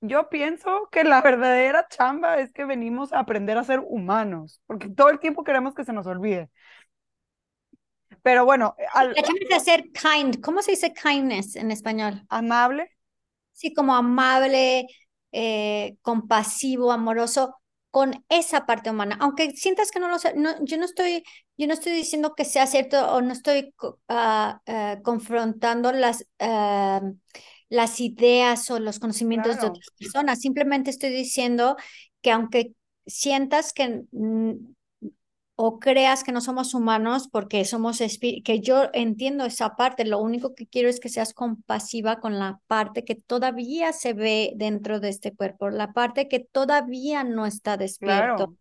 yo 0.00 0.28
pienso 0.28 0.88
que 0.90 1.04
la 1.04 1.22
verdadera 1.22 1.86
chamba 1.88 2.38
es 2.38 2.52
que 2.52 2.64
venimos 2.64 3.12
a 3.12 3.20
aprender 3.20 3.56
a 3.56 3.64
ser 3.64 3.80
humanos, 3.80 4.60
porque 4.66 4.88
todo 4.88 5.08
el 5.08 5.18
tiempo 5.18 5.44
queremos 5.44 5.74
que 5.74 5.84
se 5.84 5.92
nos 5.92 6.06
olvide. 6.06 6.50
Pero 8.22 8.44
bueno, 8.44 8.74
al... 8.92 9.12
la 9.14 9.22
chamba 9.22 9.56
es 9.56 9.64
ser 9.64 9.84
kind. 9.92 10.40
¿Cómo 10.40 10.62
se 10.62 10.72
dice 10.72 10.94
kindness 10.94 11.56
en 11.56 11.70
español? 11.70 12.22
Amable. 12.28 12.90
Sí, 13.52 13.72
como 13.72 13.94
amable, 13.94 14.86
eh, 15.32 15.96
compasivo, 16.02 16.90
amoroso, 16.90 17.56
con 17.94 18.24
esa 18.28 18.66
parte 18.66 18.90
humana, 18.90 19.16
aunque 19.20 19.52
sientas 19.52 19.92
que 19.92 20.00
no 20.00 20.08
lo 20.08 20.18
sé, 20.18 20.34
no, 20.34 20.52
yo 20.64 20.78
no 20.78 20.84
estoy, 20.84 21.22
yo 21.56 21.68
no 21.68 21.74
estoy 21.74 21.92
diciendo 21.92 22.34
que 22.34 22.44
sea 22.44 22.66
cierto 22.66 22.98
o 23.14 23.22
no 23.22 23.32
estoy 23.32 23.72
ah, 24.08 24.60
ah, 24.66 24.98
confrontando 25.04 25.92
las, 25.92 26.26
ah, 26.40 27.00
las 27.68 28.00
ideas 28.00 28.68
o 28.72 28.80
los 28.80 28.98
conocimientos 28.98 29.60
de 29.60 29.68
otras 29.68 29.90
personas, 29.96 30.40
simplemente 30.40 30.90
estoy 30.90 31.10
diciendo 31.10 31.76
que 32.20 32.32
aunque 32.32 32.72
sientas 33.06 33.72
que 33.72 34.02
o 35.56 35.78
creas 35.78 36.24
que 36.24 36.32
no 36.32 36.40
somos 36.40 36.74
humanos 36.74 37.28
porque 37.30 37.64
somos 37.64 37.98
que 37.98 38.60
yo 38.60 38.90
entiendo 38.92 39.44
esa 39.44 39.76
parte, 39.76 40.04
lo 40.04 40.18
único 40.18 40.54
que 40.54 40.66
quiero 40.66 40.88
es 40.88 40.98
que 40.98 41.08
seas 41.08 41.32
compasiva 41.32 42.20
con 42.20 42.38
la 42.38 42.60
parte 42.66 43.04
que 43.04 43.14
todavía 43.14 43.92
se 43.92 44.14
ve 44.14 44.52
dentro 44.56 44.98
de 44.98 45.10
este 45.10 45.32
cuerpo, 45.32 45.70
la 45.70 45.92
parte 45.92 46.28
que 46.28 46.40
todavía 46.40 47.22
no 47.22 47.46
está 47.46 47.76
despierto 47.76 48.56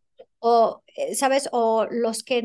o, 0.46 0.84
eh, 0.98 1.16
¿sabes? 1.16 1.48
O 1.54 1.88
los 1.90 2.22
que, 2.22 2.44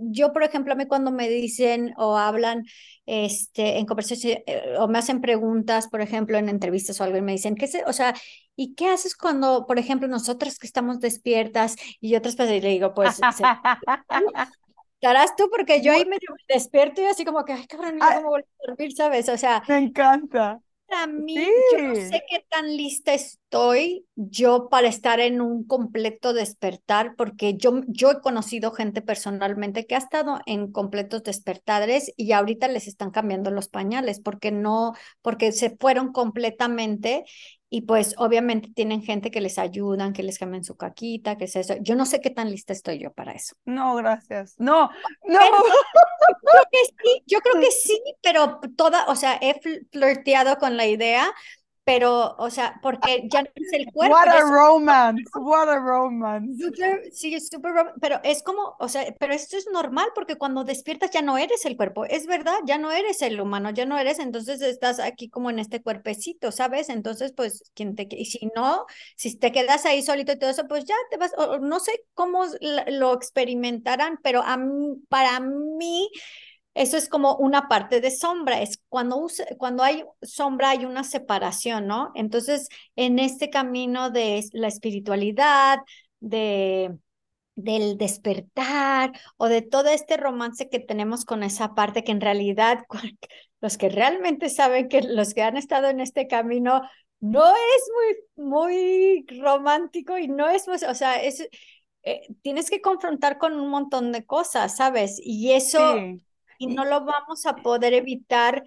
yo 0.00 0.32
por 0.32 0.42
ejemplo, 0.44 0.72
a 0.72 0.76
mí 0.76 0.86
cuando 0.86 1.10
me 1.12 1.28
dicen 1.28 1.92
o 1.98 2.16
hablan 2.16 2.64
este, 3.04 3.78
en 3.78 3.84
conversación 3.84 4.38
eh, 4.46 4.76
o 4.78 4.88
me 4.88 4.98
hacen 4.98 5.20
preguntas, 5.20 5.88
por 5.88 6.00
ejemplo, 6.00 6.38
en 6.38 6.48
entrevistas 6.48 6.98
o 7.00 7.04
algo 7.04 7.18
y 7.18 7.22
me 7.22 7.32
dicen, 7.32 7.54
¿qué 7.54 7.66
se, 7.66 7.84
o 7.84 7.92
sea, 7.92 8.14
¿y 8.58 8.74
qué 8.74 8.88
haces 8.88 9.16
cuando, 9.16 9.66
por 9.66 9.78
ejemplo, 9.78 10.08
nosotras 10.08 10.58
que 10.58 10.66
estamos 10.66 10.98
despiertas 10.98 11.76
y 12.00 12.16
otras 12.16 12.34
pues 12.34 12.50
le 12.50 12.68
digo, 12.68 12.92
pues, 12.92 13.20
estarás 15.00 15.36
tú 15.36 15.48
porque 15.48 15.80
yo 15.80 15.92
ahí 15.92 16.04
me 16.04 16.18
despierto 16.48 17.00
y 17.00 17.04
así 17.04 17.24
como 17.24 17.44
que, 17.44 17.52
ay, 17.52 17.66
cabrón, 17.68 17.98
ah, 18.00 18.16
¿cómo 18.16 18.30
voy 18.30 18.42
a 18.42 18.66
dormir, 18.66 18.92
sabes? 18.92 19.28
O 19.28 19.38
sea. 19.38 19.62
Me 19.68 19.78
encanta 19.78 20.60
para 20.88 21.06
mí, 21.06 21.36
yo 21.72 21.82
no 21.82 21.94
sé 21.94 22.22
qué 22.30 22.44
tan 22.48 22.74
lista 22.76 23.12
estoy 23.12 24.06
yo 24.16 24.68
para 24.70 24.88
estar 24.88 25.20
en 25.20 25.42
un 25.42 25.64
completo 25.64 26.32
despertar, 26.32 27.14
porque 27.14 27.56
yo, 27.56 27.82
yo 27.88 28.10
he 28.10 28.20
conocido 28.20 28.72
gente 28.72 29.02
personalmente 29.02 29.86
que 29.86 29.94
ha 29.94 29.98
estado 29.98 30.40
en 30.46 30.72
completos 30.72 31.22
despertares 31.24 32.12
y 32.16 32.32
ahorita 32.32 32.68
les 32.68 32.88
están 32.88 33.10
cambiando 33.10 33.50
los 33.50 33.68
pañales 33.68 34.18
porque 34.20 34.50
no, 34.50 34.94
porque 35.20 35.52
se 35.52 35.76
fueron 35.76 36.10
completamente 36.12 37.24
y 37.70 37.82
pues 37.82 38.14
obviamente 38.16 38.70
tienen 38.74 39.02
gente 39.02 39.30
que 39.30 39.40
les 39.40 39.58
ayudan, 39.58 40.12
que 40.12 40.22
les 40.22 40.38
cambian 40.38 40.64
su 40.64 40.76
caquita, 40.76 41.36
que 41.36 41.44
es 41.44 41.56
eso. 41.56 41.74
Yo 41.80 41.96
no 41.96 42.06
sé 42.06 42.20
qué 42.20 42.30
tan 42.30 42.50
lista 42.50 42.72
estoy 42.72 42.98
yo 42.98 43.12
para 43.12 43.32
eso. 43.32 43.56
No, 43.64 43.94
gracias. 43.96 44.54
No, 44.58 44.90
no. 45.24 45.40
yo 45.40 46.34
creo 46.42 46.62
que 46.72 46.78
sí, 46.84 47.22
yo 47.26 47.40
creo 47.40 47.60
que 47.60 47.70
sí, 47.70 48.00
pero 48.22 48.60
toda, 48.76 49.06
o 49.08 49.16
sea, 49.16 49.38
he 49.40 49.60
flirteado 49.90 50.56
con 50.56 50.76
la 50.76 50.86
idea 50.86 51.30
pero, 51.88 52.36
o 52.36 52.50
sea, 52.50 52.78
porque 52.82 53.26
ya 53.32 53.40
no 53.40 53.48
es 53.54 53.72
el 53.72 53.86
cuerpo. 53.94 54.14
What 54.14 54.28
a 54.28 54.42
romance, 54.42 55.22
what 55.34 55.70
a 55.70 55.78
romance. 55.78 56.62
sí, 57.12 57.34
es 57.34 57.48
súper 57.48 57.72
pero 57.98 58.20
es 58.24 58.42
como, 58.42 58.76
o 58.78 58.88
sea, 58.90 59.06
pero 59.18 59.32
esto 59.32 59.56
es 59.56 59.66
normal 59.72 60.08
porque 60.14 60.36
cuando 60.36 60.64
despiertas 60.64 61.12
ya 61.12 61.22
no 61.22 61.38
eres 61.38 61.64
el 61.64 61.78
cuerpo, 61.78 62.04
es 62.04 62.26
verdad, 62.26 62.58
ya 62.66 62.76
no 62.76 62.92
eres 62.92 63.22
el 63.22 63.40
humano, 63.40 63.70
ya 63.70 63.86
no 63.86 63.96
eres, 63.96 64.18
entonces 64.18 64.60
estás 64.60 65.00
aquí 65.00 65.30
como 65.30 65.48
en 65.48 65.60
este 65.60 65.80
cuerpecito, 65.80 66.52
¿sabes? 66.52 66.90
Entonces, 66.90 67.32
pues, 67.34 67.62
quien 67.72 67.96
te, 67.96 68.06
y 68.10 68.26
si 68.26 68.50
no, 68.54 68.84
si 69.16 69.38
te 69.38 69.50
quedas 69.50 69.86
ahí 69.86 70.02
solito 70.02 70.32
y 70.32 70.38
todo 70.38 70.50
eso, 70.50 70.68
pues 70.68 70.84
ya 70.84 70.94
te 71.10 71.16
vas, 71.16 71.32
no 71.62 71.80
sé 71.80 71.92
cómo 72.12 72.44
lo 72.88 73.14
experimentarán, 73.14 74.18
pero 74.22 74.42
a 74.42 74.58
para 75.08 75.40
mí 75.40 76.10
eso 76.78 76.96
es 76.96 77.08
como 77.08 77.36
una 77.36 77.68
parte 77.68 78.00
de 78.00 78.10
sombra, 78.10 78.62
es 78.62 78.80
cuando, 78.88 79.26
cuando 79.58 79.82
hay 79.82 80.04
sombra 80.22 80.70
hay 80.70 80.84
una 80.84 81.04
separación, 81.04 81.86
¿no? 81.86 82.12
Entonces, 82.14 82.68
en 82.96 83.18
este 83.18 83.50
camino 83.50 84.10
de 84.10 84.44
la 84.52 84.68
espiritualidad, 84.68 85.80
de 86.20 86.96
del 87.58 87.98
despertar 87.98 89.10
o 89.36 89.48
de 89.48 89.62
todo 89.62 89.88
este 89.88 90.16
romance 90.16 90.68
que 90.68 90.78
tenemos 90.78 91.24
con 91.24 91.42
esa 91.42 91.74
parte 91.74 92.04
que 92.04 92.12
en 92.12 92.20
realidad 92.20 92.84
los 93.60 93.76
que 93.76 93.88
realmente 93.88 94.48
saben 94.48 94.88
que 94.88 95.02
los 95.02 95.34
que 95.34 95.42
han 95.42 95.56
estado 95.56 95.88
en 95.88 95.98
este 95.98 96.28
camino 96.28 96.82
no 97.18 97.44
es 97.48 97.90
muy 98.36 98.46
muy 98.46 99.26
romántico 99.40 100.16
y 100.18 100.28
no 100.28 100.48
es 100.48 100.68
o 100.68 100.94
sea 100.94 101.20
es 101.20 101.48
eh, 102.04 102.28
tienes 102.42 102.70
que 102.70 102.80
confrontar 102.80 103.38
con 103.38 103.58
un 103.58 103.70
montón 103.70 104.12
de 104.12 104.24
cosas 104.24 104.76
sabes 104.76 105.20
y 105.20 105.50
eso 105.50 105.96
y 106.58 106.66
no 106.66 106.84
lo 106.84 107.04
vamos 107.04 107.46
a 107.46 107.56
poder 107.56 107.94
evitar 107.94 108.64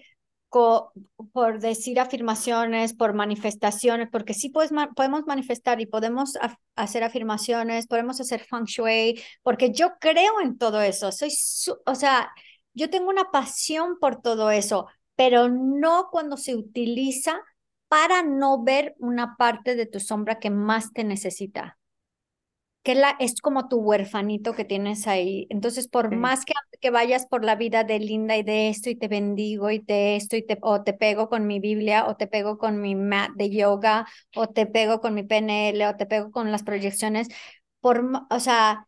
por 0.52 1.60
decir 1.60 2.00
afirmaciones, 2.00 2.94
por 2.94 3.14
manifestaciones, 3.14 4.10
porque 4.12 4.34
sí 4.34 4.50
podemos 4.50 5.26
manifestar 5.26 5.80
y 5.80 5.86
podemos 5.86 6.38
hacer 6.76 7.04
afirmaciones, 7.06 7.88
podemos 7.88 8.20
hacer 8.20 8.42
feng 8.42 8.66
shui, 8.66 9.22
porque 9.44 9.72
yo 9.72 9.94
creo 10.00 10.42
en 10.42 10.58
todo 10.58 10.82
eso. 10.82 11.12
Soy, 11.14 11.32
o 11.86 11.96
sea, 11.96 12.32
yo 12.74 12.90
tengo 12.90 13.10
una 13.10 13.32
pasión 13.32 13.98
por 14.00 14.22
todo 14.22 14.52
eso, 14.52 14.88
pero 15.16 15.48
no 15.48 16.10
cuando 16.12 16.36
se 16.36 16.56
utiliza 16.56 17.42
para 17.88 18.22
no 18.24 18.64
ver 18.64 18.96
una 19.00 19.38
parte 19.38 19.76
de 19.76 19.86
tu 19.86 20.00
sombra 20.02 20.40
que 20.40 20.50
más 20.50 20.92
te 20.92 21.04
necesita 21.06 21.78
que 22.84 22.96
la, 22.96 23.16
es 23.20 23.40
como 23.42 23.68
tu 23.68 23.78
huerfanito 23.78 24.54
que 24.54 24.66
tienes 24.66 25.08
ahí. 25.08 25.48
Entonces, 25.50 25.88
por 25.88 26.16
más 26.16 26.46
que, 26.46 26.54
que, 26.80 26.90
vayas 26.90 27.28
por 27.28 27.46
la 27.46 27.56
vida 27.56 27.84
de 27.84 28.00
linda 28.00 28.38
y 28.38 28.44
de 28.44 28.70
esto 28.70 28.90
y 28.90 28.96
te 28.96 29.08
bendigo 29.08 29.70
y 29.70 29.80
de 29.80 30.16
esto 30.16 30.36
y 30.36 30.46
te, 30.46 30.58
o 30.62 30.84
te 30.84 30.94
pego 30.94 31.30
con 31.30 31.46
mi 31.48 31.60
Biblia 31.60 32.08
o 32.08 32.16
te 32.16 32.28
pego 32.28 32.58
con 32.58 32.82
mi 32.82 32.96
mat 32.96 33.32
de 33.36 33.50
yoga 33.52 34.08
o 34.36 34.48
te 34.48 34.66
pego 34.66 35.00
con 35.00 35.14
mi 35.14 35.24
PNL 35.24 35.86
o 35.88 35.96
te 35.96 36.06
pego 36.08 36.32
con 36.32 36.52
las 36.52 36.64
proyecciones, 36.64 37.28
por, 37.82 38.04
o 38.30 38.40
sea, 38.40 38.88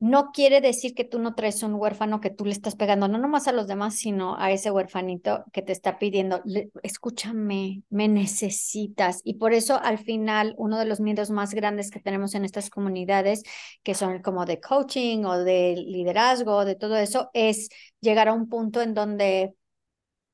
no 0.00 0.30
quiere 0.32 0.60
decir 0.60 0.94
que 0.94 1.04
tú 1.04 1.18
no 1.18 1.34
traes 1.34 1.62
un 1.62 1.74
huérfano 1.74 2.20
que 2.20 2.30
tú 2.30 2.44
le 2.44 2.52
estás 2.52 2.76
pegando, 2.76 3.08
no 3.08 3.18
nomás 3.18 3.48
a 3.48 3.52
los 3.52 3.66
demás, 3.66 3.96
sino 3.96 4.36
a 4.38 4.52
ese 4.52 4.70
huérfanito 4.70 5.44
que 5.52 5.62
te 5.62 5.72
está 5.72 5.98
pidiendo, 5.98 6.40
escúchame, 6.82 7.82
me 7.90 8.06
necesitas. 8.06 9.20
Y 9.24 9.34
por 9.34 9.52
eso 9.52 9.80
al 9.82 9.98
final 9.98 10.54
uno 10.56 10.78
de 10.78 10.84
los 10.84 11.00
miedos 11.00 11.30
más 11.30 11.52
grandes 11.52 11.90
que 11.90 12.00
tenemos 12.00 12.34
en 12.34 12.44
estas 12.44 12.70
comunidades, 12.70 13.42
que 13.82 13.94
son 13.94 14.22
como 14.22 14.46
de 14.46 14.60
coaching 14.60 15.24
o 15.24 15.38
de 15.38 15.74
liderazgo, 15.76 16.64
de 16.64 16.76
todo 16.76 16.96
eso, 16.96 17.30
es 17.34 17.68
llegar 18.00 18.28
a 18.28 18.34
un 18.34 18.48
punto 18.48 18.80
en 18.82 18.94
donde 18.94 19.54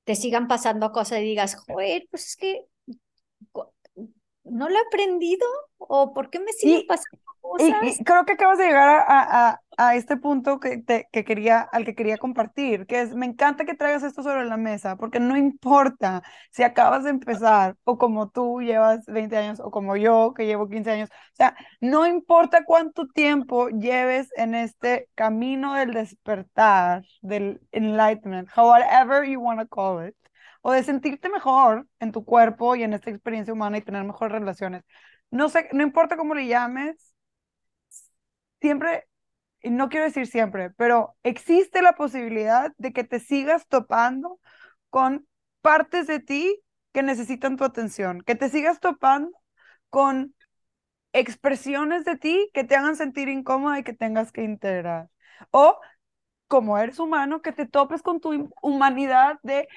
te 0.05 0.15
sigan 0.17 0.49
pasando 0.49 0.93
cosas 0.93 1.21
y 1.21 1.25
digas, 1.25 1.57
joder, 1.57 2.07
pues 2.11 2.27
es 2.29 2.37
que 2.37 2.67
no 4.45 4.69
lo 4.69 4.75
he 4.75 4.87
aprendido 4.87 5.47
o 5.79 6.15
por 6.15 6.31
qué 6.31 6.41
me 6.41 6.53
siguen 6.53 6.87
pasando 6.87 7.25
y, 7.59 8.05
creo 8.05 8.25
que 8.25 8.33
acabas 8.33 8.59
de 8.59 8.67
llegar 8.67 9.05
a, 9.07 9.49
a, 9.51 9.61
a 9.77 9.97
este 9.97 10.17
punto 10.17 10.59
que, 10.61 10.79
te, 10.79 11.09
que 11.13 11.25
quería, 11.25 11.61
al 11.61 11.85
que 11.85 11.95
quería 11.95 12.17
compartir, 12.17 12.87
que 12.87 13.03
es, 13.03 13.15
me 13.15 13.27
encanta 13.27 13.65
que 13.65 13.75
traigas 13.75 14.03
esto 14.03 14.23
sobre 14.23 14.45
la 14.47 14.57
mesa, 14.57 14.97
porque 14.97 15.21
no 15.21 15.37
importa 15.37 16.23
si 16.51 16.63
acabas 16.63 17.05
de 17.05 17.11
empezar 17.11 17.77
o 17.85 17.99
como 17.99 18.31
tú 18.31 18.61
llevas 18.61 19.05
20 19.07 19.37
años 19.37 19.61
o 19.61 19.71
como 19.71 19.97
yo 19.97 20.33
que 20.35 20.47
llevo 20.47 20.69
15 20.69 20.91
años, 20.91 21.11
o 21.11 21.37
sea, 21.37 21.57
no 21.81 22.07
importa 22.07 22.65
cuánto 22.65 23.07
tiempo 23.09 23.69
lleves 23.69 24.29
en 24.37 24.55
este 24.55 25.09
camino 25.15 25.75
del 25.75 25.93
despertar, 25.93 27.05
del 27.21 27.61
enlightenment, 27.73 28.49
however 28.57 29.25
you 29.25 29.41
want 29.41 29.61
to 29.61 29.69
call 29.69 30.05
it, 30.07 30.17
o 30.67 30.73
de 30.73 30.83
sentirte 30.83 31.29
mejor 31.29 31.87
en 32.01 32.11
tu 32.11 32.25
cuerpo 32.25 32.75
y 32.75 32.83
en 32.85 32.95
esta 32.95 33.11
experiencia 33.11 33.53
humana 33.53 33.77
y 33.77 33.83
tener 33.83 34.03
mejores 34.03 34.33
relaciones. 34.33 34.83
No 35.31 35.51
sé, 35.51 35.69
no 35.73 35.83
importa 35.83 36.17
cómo 36.17 36.35
le 36.35 36.47
llames, 36.47 37.15
siempre, 38.63 39.07
y 39.61 39.69
no 39.69 39.91
quiero 39.91 40.07
decir 40.07 40.27
siempre, 40.27 40.71
pero 40.71 41.17
existe 41.23 41.83
la 41.83 41.93
posibilidad 41.93 42.73
de 42.79 42.95
que 42.95 43.05
te 43.05 43.21
sigas 43.21 43.67
topando 43.69 44.41
con 44.89 45.27
partes 45.61 46.07
de 46.07 46.21
ti 46.21 46.63
que 46.93 47.03
necesitan 47.03 47.59
tu 47.59 47.65
atención, 47.65 48.23
que 48.23 48.35
te 48.35 48.49
sigas 48.49 48.81
topando 48.81 49.37
con 49.91 50.35
expresiones 51.13 52.07
de 52.07 52.17
ti 52.17 52.51
que 52.55 52.65
te 52.65 52.75
hagan 52.75 52.97
sentir 52.97 53.29
incómoda 53.29 53.79
y 53.79 53.85
que 53.85 53.93
tengas 53.93 54.33
que 54.33 54.45
integrar. 54.45 55.11
O 55.51 55.79
como 56.49 56.79
eres 56.79 56.99
humano, 57.01 57.43
que 57.43 57.53
te 57.53 57.67
topes 57.67 58.03
con 58.03 58.21
tu 58.21 58.51
humanidad 58.63 59.39
de 59.43 59.69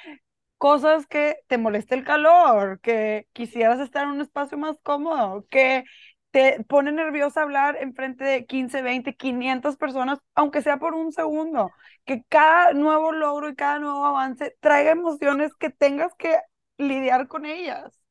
cosas 0.57 1.07
que 1.07 1.37
te 1.47 1.57
moleste 1.57 1.95
el 1.95 2.03
calor, 2.03 2.79
que 2.81 3.27
quisieras 3.33 3.79
estar 3.79 4.03
en 4.05 4.11
un 4.11 4.21
espacio 4.21 4.57
más 4.57 4.77
cómodo, 4.83 5.45
que 5.49 5.83
te 6.31 6.63
pone 6.65 6.91
nerviosa 6.91 7.41
hablar 7.43 7.77
en 7.81 7.93
frente 7.95 8.23
de 8.23 8.45
15, 8.45 8.81
20, 8.81 9.15
500 9.15 9.77
personas, 9.77 10.19
aunque 10.35 10.61
sea 10.61 10.77
por 10.77 10.93
un 10.93 11.11
segundo. 11.11 11.71
Que 12.05 12.23
cada 12.29 12.73
nuevo 12.73 13.11
logro 13.11 13.49
y 13.49 13.55
cada 13.55 13.79
nuevo 13.79 14.05
avance 14.05 14.55
traiga 14.59 14.91
emociones 14.91 15.53
que 15.55 15.69
tengas 15.69 16.13
que 16.15 16.37
lidiar 16.77 17.27
con 17.27 17.45
ellas, 17.45 18.01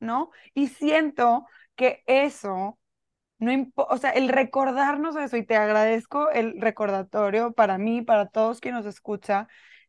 ¿no? 0.00 0.30
Y 0.54 0.68
siento 0.68 1.46
que 1.76 2.02
eso, 2.06 2.78
no 3.38 3.52
o 3.76 3.98
sea, 3.98 4.10
el 4.10 4.28
recordarnos 4.28 5.16
eso, 5.16 5.36
y 5.36 5.44
te 5.46 5.56
agradezco 5.56 6.30
el 6.30 6.60
recordatorio 6.60 7.52
para 7.52 7.78
mí, 7.78 8.02
para 8.02 8.28
todos 8.28 8.60
quienes 8.60 8.84
nos 8.84 8.94
escucha, 8.94 9.48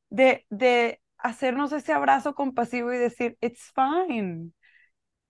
de, 0.10 0.46
de 0.50 1.02
hacernos 1.20 1.72
ese 1.74 1.94
abrazo 1.94 2.36
compasivo 2.36 2.94
y 2.94 2.98
decir, 2.98 3.38
it's 3.42 3.72
fine 3.76 4.52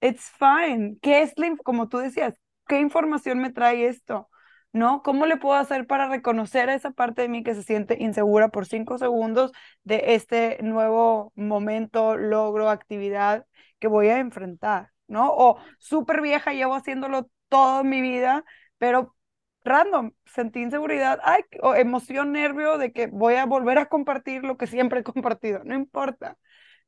it's 0.02 0.30
fine. 0.38 0.98
¿Qué 1.02 1.22
es 1.22 1.34
la, 1.38 1.56
como 1.64 1.90
tú 1.90 1.98
decías, 1.98 2.36
¿qué 2.68 2.80
información 2.80 3.40
me 3.40 3.52
trae 3.52 3.88
esto? 3.88 4.30
¿No? 4.72 5.02
¿Cómo 5.02 5.26
le 5.26 5.38
puedo 5.38 5.56
hacer 5.56 5.88
para 5.88 6.08
reconocer 6.10 6.70
a 6.70 6.76
esa 6.76 6.92
parte 6.92 7.24
de 7.24 7.30
mí 7.30 7.44
que 7.44 7.56
se 7.56 7.64
siente 7.64 7.98
insegura 8.00 8.50
por 8.50 8.68
cinco 8.68 8.98
segundos 9.00 9.52
de 9.84 10.14
este 10.16 10.60
nuevo 10.62 11.32
momento, 11.36 12.16
logro, 12.18 12.70
actividad 12.70 13.46
que 13.80 13.88
voy 13.88 14.10
a 14.10 14.20
enfrentar? 14.20 14.92
¿No? 15.08 15.32
O 15.34 15.58
súper 15.80 16.22
vieja, 16.22 16.54
llevo 16.54 16.76
haciéndolo 16.76 17.30
toda 17.50 17.84
mi 17.84 18.02
vida, 18.02 18.44
pero 18.78 19.16
random, 19.64 20.12
sentí 20.26 20.62
inseguridad, 20.62 21.20
ay, 21.24 21.44
o 21.62 21.76
emoción, 21.76 22.32
nervio 22.32 22.78
de 22.78 22.92
que 22.92 23.08
voy 23.08 23.36
a 23.36 23.46
volver 23.46 23.78
a 23.78 23.88
compartir 23.88 24.44
lo 24.44 24.58
que 24.58 24.68
siempre 24.68 25.02
he 25.02 25.04
compartido, 25.14 25.62
no 25.64 25.76
importa, 25.76 26.38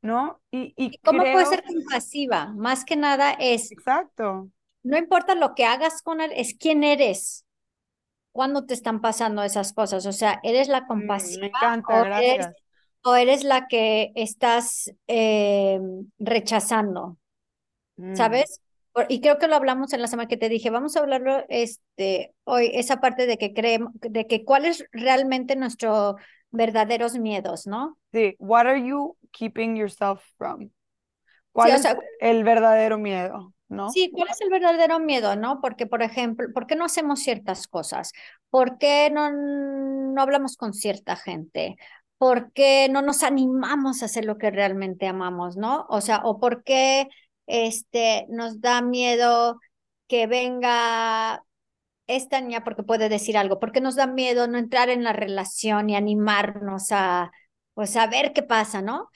¿no? 0.01 0.41
Y, 0.51 0.73
y 0.77 0.97
¿Cómo 0.99 1.23
puede 1.23 1.45
ser 1.45 1.63
compasiva? 1.63 2.53
Más 2.55 2.85
que 2.85 2.95
nada 2.95 3.31
es... 3.33 3.71
Exacto. 3.71 4.49
No 4.83 4.97
importa 4.97 5.35
lo 5.35 5.53
que 5.53 5.65
hagas 5.65 6.01
con 6.01 6.21
él, 6.21 6.31
es 6.35 6.55
quién 6.55 6.83
eres. 6.83 7.45
cuando 8.31 8.65
te 8.65 8.73
están 8.73 9.01
pasando 9.01 9.43
esas 9.43 9.73
cosas? 9.73 10.05
O 10.05 10.11
sea, 10.11 10.39
¿eres 10.43 10.67
la 10.69 10.81
mm, 10.81 10.87
compasiva? 10.87 11.41
me 11.41 11.47
encanta, 11.47 12.03
gracias. 12.03 12.55
o 13.03 13.15
eres 13.15 13.43
la 13.43 13.67
que 13.67 14.11
estás 14.15 14.91
eh, 15.07 15.79
rechazando? 16.17 17.17
Mm. 17.97 18.15
¿Sabes? 18.15 18.61
Y 19.09 19.21
creo 19.21 19.37
que 19.37 19.47
lo 19.47 19.55
hablamos 19.55 19.93
en 19.93 20.01
la 20.01 20.07
semana 20.07 20.27
que 20.27 20.37
te 20.37 20.49
dije, 20.49 20.69
vamos 20.69 20.95
a 20.95 20.99
hablarlo 20.99 21.45
este, 21.49 22.33
hoy, 22.43 22.71
esa 22.73 22.99
parte 22.99 23.25
de 23.25 23.37
que 23.37 23.53
creemos, 23.53 23.91
de 23.93 24.27
que 24.27 24.43
cuáles 24.43 24.85
realmente 24.91 25.55
nuestros 25.55 26.15
verdaderos 26.51 27.17
miedos, 27.17 27.67
¿no? 27.67 27.97
Sí, 28.11 28.35
what 28.39 28.67
are 28.67 28.85
you 28.85 29.15
keeping 29.31 29.75
yourself 29.75 30.21
from? 30.37 30.69
¿Cuál 31.53 31.71
es 31.71 31.87
el 32.19 32.43
verdadero 32.43 32.97
miedo? 32.97 33.53
¿No? 33.67 33.89
Sí, 33.89 34.11
¿cuál 34.13 34.27
es 34.29 34.41
el 34.41 34.49
verdadero 34.49 34.99
miedo, 34.99 35.35
no? 35.37 35.61
Porque, 35.61 35.87
por 35.87 36.01
ejemplo, 36.01 36.47
¿por 36.53 36.67
qué 36.67 36.75
no 36.75 36.83
hacemos 36.83 37.21
ciertas 37.21 37.67
cosas? 37.67 38.11
¿Por 38.49 38.77
qué 38.77 39.09
no, 39.11 39.31
no 39.31 40.21
hablamos 40.21 40.57
con 40.57 40.73
cierta 40.73 41.15
gente? 41.15 41.77
¿Por 42.17 42.51
qué 42.51 42.87
no 42.91 43.01
nos 43.01 43.23
animamos 43.23 44.01
a 44.01 44.05
hacer 44.05 44.25
lo 44.25 44.37
que 44.37 44.51
realmente 44.51 45.07
amamos, 45.07 45.55
no? 45.55 45.85
O 45.89 46.01
sea, 46.01 46.21
o 46.25 46.37
por 46.39 46.63
qué 46.63 47.07
este, 47.51 48.25
nos 48.29 48.61
da 48.61 48.81
miedo 48.81 49.59
que 50.07 50.25
venga 50.27 51.43
esta 52.07 52.41
niña 52.41 52.63
porque 52.63 52.83
puede 52.83 53.09
decir 53.09 53.37
algo, 53.37 53.59
porque 53.59 53.81
nos 53.81 53.95
da 53.95 54.07
miedo 54.07 54.47
no 54.47 54.57
entrar 54.57 54.89
en 54.89 55.03
la 55.03 55.13
relación 55.13 55.89
y 55.89 55.95
animarnos 55.95 56.87
a, 56.91 57.31
pues, 57.73 57.95
a 57.97 58.07
ver 58.07 58.33
qué 58.33 58.43
pasa, 58.43 58.81
¿no? 58.81 59.09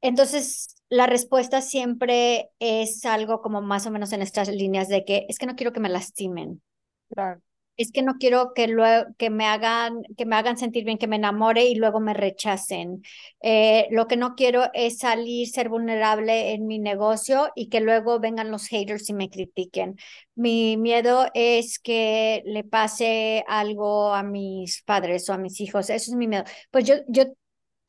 Entonces, 0.00 0.76
la 0.88 1.06
respuesta 1.06 1.60
siempre 1.62 2.50
es 2.58 3.04
algo 3.04 3.40
como 3.42 3.62
más 3.62 3.86
o 3.86 3.90
menos 3.90 4.12
en 4.12 4.22
estas 4.22 4.48
líneas 4.48 4.88
de 4.88 5.04
que 5.04 5.26
es 5.28 5.38
que 5.38 5.46
no 5.46 5.56
quiero 5.56 5.72
que 5.72 5.80
me 5.80 5.88
lastimen. 5.88 6.62
Claro 7.08 7.40
es 7.82 7.92
que 7.92 8.02
no 8.02 8.16
quiero 8.18 8.52
que, 8.54 8.66
luego, 8.68 9.06
que, 9.18 9.30
me 9.30 9.46
hagan, 9.46 10.02
que 10.16 10.26
me 10.26 10.36
hagan 10.36 10.58
sentir 10.58 10.84
bien, 10.84 10.98
que 10.98 11.06
me 11.06 11.16
enamore 11.16 11.64
y 11.66 11.74
luego 11.74 12.00
me 12.00 12.14
rechacen. 12.14 13.02
Eh, 13.42 13.86
lo 13.90 14.06
que 14.06 14.16
no 14.16 14.34
quiero 14.34 14.64
es 14.74 14.98
salir, 14.98 15.48
ser 15.48 15.68
vulnerable 15.68 16.52
en 16.52 16.66
mi 16.66 16.78
negocio 16.78 17.50
y 17.54 17.68
que 17.68 17.80
luego 17.80 18.20
vengan 18.20 18.50
los 18.50 18.66
haters 18.68 19.08
y 19.10 19.14
me 19.14 19.30
critiquen. 19.30 19.96
Mi 20.34 20.76
miedo 20.76 21.26
es 21.34 21.78
que 21.78 22.42
le 22.46 22.64
pase 22.64 23.44
algo 23.48 24.14
a 24.14 24.22
mis 24.22 24.82
padres 24.82 25.28
o 25.28 25.32
a 25.32 25.38
mis 25.38 25.60
hijos. 25.60 25.90
Eso 25.90 26.10
es 26.12 26.16
mi 26.16 26.28
miedo. 26.28 26.44
Pues 26.70 26.84
yo, 26.84 26.94
yo 27.08 27.24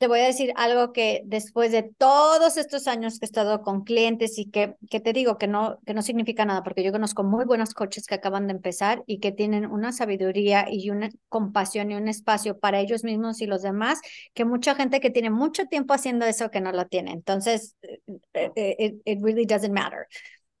te 0.02 0.08
voy 0.08 0.18
a 0.18 0.26
decir 0.26 0.52
algo 0.56 0.92
que 0.92 1.22
después 1.26 1.70
de 1.70 1.84
todos 1.84 2.56
estos 2.56 2.88
años 2.88 3.20
que 3.20 3.24
he 3.24 3.26
estado 3.26 3.62
con 3.62 3.84
clientes 3.84 4.36
y 4.36 4.50
que, 4.50 4.74
que 4.90 4.98
te 4.98 5.12
digo 5.12 5.38
que 5.38 5.46
no, 5.46 5.78
que 5.86 5.94
no 5.94 6.02
significa 6.02 6.44
nada, 6.44 6.64
porque 6.64 6.82
yo 6.82 6.90
conozco 6.90 7.22
muy 7.22 7.44
buenos 7.44 7.72
coaches 7.72 8.08
que 8.08 8.16
acaban 8.16 8.48
de 8.48 8.54
empezar 8.54 9.04
y 9.06 9.20
que 9.20 9.30
tienen 9.30 9.64
una 9.64 9.92
sabiduría 9.92 10.66
y 10.68 10.90
una 10.90 11.08
compasión 11.28 11.92
y 11.92 11.94
un 11.94 12.08
espacio 12.08 12.58
para 12.58 12.80
ellos 12.80 13.04
mismos 13.04 13.40
y 13.42 13.46
los 13.46 13.62
demás, 13.62 14.00
que 14.34 14.44
mucha 14.44 14.74
gente 14.74 14.98
que 14.98 15.10
tiene 15.10 15.30
mucho 15.30 15.66
tiempo 15.66 15.94
haciendo 15.94 16.26
eso 16.26 16.50
que 16.50 16.60
no 16.60 16.72
lo 16.72 16.86
tiene. 16.86 17.12
Entonces, 17.12 17.76
eh, 17.84 18.50
eh, 18.56 18.76
it, 18.80 19.02
it 19.04 19.22
really 19.22 19.46
doesn't 19.46 19.72
matter. 19.72 20.08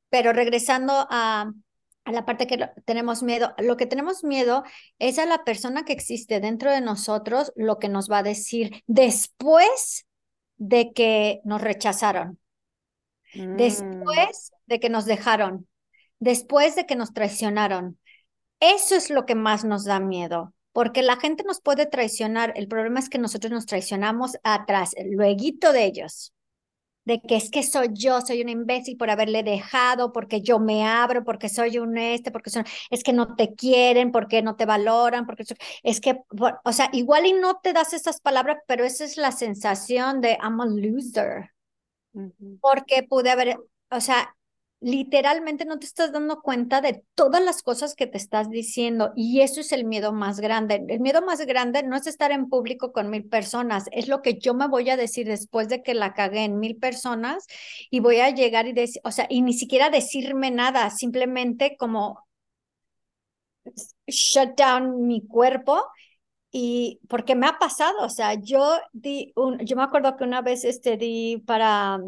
Pero 0.08 0.32
regresando 0.32 0.92
a, 1.10 1.50
a 2.04 2.12
la 2.12 2.24
parte 2.24 2.46
que 2.46 2.70
tenemos 2.84 3.22
miedo. 3.22 3.54
Lo 3.58 3.76
que 3.76 3.86
tenemos 3.86 4.24
miedo 4.24 4.64
es 4.98 5.18
a 5.18 5.26
la 5.26 5.44
persona 5.44 5.84
que 5.84 5.92
existe 5.92 6.40
dentro 6.40 6.70
de 6.70 6.80
nosotros, 6.80 7.52
lo 7.56 7.78
que 7.78 7.88
nos 7.88 8.10
va 8.10 8.18
a 8.18 8.22
decir 8.22 8.82
después 8.86 10.06
de 10.56 10.92
que 10.92 11.40
nos 11.44 11.60
rechazaron, 11.60 12.38
mm. 13.34 13.56
después 13.56 14.52
de 14.66 14.80
que 14.80 14.90
nos 14.90 15.04
dejaron, 15.04 15.68
después 16.18 16.74
de 16.76 16.86
que 16.86 16.96
nos 16.96 17.12
traicionaron. 17.12 17.98
Eso 18.60 18.94
es 18.94 19.10
lo 19.10 19.26
que 19.26 19.34
más 19.34 19.64
nos 19.64 19.84
da 19.84 19.98
miedo, 19.98 20.54
porque 20.72 21.02
la 21.02 21.16
gente 21.16 21.42
nos 21.44 21.60
puede 21.60 21.86
traicionar. 21.86 22.52
El 22.56 22.68
problema 22.68 23.00
es 23.00 23.08
que 23.08 23.18
nosotros 23.18 23.52
nos 23.52 23.66
traicionamos 23.66 24.36
atrás, 24.44 24.94
luego 25.04 25.72
de 25.72 25.84
ellos 25.84 26.32
de 27.04 27.20
que 27.20 27.36
es 27.36 27.50
que 27.50 27.62
soy 27.62 27.88
yo, 27.92 28.20
soy 28.20 28.42
un 28.42 28.48
imbécil 28.48 28.96
por 28.96 29.10
haberle 29.10 29.42
dejado, 29.42 30.12
porque 30.12 30.40
yo 30.42 30.58
me 30.58 30.86
abro, 30.86 31.24
porque 31.24 31.48
soy 31.48 31.78
un 31.78 31.98
este, 31.98 32.30
porque 32.30 32.50
son, 32.50 32.64
es 32.90 33.02
que 33.02 33.12
no 33.12 33.34
te 33.34 33.54
quieren, 33.54 34.12
porque 34.12 34.42
no 34.42 34.56
te 34.56 34.66
valoran, 34.66 35.26
porque 35.26 35.44
es 35.82 36.00
que, 36.00 36.20
o 36.64 36.72
sea, 36.72 36.88
igual 36.92 37.26
y 37.26 37.32
no 37.32 37.60
te 37.62 37.72
das 37.72 37.92
esas 37.92 38.20
palabras, 38.20 38.58
pero 38.66 38.84
esa 38.84 39.04
es 39.04 39.16
la 39.16 39.32
sensación 39.32 40.20
de 40.20 40.38
I'm 40.42 40.60
a 40.60 40.66
loser. 40.66 41.50
Porque 42.60 43.02
pude 43.02 43.30
haber, 43.30 43.58
o 43.90 44.00
sea, 44.00 44.34
literalmente 44.82 45.64
no 45.64 45.78
te 45.78 45.86
estás 45.86 46.12
dando 46.12 46.42
cuenta 46.42 46.80
de 46.80 47.04
todas 47.14 47.42
las 47.42 47.62
cosas 47.62 47.94
que 47.94 48.06
te 48.08 48.18
estás 48.18 48.50
diciendo 48.50 49.12
y 49.16 49.40
eso 49.40 49.60
es 49.60 49.72
el 49.72 49.84
miedo 49.84 50.12
más 50.12 50.40
grande. 50.40 50.84
El 50.88 51.00
miedo 51.00 51.22
más 51.22 51.40
grande 51.46 51.82
no 51.84 51.96
es 51.96 52.06
estar 52.06 52.32
en 52.32 52.48
público 52.48 52.92
con 52.92 53.08
mil 53.08 53.24
personas, 53.28 53.86
es 53.92 54.08
lo 54.08 54.22
que 54.22 54.38
yo 54.38 54.54
me 54.54 54.68
voy 54.68 54.90
a 54.90 54.96
decir 54.96 55.26
después 55.28 55.68
de 55.68 55.82
que 55.82 55.94
la 55.94 56.14
cagué 56.14 56.44
en 56.44 56.58
mil 56.58 56.76
personas 56.76 57.46
y 57.90 58.00
voy 58.00 58.18
a 58.20 58.30
llegar 58.30 58.66
y 58.66 58.72
decir, 58.72 59.00
o 59.04 59.12
sea, 59.12 59.26
y 59.30 59.42
ni 59.42 59.52
siquiera 59.54 59.88
decirme 59.90 60.50
nada, 60.50 60.90
simplemente 60.90 61.76
como 61.78 62.26
shut 64.06 64.56
down 64.56 65.06
mi 65.06 65.26
cuerpo 65.26 65.82
y 66.52 67.00
porque 67.08 67.34
me 67.34 67.46
ha 67.46 67.58
pasado, 67.58 68.04
o 68.04 68.10
sea, 68.10 68.34
yo 68.34 68.78
di 68.92 69.32
un, 69.36 69.58
yo 69.60 69.76
me 69.76 69.82
acuerdo 69.84 70.16
que 70.16 70.24
una 70.24 70.42
vez 70.42 70.64
este 70.64 70.96
di 70.96 71.42
para 71.46 71.98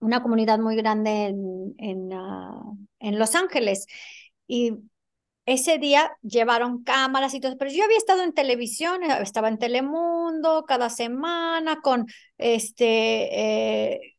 una 0.00 0.22
comunidad 0.22 0.58
muy 0.58 0.76
grande 0.76 1.26
en, 1.26 1.74
en, 1.78 2.12
ah, 2.12 2.62
en 3.00 3.18
Los 3.18 3.34
Ángeles. 3.34 3.86
Y 4.46 4.74
ese 5.46 5.78
día 5.78 6.12
llevaron 6.22 6.84
cámaras 6.84 7.34
y 7.34 7.40
todo, 7.40 7.56
pero 7.58 7.70
yo 7.70 7.84
había 7.84 7.96
estado 7.96 8.22
en 8.22 8.34
televisión, 8.34 9.02
eh, 9.02 9.18
estaba 9.22 9.48
en 9.48 9.58
Telemundo 9.58 10.64
cada 10.66 10.90
semana 10.90 11.80
con 11.80 12.06
este 12.36 13.94
eh, 13.94 14.18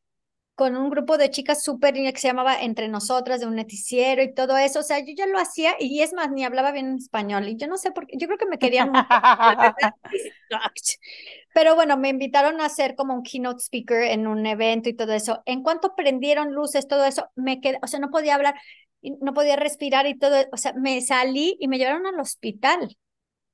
con 0.55 0.75
un 0.75 0.89
grupo 0.89 1.17
de 1.17 1.29
chicas 1.31 1.63
súper 1.63 1.93
que 1.93 2.13
se 2.17 2.27
llamaba 2.27 2.61
Entre 2.61 2.89
Nosotras, 2.89 3.39
de 3.39 3.45
un 3.47 3.55
noticiero 3.55 4.21
y 4.21 4.33
todo 4.33 4.57
eso. 4.57 4.79
O 4.79 4.83
sea, 4.83 4.99
yo 4.99 5.13
ya 5.15 5.25
lo 5.25 5.39
hacía 5.39 5.75
y 5.79 6.01
es 6.01 6.11
más, 6.13 6.31
ni 6.31 6.43
hablaba 6.43 6.71
bien 6.73 6.95
español. 6.97 7.47
Y 7.47 7.55
yo 7.55 7.67
no 7.67 7.77
sé 7.77 7.91
por 7.91 8.05
qué, 8.07 8.17
yo 8.17 8.27
creo 8.27 8.37
que 8.37 8.45
me 8.45 8.59
querían. 8.59 8.91
Pero 11.53 11.75
bueno, 11.75 11.97
me 11.97 12.09
invitaron 12.09 12.61
a 12.61 12.69
ser 12.69 12.95
como 12.95 13.13
un 13.13 13.23
keynote 13.23 13.61
speaker 13.61 14.03
en 14.03 14.27
un 14.27 14.45
evento 14.45 14.89
y 14.89 14.93
todo 14.93 15.13
eso. 15.13 15.41
En 15.45 15.63
cuanto 15.63 15.95
prendieron 15.95 16.53
luces, 16.53 16.87
todo 16.87 17.05
eso, 17.05 17.29
me 17.35 17.59
quedé, 17.59 17.79
o 17.81 17.87
sea, 17.87 17.99
no 17.99 18.11
podía 18.11 18.35
hablar, 18.35 18.55
no 19.01 19.33
podía 19.33 19.55
respirar 19.55 20.07
y 20.07 20.17
todo. 20.17 20.37
O 20.51 20.57
sea, 20.57 20.73
me 20.73 21.01
salí 21.01 21.57
y 21.59 21.67
me 21.67 21.77
llevaron 21.77 22.05
al 22.05 22.19
hospital 22.19 22.97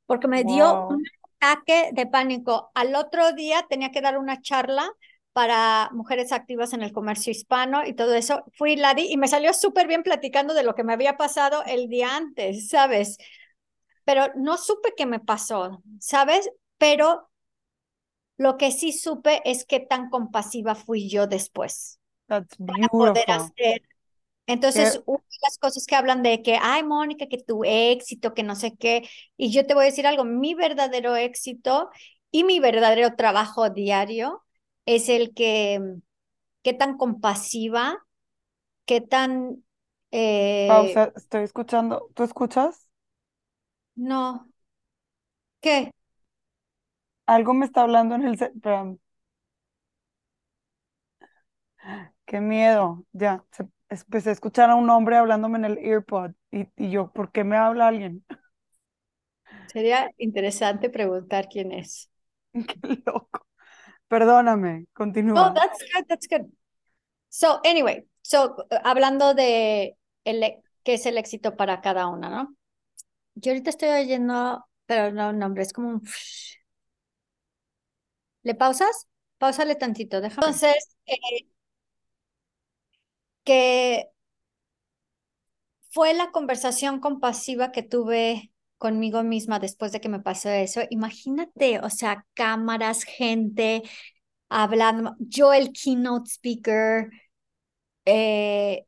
porque 0.05 0.27
me 0.27 0.43
dio 0.43 0.87
un 0.89 1.03
ataque 1.39 1.89
de 1.93 2.07
pánico. 2.07 2.71
Al 2.75 2.95
otro 2.95 3.31
día 3.33 3.65
tenía 3.69 3.91
que 3.91 4.01
dar 4.01 4.17
una 4.17 4.41
charla 4.41 4.89
para 5.33 5.89
mujeres 5.91 6.31
activas 6.31 6.71
en 6.73 6.81
el 6.81 6.93
comercio 6.93 7.31
hispano 7.31 7.85
y 7.85 7.93
todo 7.93 8.13
eso. 8.15 8.45
Fui 8.53 8.75
la 8.77 8.93
di 8.93 9.07
y 9.11 9.17
me 9.17 9.27
salió 9.27 9.53
súper 9.53 9.87
bien 9.87 10.03
platicando 10.03 10.53
de 10.53 10.63
lo 10.63 10.75
que 10.75 10.83
me 10.83 10.93
había 10.93 11.17
pasado 11.17 11.63
el 11.65 11.89
día 11.89 12.15
antes, 12.15 12.69
¿sabes? 12.69 13.17
Pero 14.05 14.27
no 14.35 14.57
supe 14.57 14.93
qué 14.95 15.05
me 15.05 15.19
pasó, 15.19 15.81
¿sabes? 15.99 16.49
Pero 16.77 17.29
lo 18.37 18.57
que 18.57 18.71
sí 18.71 18.91
supe 18.91 19.41
es 19.49 19.65
qué 19.65 19.79
tan 19.79 20.09
compasiva 20.09 20.75
fui 20.75 21.09
yo 21.09 21.27
después. 21.27 21.99
That's 22.27 22.55
para 22.65 22.89
poder 22.97 23.25
hacer. 23.29 23.81
Entonces, 24.47 25.01
una 25.05 25.19
de 25.19 25.37
las 25.43 25.57
cosas 25.57 25.85
que 25.87 25.95
hablan 25.95 26.23
de 26.23 26.41
que, 26.43 26.57
ay, 26.61 26.83
Mónica, 26.83 27.27
que 27.27 27.37
tu 27.39 27.63
éxito, 27.65 28.33
que 28.33 28.43
no 28.43 28.55
sé 28.55 28.75
qué, 28.77 29.07
y 29.37 29.51
yo 29.51 29.65
te 29.65 29.73
voy 29.73 29.83
a 29.83 29.85
decir 29.87 30.07
algo, 30.07 30.23
mi 30.25 30.53
verdadero 30.55 31.15
éxito 31.15 31.89
y 32.31 32.43
mi 32.43 32.59
verdadero 32.59 33.15
trabajo 33.15 33.69
diario 33.69 34.43
es 34.85 35.09
el 35.09 35.33
que, 35.33 35.79
qué 36.63 36.73
tan 36.73 36.97
compasiva, 36.97 38.05
qué 38.85 39.01
tan... 39.01 39.63
Eh, 40.11 40.99
Pausa, 40.99 41.11
estoy 41.15 41.41
escuchando. 41.43 42.11
¿Tú 42.13 42.23
escuchas? 42.23 42.87
No. 43.97 44.47
¿Qué? 45.61 45.91
Algo 47.27 47.53
me 47.53 47.65
está 47.65 47.81
hablando 47.81 48.15
en 48.15 48.23
el... 48.23 48.37
Qué 52.25 52.41
miedo. 52.41 53.05
Ya, 53.13 53.43
empecé 53.89 54.29
a 54.29 54.33
escuchar 54.33 54.69
a 54.69 54.75
un 54.75 54.89
hombre 54.89 55.17
hablándome 55.17 55.57
en 55.59 55.65
el 55.65 55.77
earpod 55.77 56.31
Y, 56.51 56.67
y 56.75 56.89
yo, 56.89 57.11
¿por 57.11 57.31
qué 57.31 57.43
me 57.43 57.57
habla 57.57 57.87
alguien? 57.87 58.25
Sería 59.67 60.11
interesante 60.17 60.89
preguntar 60.89 61.47
quién 61.49 61.71
es. 61.71 62.09
Qué 62.53 63.01
loco. 63.05 63.45
Perdóname, 64.07 64.85
continúa. 64.93 65.49
Oh, 65.49 65.53
that's 65.53 65.83
good, 65.93 66.05
that's 66.07 66.27
good. 66.27 66.45
So, 67.29 67.59
anyway, 67.65 68.05
so, 68.21 68.55
hablando 68.83 69.33
de 69.33 69.97
el, 70.23 70.43
e, 70.43 70.61
qué 70.83 70.93
es 70.93 71.05
el 71.05 71.17
éxito 71.17 71.57
para 71.57 71.81
cada 71.81 72.07
una, 72.07 72.29
¿no? 72.29 72.55
Yo 73.33 73.51
ahorita 73.51 73.71
estoy 73.71 73.89
oyendo, 73.89 74.65
pero 74.85 75.11
no, 75.11 75.33
nombre, 75.33 75.63
es 75.63 75.73
como 75.73 75.89
un... 75.89 76.03
¿Le 78.45 78.53
pausas? 78.53 79.07
Pausale 79.39 79.75
tantito, 79.75 80.21
déjame. 80.21 80.47
Entonces, 80.47 80.95
eh, 81.07 81.47
que 83.43 84.09
fue 85.89 86.13
la 86.13 86.31
conversación 86.31 86.99
compasiva 86.99 87.71
que 87.71 87.81
tuve 87.81 88.51
conmigo 88.77 89.23
misma 89.23 89.59
después 89.59 89.91
de 89.91 89.99
que 89.99 90.09
me 90.09 90.19
pasó 90.19 90.49
eso. 90.49 90.81
Imagínate, 90.91 91.79
o 91.79 91.89
sea, 91.89 92.25
cámaras, 92.35 93.03
gente 93.03 93.81
hablando, 94.49 95.15
yo 95.19 95.53
el 95.53 95.71
keynote 95.71 96.29
speaker, 96.29 97.09
eh, 98.05 98.85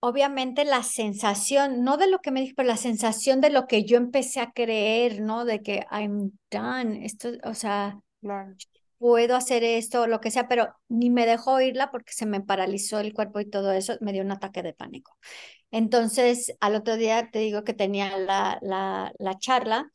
obviamente 0.00 0.64
la 0.66 0.82
sensación, 0.82 1.82
no 1.82 1.96
de 1.96 2.10
lo 2.10 2.20
que 2.20 2.30
me 2.30 2.42
dijo, 2.42 2.54
pero 2.56 2.68
la 2.68 2.76
sensación 2.76 3.40
de 3.40 3.50
lo 3.50 3.66
que 3.66 3.84
yo 3.84 3.96
empecé 3.96 4.40
a 4.40 4.52
creer, 4.52 5.22
¿no? 5.22 5.46
De 5.46 5.62
que 5.62 5.86
I'm 5.90 6.32
done, 6.50 7.06
esto, 7.06 7.30
o 7.44 7.54
sea, 7.54 7.98
puedo 8.98 9.36
hacer 9.36 9.64
esto, 9.64 10.06
lo 10.06 10.20
que 10.20 10.30
sea, 10.30 10.48
pero 10.48 10.74
ni 10.88 11.10
me 11.10 11.26
dejó 11.26 11.54
oírla 11.54 11.90
porque 11.90 12.12
se 12.12 12.26
me 12.26 12.40
paralizó 12.42 13.00
el 13.00 13.14
cuerpo 13.14 13.40
y 13.40 13.48
todo 13.50 13.72
eso, 13.72 13.94
me 14.00 14.12
dio 14.12 14.22
un 14.22 14.32
ataque 14.32 14.62
de 14.62 14.74
pánico. 14.74 15.16
Entonces, 15.70 16.54
al 16.60 16.74
otro 16.76 16.96
día 16.96 17.30
te 17.32 17.40
digo 17.40 17.64
que 17.64 17.74
tenía 17.74 18.16
la, 18.18 18.58
la, 18.62 19.12
la 19.18 19.38
charla 19.38 19.92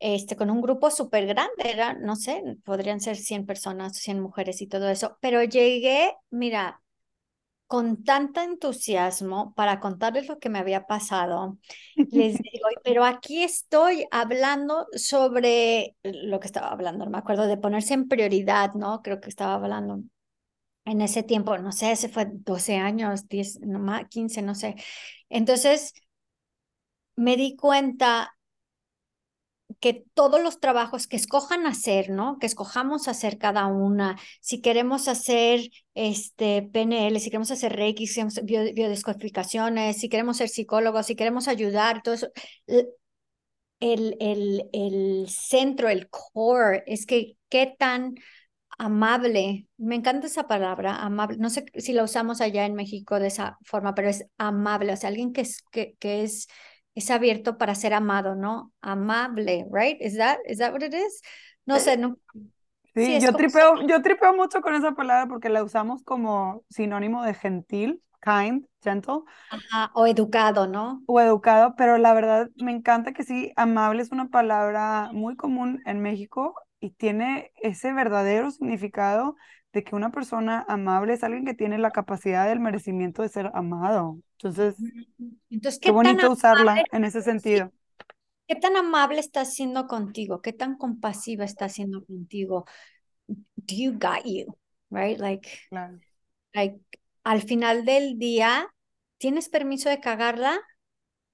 este, 0.00 0.36
con 0.36 0.50
un 0.50 0.62
grupo 0.62 0.90
súper 0.90 1.26
grande, 1.26 1.52
era, 1.64 1.94
no 1.94 2.16
sé, 2.16 2.42
podrían 2.64 3.00
ser 3.00 3.16
100 3.16 3.46
personas, 3.46 3.96
100 3.98 4.20
mujeres 4.20 4.62
y 4.62 4.68
todo 4.68 4.88
eso, 4.90 5.18
pero 5.22 5.42
llegué, 5.44 6.14
mira, 6.30 6.82
con 7.66 8.04
tanto 8.04 8.40
entusiasmo 8.40 9.54
para 9.54 9.80
contarles 9.80 10.28
lo 10.28 10.38
que 10.38 10.48
me 10.48 10.58
había 10.58 10.86
pasado. 10.86 11.58
Les 11.96 12.38
digo, 12.42 12.68
pero 12.82 13.04
aquí 13.04 13.42
estoy 13.42 14.06
hablando 14.10 14.86
sobre 14.94 15.96
lo 16.02 16.40
que 16.40 16.46
estaba 16.46 16.68
hablando, 16.68 17.04
no 17.04 17.10
me 17.10 17.18
acuerdo, 17.18 17.46
de 17.46 17.56
ponerse 17.56 17.94
en 17.94 18.08
prioridad, 18.08 18.74
¿no? 18.74 19.02
Creo 19.02 19.20
que 19.20 19.28
estaba 19.28 19.54
hablando 19.54 20.02
en 20.84 21.00
ese 21.00 21.22
tiempo, 21.22 21.56
no 21.58 21.72
sé, 21.72 21.92
ese 21.92 22.08
fue 22.08 22.26
12 22.30 22.76
años, 22.76 23.28
10, 23.28 23.60
no 23.60 23.78
más, 23.78 24.08
15, 24.08 24.42
no 24.42 24.54
sé. 24.54 24.76
Entonces, 25.30 25.94
me 27.16 27.36
di 27.36 27.56
cuenta 27.56 28.33
que 29.84 30.06
todos 30.14 30.42
los 30.42 30.60
trabajos 30.60 31.06
que 31.06 31.16
escojan 31.16 31.66
hacer, 31.66 32.08
¿no? 32.08 32.38
Que 32.38 32.46
escojamos 32.46 33.06
hacer 33.06 33.36
cada 33.36 33.66
una, 33.66 34.18
si 34.40 34.62
queremos 34.62 35.08
hacer 35.08 35.60
este 35.92 36.62
PNL, 36.62 37.20
si 37.20 37.28
queremos 37.28 37.50
hacer 37.50 37.76
Reiki, 37.76 38.06
si 38.06 38.14
queremos 38.14 38.40
biodescodificaciones, 38.46 39.98
si 39.98 40.08
queremos 40.08 40.38
ser 40.38 40.48
psicólogos, 40.48 41.04
si 41.04 41.16
queremos 41.16 41.48
ayudar, 41.48 42.00
todo 42.02 42.14
eso, 42.14 42.28
el, 42.66 44.16
el, 44.20 44.70
el 44.72 45.26
centro, 45.28 45.90
el 45.90 46.08
core, 46.08 46.82
es 46.86 47.04
que 47.04 47.36
qué 47.50 47.74
tan 47.78 48.14
amable, 48.78 49.66
me 49.76 49.96
encanta 49.96 50.28
esa 50.28 50.48
palabra, 50.48 50.96
amable, 50.96 51.36
no 51.36 51.50
sé 51.50 51.66
si 51.76 51.92
la 51.92 52.04
usamos 52.04 52.40
allá 52.40 52.64
en 52.64 52.74
México 52.74 53.20
de 53.20 53.26
esa 53.26 53.58
forma, 53.66 53.94
pero 53.94 54.08
es 54.08 54.24
amable, 54.38 54.94
o 54.94 54.96
sea, 54.96 55.10
alguien 55.10 55.34
que 55.34 55.42
es, 55.42 55.60
que, 55.70 55.94
que 55.98 56.22
es, 56.22 56.48
es 56.94 57.10
abierto 57.10 57.58
para 57.58 57.74
ser 57.74 57.94
amado, 57.94 58.34
¿no? 58.34 58.72
Amable, 58.80 59.66
right? 59.70 60.00
Is 60.00 60.16
that, 60.16 60.38
is 60.46 60.58
that 60.58 60.72
what 60.72 60.82
it 60.82 60.94
is? 60.94 61.22
No 61.66 61.78
sé, 61.78 61.96
no. 61.96 62.18
Sí, 62.94 63.20
yo, 63.20 63.32
tripeo, 63.32 63.86
yo 63.88 64.00
tripeo 64.02 64.34
mucho 64.36 64.60
con 64.60 64.74
esa 64.74 64.92
palabra 64.92 65.26
porque 65.26 65.48
la 65.48 65.64
usamos 65.64 66.02
como 66.04 66.64
sinónimo 66.68 67.24
de 67.24 67.34
gentil, 67.34 68.02
kind, 68.22 68.66
gentle. 68.82 69.22
Ajá, 69.50 69.90
o 69.94 70.06
educado, 70.06 70.68
¿no? 70.68 71.02
O 71.06 71.20
educado, 71.20 71.74
pero 71.76 71.98
la 71.98 72.14
verdad 72.14 72.50
me 72.56 72.70
encanta 72.70 73.12
que 73.12 73.24
sí, 73.24 73.52
amable 73.56 74.02
es 74.02 74.12
una 74.12 74.28
palabra 74.28 75.10
muy 75.12 75.34
común 75.34 75.82
en 75.86 76.00
México 76.00 76.54
y 76.78 76.90
tiene 76.90 77.50
ese 77.56 77.92
verdadero 77.92 78.50
significado 78.52 79.34
de 79.74 79.84
que 79.84 79.94
una 79.94 80.10
persona 80.10 80.64
amable 80.68 81.12
es 81.12 81.24
alguien 81.24 81.44
que 81.44 81.52
tiene 81.52 81.76
la 81.78 81.90
capacidad 81.90 82.48
del 82.48 82.60
merecimiento 82.60 83.22
de 83.22 83.28
ser 83.28 83.50
amado. 83.52 84.20
Entonces, 84.38 84.76
Entonces 85.50 85.80
¿qué, 85.80 85.90
bonito 85.90 86.30
usarla 86.30 86.84
en 86.92 87.04
ese 87.04 87.20
sentido. 87.20 87.72
¿Qué 88.46 88.54
tan 88.54 88.76
amable 88.76 89.20
está 89.20 89.44
siendo 89.44 89.86
contigo? 89.86 90.40
¿Qué 90.40 90.52
tan 90.52 90.76
compasiva 90.76 91.44
está 91.44 91.68
siendo 91.68 92.04
contigo? 92.04 92.64
Do 93.26 93.74
you 93.74 93.92
got 93.92 94.24
you? 94.24 94.56
Right? 94.90 95.18
Like, 95.18 95.48
like 96.54 96.78
al 97.24 97.42
final 97.42 97.84
del 97.84 98.18
día, 98.18 98.68
¿tienes 99.18 99.48
permiso 99.48 99.88
de 99.88 100.00
cagarla 100.00 100.60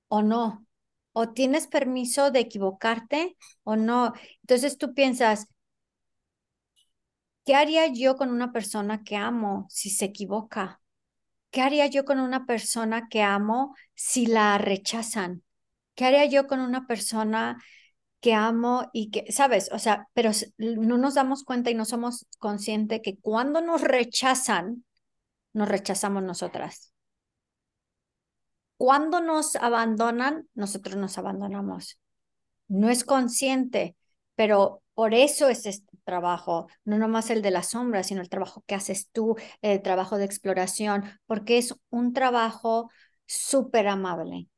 o 0.09 0.22
no? 0.22 0.64
o 1.12 1.31
tienes 1.31 1.66
permiso 1.66 2.31
de 2.31 2.40
equivocarte 2.40 3.37
o 3.64 3.76
no. 3.76 4.12
Entonces 4.42 4.79
tú 4.79 4.94
piensas, 4.94 5.48
¿qué 7.44 7.55
haría 7.55 7.87
yo 7.88 8.16
con 8.16 8.31
una 8.31 8.53
persona 8.53 9.03
que 9.05 9.16
amo 9.16 9.66
si 9.68 9.90
se 9.90 10.07
equivoca? 10.07 10.81
¿Qué 11.50 11.62
haría 11.62 11.87
yo 11.87 12.05
con 12.05 12.20
una 12.20 12.46
persona 12.46 13.09
que 13.09 13.22
amo 13.22 13.74
si 13.94 14.26
la 14.26 14.59
rechazan? 14.59 15.42
¿Qué 15.94 16.05
haría 16.05 16.24
yo 16.26 16.46
con 16.46 16.61
una 16.61 16.87
persona 16.87 17.59
que 18.20 18.35
amo 18.35 18.90
y 18.92 19.11
que, 19.11 19.33
sabes, 19.33 19.70
o 19.72 19.79
sea, 19.79 20.09
pero 20.12 20.31
no 20.59 20.98
nos 20.98 21.14
damos 21.14 21.42
cuenta 21.42 21.70
y 21.70 21.74
no 21.74 21.85
somos 21.85 22.26
conscientes 22.38 23.00
que 23.03 23.18
cuando 23.18 23.61
nos 23.62 23.81
rechazan, 23.81 24.85
nos 25.53 25.68
rechazamos 25.68 26.22
nosotras. 26.22 26.92
Cuando 28.76 29.20
nos 29.20 29.57
abandonan, 29.57 30.48
nosotros 30.55 30.96
nos 30.96 31.18
abandonamos. 31.18 31.98
No 32.68 32.88
es 32.88 33.05
consciente, 33.05 33.96
pero 34.35 34.83
por 34.94 35.14
eso 35.14 35.48
es 35.48 35.83
trabajo, 36.03 36.69
no 36.85 36.99
nomás 36.99 37.31
el 37.31 37.43
de 37.43 37.51
la 37.51 37.63
sombra, 37.63 38.03
sino 38.03 38.21
el 38.23 38.29
trabajo 38.29 38.63
que 38.67 38.75
haces 38.75 39.11
tú, 39.13 39.37
el 39.63 39.83
trabajo 39.83 40.19
de 40.19 40.25
exploración, 40.25 41.05
porque 41.27 41.59
es 41.59 41.75
un 41.91 42.13
trabajo 42.13 42.91
súper 43.27 43.89
amable. 43.89 44.49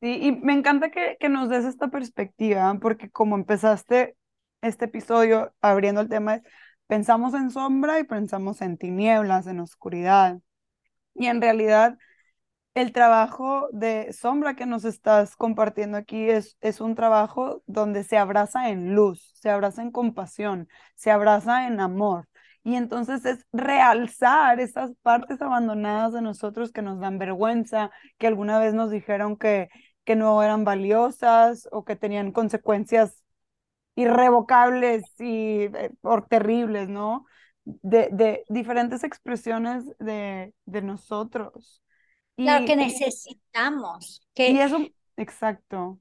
Sí, 0.00 0.18
y 0.20 0.32
me 0.32 0.52
encanta 0.52 0.90
que, 0.90 1.16
que 1.18 1.28
nos 1.30 1.48
des 1.48 1.64
esta 1.64 1.88
perspectiva, 1.88 2.74
porque 2.80 3.10
como 3.10 3.36
empezaste 3.36 4.16
este 4.60 4.84
episodio 4.86 5.54
abriendo 5.62 6.02
el 6.02 6.08
tema, 6.10 6.42
pensamos 6.86 7.32
en 7.34 7.50
sombra 7.50 7.98
y 8.00 8.04
pensamos 8.04 8.60
en 8.60 8.76
tinieblas, 8.76 9.46
en 9.46 9.60
oscuridad. 9.60 10.40
Y 11.14 11.26
en 11.28 11.40
realidad 11.42 11.98
el 12.74 12.92
trabajo 12.92 13.68
de 13.72 14.12
sombra 14.12 14.54
que 14.56 14.66
nos 14.66 14.84
estás 14.84 15.36
compartiendo 15.36 15.96
aquí 15.96 16.28
es, 16.28 16.56
es 16.60 16.80
un 16.80 16.94
trabajo 16.96 17.62
donde 17.66 18.02
se 18.04 18.18
abraza 18.18 18.68
en 18.70 18.94
luz, 18.94 19.30
se 19.34 19.50
abraza 19.50 19.82
en 19.82 19.92
compasión, 19.92 20.68
se 20.96 21.10
abraza 21.10 21.66
en 21.66 21.80
amor. 21.80 22.28
Y 22.64 22.76
entonces 22.76 23.24
es 23.26 23.46
realzar 23.52 24.58
esas 24.60 24.92
partes 25.02 25.40
abandonadas 25.42 26.12
de 26.14 26.22
nosotros 26.22 26.72
que 26.72 26.82
nos 26.82 26.98
dan 26.98 27.18
vergüenza, 27.18 27.90
que 28.18 28.26
alguna 28.26 28.58
vez 28.58 28.74
nos 28.74 28.90
dijeron 28.90 29.36
que, 29.36 29.68
que 30.04 30.16
no 30.16 30.42
eran 30.42 30.64
valiosas 30.64 31.68
o 31.72 31.84
que 31.84 31.94
tenían 31.96 32.32
consecuencias 32.32 33.22
irrevocables 33.96 35.04
y 35.20 35.64
eh, 35.64 35.90
terribles, 36.28 36.88
¿no? 36.88 37.26
De, 37.64 38.08
de 38.12 38.44
diferentes 38.48 39.04
expresiones 39.04 39.84
de, 39.98 40.54
de 40.66 40.82
nosotros. 40.82 41.83
Claro, 42.36 42.66
que 42.66 42.76
necesitamos. 42.76 44.26
Que, 44.34 44.50
y 44.50 44.58
eso, 44.60 44.78
exacto. 45.16 46.00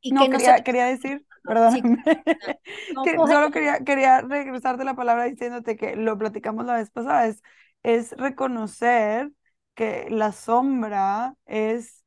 Y 0.00 0.12
no, 0.12 0.28
quería, 0.28 0.62
quería 0.64 0.86
decir, 0.86 1.26
perdóname, 1.44 2.02
que 3.04 3.14
pues, 3.14 3.30
solo 3.30 3.50
quería, 3.50 3.80
quería 3.80 4.20
regresar 4.22 4.78
de 4.78 4.84
la 4.84 4.94
palabra 4.94 5.24
diciéndote 5.24 5.76
que 5.76 5.96
lo 5.96 6.16
platicamos 6.18 6.64
la 6.64 6.76
vez 6.76 6.90
pasada, 6.90 7.26
es, 7.26 7.42
es 7.82 8.12
reconocer 8.12 9.30
que 9.74 10.08
la 10.10 10.32
sombra 10.32 11.34
es 11.46 12.04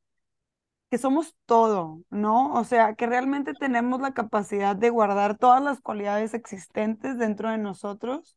que 0.90 0.98
somos 0.98 1.34
todo, 1.46 2.02
¿no? 2.10 2.54
O 2.54 2.64
sea, 2.64 2.94
que 2.94 3.06
realmente 3.06 3.52
tenemos 3.54 4.00
la 4.00 4.14
capacidad 4.14 4.76
de 4.76 4.90
guardar 4.90 5.36
todas 5.36 5.62
las 5.62 5.80
cualidades 5.80 6.34
existentes 6.34 7.18
dentro 7.18 7.50
de 7.50 7.58
nosotros 7.58 8.36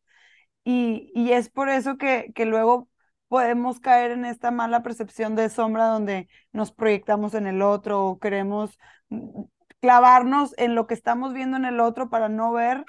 y, 0.64 1.12
y 1.16 1.34
es 1.34 1.50
por 1.50 1.70
eso 1.70 1.98
que, 1.98 2.32
que 2.36 2.46
luego 2.46 2.90
podemos 3.28 3.80
caer 3.80 4.12
en 4.12 4.26
esta 4.26 4.52
mala 4.52 4.84
percepción 4.84 5.36
de 5.36 5.50
sombra 5.50 5.86
donde 5.88 6.28
nos 6.54 6.72
proyectamos 6.72 7.34
en 7.34 7.48
el 7.48 7.62
otro 7.62 8.06
o 8.06 8.20
queremos 8.20 8.78
mm, 9.10 9.44
clavarnos 9.82 10.54
en 10.58 10.76
lo 10.76 10.88
que 10.88 10.94
estamos 10.94 11.34
viendo 11.34 11.58
en 11.58 11.66
el 11.66 11.80
otro 11.80 12.10
para 12.10 12.30
no 12.30 12.52
ver 12.54 12.86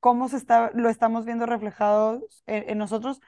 cómo 0.00 0.28
se 0.28 0.36
está, 0.36 0.70
lo 0.74 0.88
estamos 0.88 1.24
viendo 1.24 1.46
reflejado 1.46 2.22
en, 2.46 2.78
nosotros. 2.78 3.20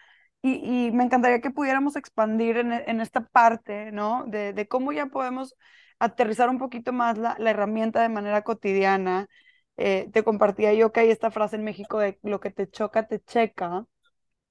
y, 0.42 0.90
me 0.92 1.04
encantaría 1.04 1.40
que 1.40 1.50
pudiéramos 1.50 1.96
expandir 1.96 2.58
en, 2.58 2.72
en 2.72 3.00
esta 3.00 3.26
parte, 3.28 3.92
¿no? 3.92 4.24
De, 4.26 4.52
de, 4.52 4.68
cómo 4.68 4.92
ya 4.92 5.06
podemos 5.06 5.54
aterrizar 5.98 6.50
un 6.50 6.58
poquito 6.58 6.92
más 6.92 7.18
la, 7.18 7.36
la 7.38 7.50
herramienta 7.50 8.02
de 8.02 8.08
manera 8.10 8.42
cotidiana. 8.42 9.28
Eh, 9.76 10.08
te 10.12 10.22
compartía 10.24 10.72
yo 10.74 10.92
que 10.92 11.00
hay 11.00 11.10
esta 11.10 11.30
frase 11.30 11.56
en 11.56 11.64
México 11.64 11.98
de 11.98 12.18
lo 12.22 12.40
que 12.40 12.50
te 12.50 12.68
choca, 12.68 13.06
te 13.08 13.20
checa. 13.20 13.86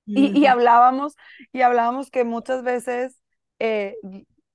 Y, 0.05 0.37
y 0.37 0.45
hablábamos, 0.47 1.15
y 1.51 1.61
hablábamos 1.61 2.11
que 2.11 2.23
muchas 2.23 2.63
veces 2.63 3.21
eh, 3.59 3.95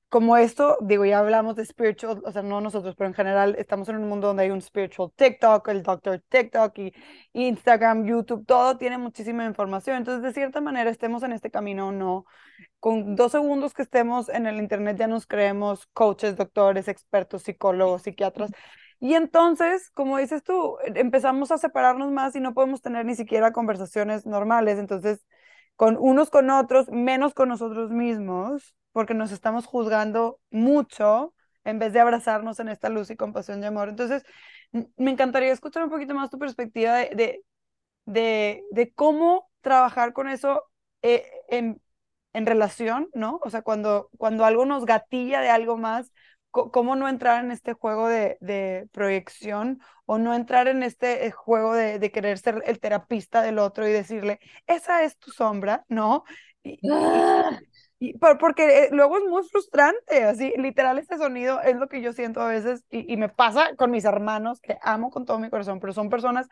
como 0.08 0.38
esto, 0.38 0.78
digo, 0.80 1.04
ya 1.04 1.18
hablamos 1.18 1.54
de 1.56 1.66
spiritual, 1.66 2.22
o 2.24 2.32
sea, 2.32 2.40
no 2.42 2.62
nosotros, 2.62 2.94
pero 2.96 3.08
en 3.08 3.14
general 3.14 3.54
estamos 3.58 3.90
en 3.90 3.96
un 3.96 4.08
mundo 4.08 4.28
donde 4.28 4.44
hay 4.44 4.50
un 4.50 4.62
spiritual 4.62 5.12
TikTok, 5.14 5.68
el 5.68 5.82
doctor 5.82 6.22
TikTok 6.30 6.78
y 6.78 6.94
Instagram, 7.34 8.06
YouTube, 8.06 8.46
todo 8.46 8.78
tiene 8.78 8.96
muchísima 8.96 9.44
información. 9.44 9.96
Entonces, 9.98 10.22
de 10.22 10.32
cierta 10.32 10.62
manera, 10.62 10.88
estemos 10.88 11.22
en 11.24 11.32
este 11.32 11.50
camino 11.50 11.88
o 11.88 11.92
no, 11.92 12.24
con 12.80 13.16
dos 13.16 13.32
segundos 13.32 13.74
que 13.74 13.82
estemos 13.82 14.28
en 14.30 14.46
el 14.46 14.58
Internet 14.58 14.96
ya 14.98 15.08
nos 15.08 15.26
creemos 15.26 15.86
coaches, 15.92 16.36
doctores, 16.36 16.88
expertos, 16.88 17.42
psicólogos, 17.42 18.02
psiquiatras. 18.02 18.50
Y 19.00 19.14
entonces, 19.14 19.90
como 19.90 20.16
dices 20.18 20.42
tú, 20.42 20.78
empezamos 20.94 21.52
a 21.52 21.58
separarnos 21.58 22.10
más 22.12 22.34
y 22.34 22.40
no 22.40 22.54
podemos 22.54 22.80
tener 22.80 23.04
ni 23.04 23.14
siquiera 23.14 23.52
conversaciones 23.52 24.26
normales. 24.26 24.78
Entonces, 24.78 25.24
con 25.78 25.96
unos 25.96 26.28
con 26.28 26.50
otros, 26.50 26.90
menos 26.90 27.34
con 27.34 27.48
nosotros 27.48 27.92
mismos 27.92 28.74
porque 28.90 29.14
nos 29.14 29.30
estamos 29.30 29.64
juzgando 29.64 30.40
mucho 30.50 31.34
en 31.62 31.78
vez 31.78 31.92
de 31.92 32.00
abrazarnos 32.00 32.58
en 32.58 32.68
esta 32.68 32.88
luz 32.88 33.10
y 33.10 33.16
compasión 33.16 33.62
y 33.62 33.66
amor. 33.66 33.88
Entonces, 33.88 34.24
me 34.72 35.12
encantaría 35.12 35.52
escuchar 35.52 35.84
un 35.84 35.90
poquito 35.90 36.14
más 36.14 36.30
tu 36.30 36.38
perspectiva 36.40 36.96
de, 36.96 37.44
de, 38.06 38.64
de, 38.72 38.92
cómo 38.92 39.48
trabajar 39.60 40.12
con 40.12 40.28
eso 40.28 40.64
eh, 41.02 41.30
en, 41.48 41.80
en, 42.32 42.46
relación, 42.46 43.08
¿no? 43.14 43.38
O 43.44 43.50
sea, 43.50 43.62
cuando, 43.62 44.10
cuando 44.18 44.44
algo 44.44 44.66
nos 44.66 44.84
gatilla 44.84 45.40
de 45.42 45.50
algo 45.50 45.76
más, 45.76 46.12
cómo 46.72 46.96
no 46.96 47.08
entrar 47.08 47.44
en 47.44 47.50
este 47.50 47.72
juego 47.72 48.08
de, 48.08 48.36
de, 48.40 48.88
proyección 48.92 49.80
o 50.06 50.18
no 50.18 50.34
entrar 50.34 50.68
en 50.68 50.82
este 50.82 51.26
eh, 51.26 51.30
juego 51.30 51.74
de, 51.74 51.98
de, 51.98 52.10
querer 52.10 52.38
ser 52.38 52.62
el 52.66 52.80
terapista 52.80 53.42
del 53.42 53.58
otro 53.58 53.86
y 53.88 53.92
decirle, 53.92 54.40
esa 54.66 55.04
es 55.04 55.18
tu 55.18 55.30
sombra, 55.30 55.84
¿no? 55.88 56.24
Y, 56.62 56.78
¡Ah! 56.90 57.58
Y, 58.00 58.16
porque 58.16 58.84
eh, 58.84 58.88
luego 58.92 59.18
es 59.18 59.24
muy 59.24 59.42
frustrante, 59.48 60.22
así, 60.24 60.52
literal, 60.56 60.98
este 60.98 61.18
sonido 61.18 61.60
es 61.62 61.76
lo 61.76 61.88
que 61.88 62.00
yo 62.00 62.12
siento 62.12 62.40
a 62.40 62.48
veces 62.48 62.84
y, 62.90 63.12
y, 63.12 63.16
me 63.16 63.28
pasa 63.28 63.74
con 63.76 63.90
mis 63.90 64.04
hermanos, 64.04 64.60
que 64.60 64.78
amo 64.82 65.10
con 65.10 65.24
todo 65.24 65.40
mi 65.40 65.50
corazón, 65.50 65.80
pero 65.80 65.92
son 65.92 66.08
personas 66.08 66.46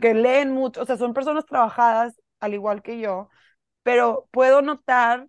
que 0.00 0.14
leen 0.14 0.52
mucho, 0.52 0.82
o 0.82 0.86
sea, 0.86 0.96
son 0.96 1.14
personas 1.14 1.46
trabajadas 1.46 2.20
al 2.40 2.54
igual 2.54 2.82
que 2.82 3.00
yo, 3.00 3.28
pero 3.82 4.28
puedo 4.30 4.62
notar 4.62 5.28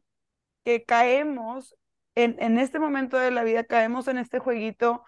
que 0.64 0.84
caemos 0.84 1.76
en, 2.24 2.36
en 2.40 2.58
este 2.58 2.80
momento 2.80 3.18
de 3.18 3.32
la 3.32 3.44
vida, 3.44 3.64
caemos 3.64 4.08
en 4.08 4.18
este 4.18 4.40
jueguito 4.40 5.04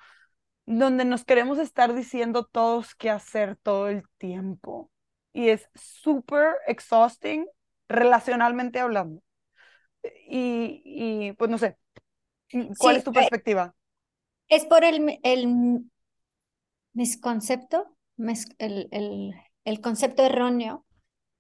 donde 0.66 1.06
nos 1.06 1.26
queremos 1.26 1.58
estar 1.58 1.94
diciendo 1.94 2.46
todos 2.46 2.96
qué 2.96 3.10
hacer 3.10 3.58
todo 3.58 3.90
el 3.90 4.04
tiempo. 4.18 4.92
Y 5.34 5.50
es 5.50 5.70
súper 5.76 6.56
exhausting 6.68 7.48
relacionalmente 7.88 8.80
hablando 8.80 9.22
y, 10.04 10.82
y 10.86 11.34
pues 11.34 11.50
no 11.50 11.58
sé, 11.58 11.78
¿cuál 12.78 12.98
es 12.98 13.04
tu 13.04 13.12
eh, 13.12 13.14
perspectiva? 13.14 13.76
Es 14.48 14.66
por 14.66 14.84
el, 14.84 15.20
el 15.24 15.48
misconcepto, 16.94 17.96
el, 18.58 18.88
el, 18.92 19.34
el 19.66 19.82
concepto 19.82 20.24
erróneo 20.24 20.86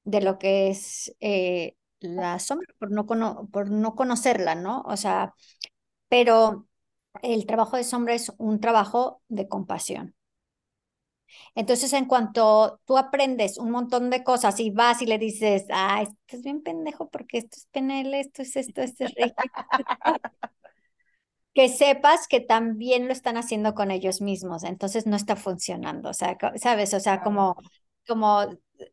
de 0.03 0.21
lo 0.21 0.39
que 0.39 0.69
es 0.69 1.15
eh, 1.19 1.75
la 2.01 2.39
sombra, 2.39 2.67
por 2.79 2.91
no, 2.91 3.05
por 3.51 3.69
no 3.71 3.95
conocerla, 3.95 4.55
¿no? 4.55 4.81
O 4.83 4.97
sea, 4.97 5.33
pero 6.09 6.67
el 7.23 7.45
trabajo 7.47 7.77
de 7.77 7.83
sombra 7.85 8.15
es 8.15 8.33
un 8.39 8.59
trabajo 8.61 9.21
de 9.29 9.47
compasión. 9.49 10.15
Entonces, 11.55 11.93
en 11.93 12.05
cuanto 12.05 12.79
tú 12.85 12.97
aprendes 12.97 13.57
un 13.57 13.71
montón 13.71 14.09
de 14.09 14.23
cosas 14.23 14.59
y 14.59 14.69
vas 14.71 15.01
y 15.01 15.05
le 15.05 15.17
dices, 15.17 15.65
ah, 15.71 16.01
estás 16.01 16.41
bien 16.43 16.61
pendejo 16.61 17.09
porque 17.09 17.39
esto 17.39 17.57
es 17.57 17.67
PNL, 17.71 18.19
esto 18.19 18.41
es 18.41 18.55
esto, 18.55 18.81
esto 18.81 19.05
es 19.05 19.13
rey. 19.15 19.33
que 21.53 21.69
sepas 21.69 22.27
que 22.27 22.39
también 22.41 23.07
lo 23.07 23.13
están 23.13 23.37
haciendo 23.37 23.73
con 23.75 23.91
ellos 23.91 24.21
mismos, 24.21 24.63
entonces 24.63 25.05
no 25.07 25.15
está 25.17 25.35
funcionando, 25.35 26.09
o 26.09 26.13
sea, 26.13 26.37
¿sabes? 26.55 26.93
O 26.93 26.99
sea, 26.99 27.21
como, 27.21 27.55
como 28.07 28.45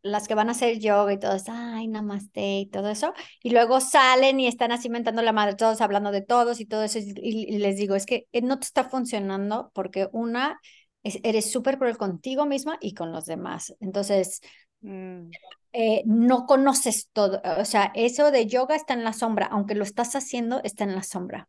las 0.02 0.28
que 0.28 0.34
van 0.34 0.48
a 0.48 0.52
hacer 0.52 0.78
yoga 0.78 1.12
y 1.12 1.18
todo 1.18 1.34
eso, 1.34 1.52
ay, 1.54 1.88
namaste 1.88 2.60
y 2.60 2.66
todo 2.66 2.88
eso, 2.90 3.14
y 3.42 3.50
luego 3.50 3.80
salen 3.80 4.40
y 4.40 4.46
están 4.46 4.72
así 4.72 4.88
mentando 4.88 5.22
la 5.22 5.32
madre, 5.32 5.54
todos 5.54 5.80
hablando 5.80 6.10
de 6.10 6.22
todos 6.22 6.60
y 6.60 6.66
todo 6.66 6.82
eso, 6.84 6.98
y, 6.98 7.12
y 7.22 7.58
les 7.58 7.76
digo, 7.76 7.94
es 7.94 8.06
que 8.06 8.26
eh, 8.32 8.42
no 8.42 8.58
te 8.58 8.64
está 8.64 8.84
funcionando 8.84 9.70
porque 9.74 10.08
una, 10.12 10.60
eres 11.02 11.50
súper 11.50 11.78
cruel 11.78 11.96
contigo 11.96 12.46
misma 12.46 12.78
y 12.80 12.94
con 12.94 13.12
los 13.12 13.24
demás. 13.24 13.74
Entonces, 13.80 14.40
mm. 14.80 15.30
eh, 15.72 16.02
no 16.06 16.46
conoces 16.46 17.08
todo. 17.12 17.40
O 17.58 17.64
sea, 17.64 17.92
eso 17.94 18.30
de 18.30 18.46
yoga 18.46 18.76
está 18.76 18.94
en 18.94 19.04
la 19.04 19.12
sombra, 19.12 19.46
aunque 19.46 19.74
lo 19.74 19.84
estás 19.84 20.14
haciendo, 20.16 20.60
está 20.64 20.84
en 20.84 20.94
la 20.94 21.02
sombra. 21.02 21.48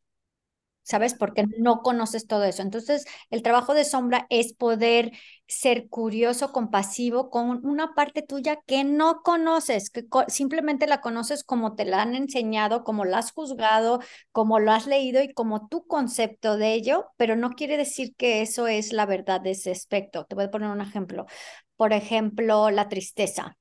¿Sabes? 0.89 1.13
Porque 1.13 1.45
no 1.59 1.81
conoces 1.81 2.27
todo 2.27 2.43
eso. 2.43 2.61
Entonces, 2.61 3.05
el 3.29 3.41
trabajo 3.43 3.73
de 3.73 3.85
sombra 3.85 4.25
es 4.29 4.53
poder 4.53 5.11
ser 5.47 5.87
curioso, 5.89 6.51
compasivo 6.51 7.29
con 7.29 7.65
una 7.65 7.93
parte 7.95 8.21
tuya 8.21 8.59
que 8.67 8.83
no 8.83 9.21
conoces, 9.23 9.89
que 9.89 10.05
simplemente 10.27 10.87
la 10.87 11.01
conoces 11.01 11.43
como 11.43 11.75
te 11.75 11.85
la 11.85 12.01
han 12.01 12.15
enseñado, 12.15 12.83
como 12.83 13.05
la 13.05 13.19
has 13.19 13.31
juzgado, 13.31 13.99
como 14.31 14.59
lo 14.59 14.71
has 14.71 14.87
leído 14.87 15.21
y 15.23 15.33
como 15.33 15.67
tu 15.67 15.85
concepto 15.87 16.57
de 16.57 16.73
ello, 16.73 17.07
pero 17.17 17.35
no 17.35 17.51
quiere 17.51 17.77
decir 17.77 18.15
que 18.15 18.41
eso 18.41 18.67
es 18.67 18.93
la 18.93 19.05
verdad 19.05 19.41
de 19.41 19.51
ese 19.51 19.71
aspecto. 19.71 20.25
Te 20.25 20.35
voy 20.35 20.45
a 20.45 20.51
poner 20.51 20.69
un 20.69 20.81
ejemplo. 20.81 21.25
Por 21.77 21.93
ejemplo, 21.93 22.69
la 22.71 22.89
tristeza 22.89 23.57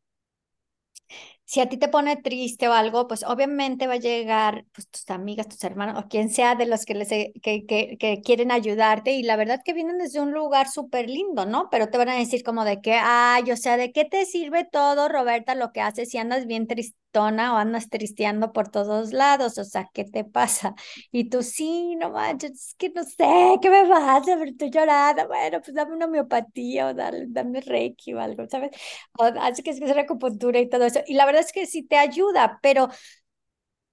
si 1.48 1.60
a 1.60 1.68
ti 1.68 1.78
te 1.78 1.88
pone 1.88 2.16
triste 2.16 2.68
o 2.68 2.74
algo, 2.74 3.08
pues 3.08 3.24
obviamente 3.24 3.86
va 3.86 3.94
a 3.94 3.96
llegar 3.96 4.66
pues, 4.74 4.86
tus 4.88 5.08
amigas, 5.08 5.48
tus 5.48 5.64
hermanos 5.64 6.02
o 6.02 6.06
quien 6.08 6.28
sea 6.28 6.54
de 6.56 6.66
los 6.66 6.84
que, 6.84 6.94
les, 6.94 7.08
que, 7.08 7.32
que, 7.66 7.96
que 7.98 8.20
quieren 8.22 8.52
ayudarte 8.52 9.12
y 9.12 9.22
la 9.22 9.36
verdad 9.36 9.62
que 9.64 9.72
vienen 9.72 9.96
desde 9.96 10.20
un 10.20 10.32
lugar 10.32 10.68
súper 10.68 11.08
lindo, 11.08 11.46
¿no? 11.46 11.68
Pero 11.70 11.88
te 11.88 11.96
van 11.96 12.10
a 12.10 12.16
decir 12.16 12.42
como 12.42 12.64
de 12.64 12.82
que, 12.82 12.92
ay, 13.00 13.50
o 13.50 13.56
sea, 13.56 13.78
¿de 13.78 13.92
qué 13.92 14.04
te 14.04 14.26
sirve 14.26 14.66
todo, 14.70 15.08
Roberta, 15.08 15.54
lo 15.54 15.72
que 15.72 15.80
haces 15.80 16.10
si 16.10 16.18
andas 16.18 16.46
bien 16.46 16.66
tristona 17.10 17.54
o 17.54 17.56
andas 17.56 17.88
tristeando 17.90 18.52
por 18.52 18.68
todos 18.70 19.12
lados? 19.12 19.58
O 19.58 19.64
sea, 19.64 19.88
¿qué 19.92 20.04
te 20.04 20.24
pasa? 20.24 20.74
Y 21.12 21.28
tú, 21.30 21.42
sí, 21.42 21.96
no 21.96 22.10
manches, 22.10 22.50
es 22.52 22.74
que 22.78 22.90
no 22.90 23.02
sé, 23.04 23.58
¿qué 23.62 23.70
me 23.70 23.86
pasa? 23.88 24.22
Pero 24.38 24.44
estoy 24.50 24.70
llorando, 24.70 25.26
bueno, 25.28 25.60
pues 25.60 25.74
dame 25.74 25.94
una 25.94 26.06
homeopatía 26.06 26.88
o 26.88 26.94
dale, 26.94 27.26
dame 27.28 27.60
reiki 27.60 28.14
o 28.14 28.20
algo, 28.20 28.46
¿sabes? 28.50 28.70
O 29.18 29.24
así 29.24 29.62
que 29.62 29.70
es 29.70 29.78
que 29.80 29.86
es 29.90 29.96
acupuntura 29.96 30.58
y 30.60 30.68
todo 30.68 30.84
eso. 30.84 31.00
Y 31.06 31.14
la 31.14 31.26
verdad 31.26 31.42
es 31.42 31.52
que 31.52 31.66
sí 31.66 31.82
te 31.82 31.96
ayuda, 31.96 32.58
pero 32.62 32.88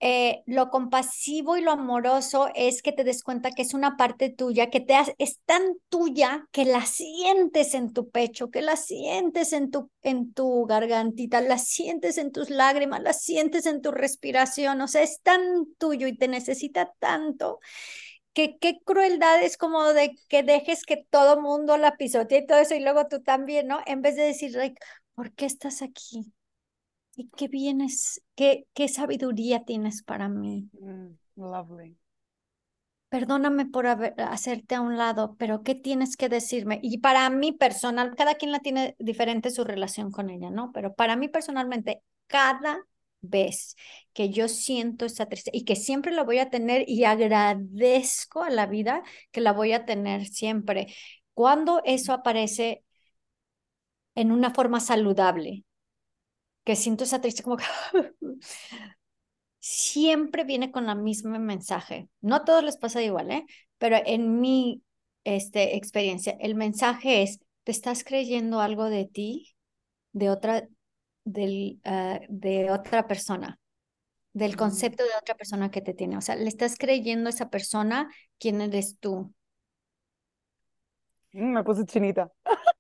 eh, 0.02 0.44
lo 0.46 0.70
compasivo 0.70 1.58
y 1.58 1.62
lo 1.62 1.72
amoroso 1.72 2.50
es 2.54 2.82
que 2.82 2.92
te 2.92 3.04
des 3.04 3.24
cuenta 3.24 3.52
que 3.52 3.62
es 3.62 3.74
una 3.74 3.98
parte 3.98 4.30
tuya, 4.30 4.70
que 4.70 4.82
te 4.82 4.96
es 5.18 5.40
tan 5.46 5.64
tuya 5.90 6.48
que 6.52 6.66
la 6.66 6.86
sientes 6.86 7.74
en 7.74 7.94
tu 7.94 8.10
pecho, 8.10 8.52
que 8.52 8.62
la 8.62 8.76
sientes 8.76 9.54
en 9.54 9.72
tu, 9.72 9.90
en 10.04 10.34
tu 10.34 10.66
gargantita, 10.66 11.42
la 11.42 11.58
sientes 11.58 12.18
en 12.18 12.32
tus 12.32 12.50
lágrimas, 12.50 13.02
la 13.02 13.14
sientes 13.14 13.66
en 13.66 13.82
tu 13.82 13.92
respiración, 13.92 14.82
o 14.82 14.88
sea, 14.88 15.02
es 15.04 15.22
tan 15.22 15.42
tuyo 15.78 16.08
y 16.08 16.18
te 16.18 16.28
necesita 16.28 16.94
tanto. 17.00 17.60
Que 18.34 18.58
qué 18.60 18.80
crueldad 18.86 19.42
es 19.44 19.58
como 19.58 19.94
de 19.94 20.16
que 20.28 20.44
dejes 20.44 20.84
que 20.84 20.98
todo 21.10 21.42
mundo 21.42 21.78
la 21.78 21.96
pisotee 21.98 22.40
y 22.40 22.48
todo 22.48 22.60
eso 22.60 22.76
y 22.76 22.82
luego 22.82 23.08
tú 23.08 23.22
también, 23.24 23.68
¿no? 23.68 23.80
En 23.86 24.02
vez 24.02 24.16
de 24.18 24.24
decir, 24.24 24.52
like, 24.56 24.80
¿por 25.16 25.34
qué 25.34 25.46
estás 25.46 25.82
aquí? 25.82 26.34
¿Y 27.16 27.30
qué 27.36 27.48
vienes, 27.48 28.22
qué, 28.36 28.68
qué 28.74 28.88
sabiduría 28.88 29.64
tienes 29.64 30.04
para 30.04 30.28
mí? 30.28 30.70
Mm, 30.74 31.18
lovely. 31.38 31.96
Perdóname 33.10 33.66
por 33.66 33.88
hacerte 33.88 34.76
a 34.76 34.82
un 34.82 34.98
lado, 34.98 35.36
pero 35.38 35.64
¿qué 35.64 35.74
tienes 35.74 36.18
que 36.18 36.28
decirme? 36.28 36.80
Y 36.84 36.98
para 36.98 37.30
mí 37.30 37.54
personal, 37.54 38.14
cada 38.16 38.36
quien 38.36 38.52
la 38.52 38.60
tiene 38.60 38.96
diferente 39.00 39.52
su 39.52 39.64
relación 39.64 40.12
con 40.12 40.30
ella, 40.30 40.50
¿no? 40.50 40.72
Pero 40.74 40.96
para 40.96 41.16
mí 41.16 41.30
personalmente, 41.30 42.02
cada 42.28 42.80
vez 43.22 43.78
que 44.12 44.30
yo 44.32 44.50
siento 44.50 45.06
esa 45.06 45.28
tristeza 45.28 45.56
y 45.56 45.64
que 45.64 45.78
siempre 45.78 46.12
la 46.12 46.24
voy 46.24 46.40
a 46.40 46.50
tener 46.50 46.84
y 46.90 47.06
agradezco 47.06 48.44
a 48.44 48.50
la 48.50 48.66
vida 48.66 49.02
que 49.32 49.40
la 49.40 49.54
voy 49.54 49.72
a 49.72 49.86
tener 49.86 50.26
siempre. 50.26 50.88
Cuando 51.34 51.82
eso 51.86 52.12
aparece 52.12 52.84
en 54.16 54.32
una 54.32 54.52
forma 54.54 54.80
saludable, 54.80 55.64
que 56.66 56.76
siento 56.76 57.06
esa 57.06 57.22
tristeza 57.22 57.44
como 57.46 57.58
que 57.58 57.64
siempre 59.60 60.44
viene 60.44 60.72
con 60.72 60.86
la 60.86 60.96
misma 60.96 61.40
mensaje. 61.40 62.10
No 62.20 62.36
a 62.36 62.44
todos 62.44 62.64
les 62.64 62.78
pasa 62.78 63.02
igual, 63.02 63.32
¿eh? 63.32 63.46
Pero 63.78 63.98
en 64.06 64.42
mi 64.42 64.84
este, 65.24 65.78
experiencia, 65.78 66.36
el 66.42 66.56
mensaje 66.56 67.24
es, 67.24 67.40
¿te 67.64 67.72
estás 67.72 68.04
creyendo 68.04 68.60
algo 68.60 68.90
de 68.90 69.06
ti, 69.06 69.56
de 70.12 70.30
otra, 70.30 70.68
del, 71.24 71.80
ah, 71.86 72.20
de 72.28 72.70
otra 72.72 73.08
persona? 73.08 73.60
del 74.36 74.58
concepto 74.58 75.02
de 75.04 75.16
otra 75.18 75.36
persona 75.36 75.72
que 75.72 75.82
te 75.82 75.94
tiene. 75.94 76.18
O 76.18 76.22
sea, 76.22 76.36
le 76.36 76.50
estás 76.50 76.76
creyendo 76.78 77.28
a 77.28 77.30
esa 77.30 77.50
persona 77.50 78.14
quién 78.38 78.60
eres 78.60 79.00
tú. 79.00 79.34
Mm, 81.32 81.54
me 81.54 81.64
puse 81.64 81.86
chinita. 81.86 82.30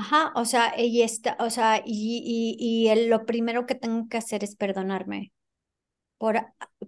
Ajá, 0.00 0.32
o 0.36 0.44
sea, 0.44 0.72
ella 0.76 1.04
está, 1.04 1.36
o 1.40 1.50
sea, 1.50 1.82
y, 1.84 2.22
y, 2.56 2.88
y 2.92 3.06
lo 3.08 3.26
primero 3.26 3.66
que 3.66 3.74
tengo 3.74 4.08
que 4.08 4.16
hacer 4.18 4.44
es 4.44 4.54
perdonarme 4.54 5.32
por, 6.18 6.40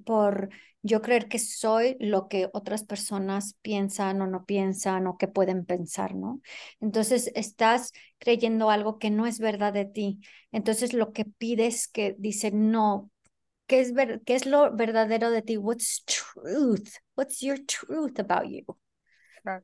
por 0.06 0.50
yo 0.82 1.02
creer 1.02 1.28
que 1.28 1.38
soy 1.40 1.96
lo 2.00 2.28
que 2.28 2.50
otras 2.54 2.84
personas 2.84 3.56
piensan 3.62 4.22
o 4.22 4.26
no 4.28 4.44
piensan 4.46 5.06
o 5.08 5.18
que 5.18 5.28
pueden 5.28 5.66
pensar, 5.66 6.14
¿no? 6.16 6.40
Entonces 6.80 7.32
estás 7.36 7.92
creyendo 8.18 8.70
algo 8.70 8.98
que 8.98 9.10
no 9.10 9.26
es 9.26 9.40
verdad 9.40 9.72
de 9.74 9.86
ti. 9.86 10.20
Entonces 10.52 10.94
lo 10.94 11.12
que 11.12 11.24
pides 11.26 11.88
que 11.88 12.16
dice, 12.18 12.52
no, 12.52 13.10
¿qué 13.68 13.80
es, 13.80 13.94
ver, 13.94 14.22
qué 14.26 14.36
es 14.36 14.46
lo 14.46 14.74
verdadero 14.76 15.30
de 15.32 15.42
ti? 15.42 15.56
What's 15.58 16.04
truth? 16.06 16.90
What's 17.16 17.40
your 17.42 17.58
truth 17.66 18.20
about 18.20 18.46
you? 18.50 18.64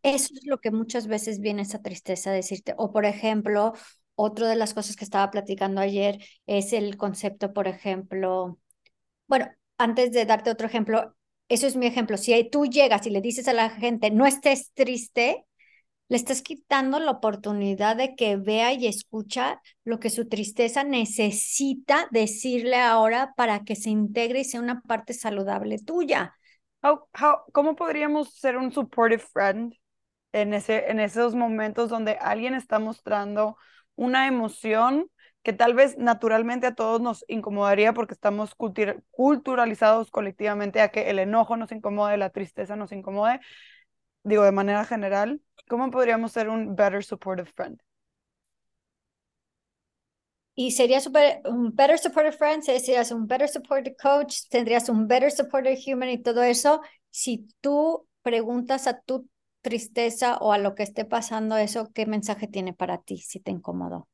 Eso 0.03 0.35
es 0.35 0.47
lo 0.47 0.61
que 0.61 0.71
muchas 0.71 1.07
veces 1.09 1.41
viene 1.41 1.63
esa 1.63 1.83
tristeza 1.83 2.31
a 2.31 2.33
decirte. 2.35 2.75
O 2.79 2.93
por 2.93 3.05
ejemplo, 3.05 3.73
otra 4.15 4.49
de 4.49 4.57
las 4.57 4.75
cosas 4.75 4.97
que 4.97 5.05
estaba 5.05 5.31
platicando 5.31 5.81
ayer 5.81 6.19
es 6.47 6.73
el 6.73 6.97
concepto, 6.97 7.53
por 7.53 7.69
ejemplo, 7.69 8.59
bueno, 9.29 9.49
antes 9.79 10.13
de 10.13 10.27
darte 10.27 10.51
otro 10.51 10.67
ejemplo, 10.69 11.17
eso 11.49 11.67
es 11.67 11.77
mi 11.77 11.87
ejemplo. 11.87 12.17
Si 12.19 12.49
tú 12.51 12.67
llegas 12.67 13.07
y 13.07 13.11
le 13.11 13.21
dices 13.21 13.49
a 13.49 13.53
la 13.55 13.71
gente, 13.71 14.11
no 14.11 14.27
estés 14.27 14.73
triste, 14.75 15.47
le 16.09 16.19
estás 16.19 16.43
quitando 16.43 17.01
la 17.01 17.13
oportunidad 17.13 17.97
de 17.97 18.17
que 18.17 18.37
vea 18.37 18.73
y 18.75 18.87
escucha 18.89 19.63
lo 19.85 20.01
que 20.01 20.11
su 20.11 20.29
tristeza 20.29 20.85
necesita 20.85 22.09
decirle 22.13 22.77
ahora 22.79 23.35
para 23.37 23.65
que 23.65 23.77
se 23.77 23.91
integre 23.91 24.41
y 24.41 24.45
sea 24.45 24.61
una 24.61 24.83
parte 24.83 25.15
saludable 25.15 25.79
tuya. 25.81 26.36
¿Cómo 27.53 27.77
podríamos 27.77 28.35
ser 28.35 28.57
un 28.57 28.73
supportive 28.73 29.23
friend 29.23 29.75
en, 30.33 30.55
ese, 30.55 30.91
en 30.91 31.01
esos 31.01 31.35
momentos 31.35 31.89
donde 31.89 32.19
alguien 32.21 32.55
está 32.55 32.79
mostrando 32.79 33.57
una 33.95 34.27
emoción 34.27 35.11
que 35.43 35.53
tal 35.53 35.75
vez 35.75 35.97
naturalmente 35.97 36.67
a 36.67 36.75
todos 36.75 37.01
nos 37.01 37.25
incomodaría 37.29 37.93
porque 37.93 38.15
estamos 38.15 38.57
culturalizados 39.11 40.11
colectivamente 40.11 40.81
a 40.81 40.89
que 40.89 41.09
el 41.11 41.21
enojo 41.21 41.57
nos 41.57 41.71
incomode, 41.73 42.17
la 42.17 42.31
tristeza 42.31 42.75
nos 42.77 42.93
incomode, 42.93 43.41
digo 44.25 44.43
de 44.43 44.53
manera 44.53 44.85
general, 44.85 45.41
¿cómo 45.69 45.91
podríamos 45.91 46.33
ser 46.33 46.49
un 46.49 46.75
better 46.75 47.05
supportive 47.05 47.51
friend? 47.55 47.81
Y 50.57 50.73
sería 50.73 51.01
super, 51.01 51.41
un 51.45 51.75
better 51.77 51.99
supportive 51.99 52.37
friend, 52.37 52.63
serías 52.65 53.13
un 53.13 53.29
better 53.29 53.49
supportive 53.49 53.95
coach, 54.03 54.49
tendrías 54.51 54.89
un 54.89 55.07
better 55.07 55.31
supportive 55.31 55.79
human 55.87 56.09
y 56.09 56.19
todo 56.23 56.43
eso 56.43 56.81
si 57.11 57.47
tú 57.61 58.09
preguntas 58.23 58.87
a 58.89 59.01
tu 59.01 59.29
tristeza 59.61 60.39
o 60.39 60.53
a 60.53 60.59
lo 60.59 60.75
que 60.75 60.83
esté 60.83 61.05
pasando 61.05 61.57
eso, 61.57 61.91
¿qué 61.93 62.07
mensaje 62.07 62.49
tiene 62.49 62.73
para 62.73 62.99
ti 62.99 63.19
si 63.19 63.39
te 63.39 63.53
incomodó? 63.53 64.09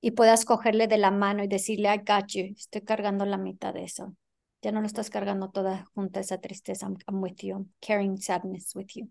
y 0.00 0.12
puedas 0.12 0.44
cogerle 0.44 0.86
de 0.88 0.98
la 0.98 1.10
mano 1.10 1.44
y 1.44 1.48
decirle, 1.48 1.94
I 1.94 1.98
got 1.98 2.28
you, 2.28 2.54
estoy 2.56 2.82
cargando 2.82 3.24
la 3.26 3.36
mitad 3.36 3.74
de 3.74 3.84
eso. 3.84 4.14
Ya 4.62 4.72
no 4.72 4.80
lo 4.80 4.86
estás 4.86 5.10
cargando 5.10 5.50
toda 5.50 5.86
junta 5.94 6.20
esa 6.20 6.38
tristeza. 6.38 6.86
I'm, 6.86 7.22
with 7.22 7.36
you, 7.42 7.66
carrying 7.80 8.18
sadness 8.20 8.74
with 8.74 8.88
you. 8.94 9.08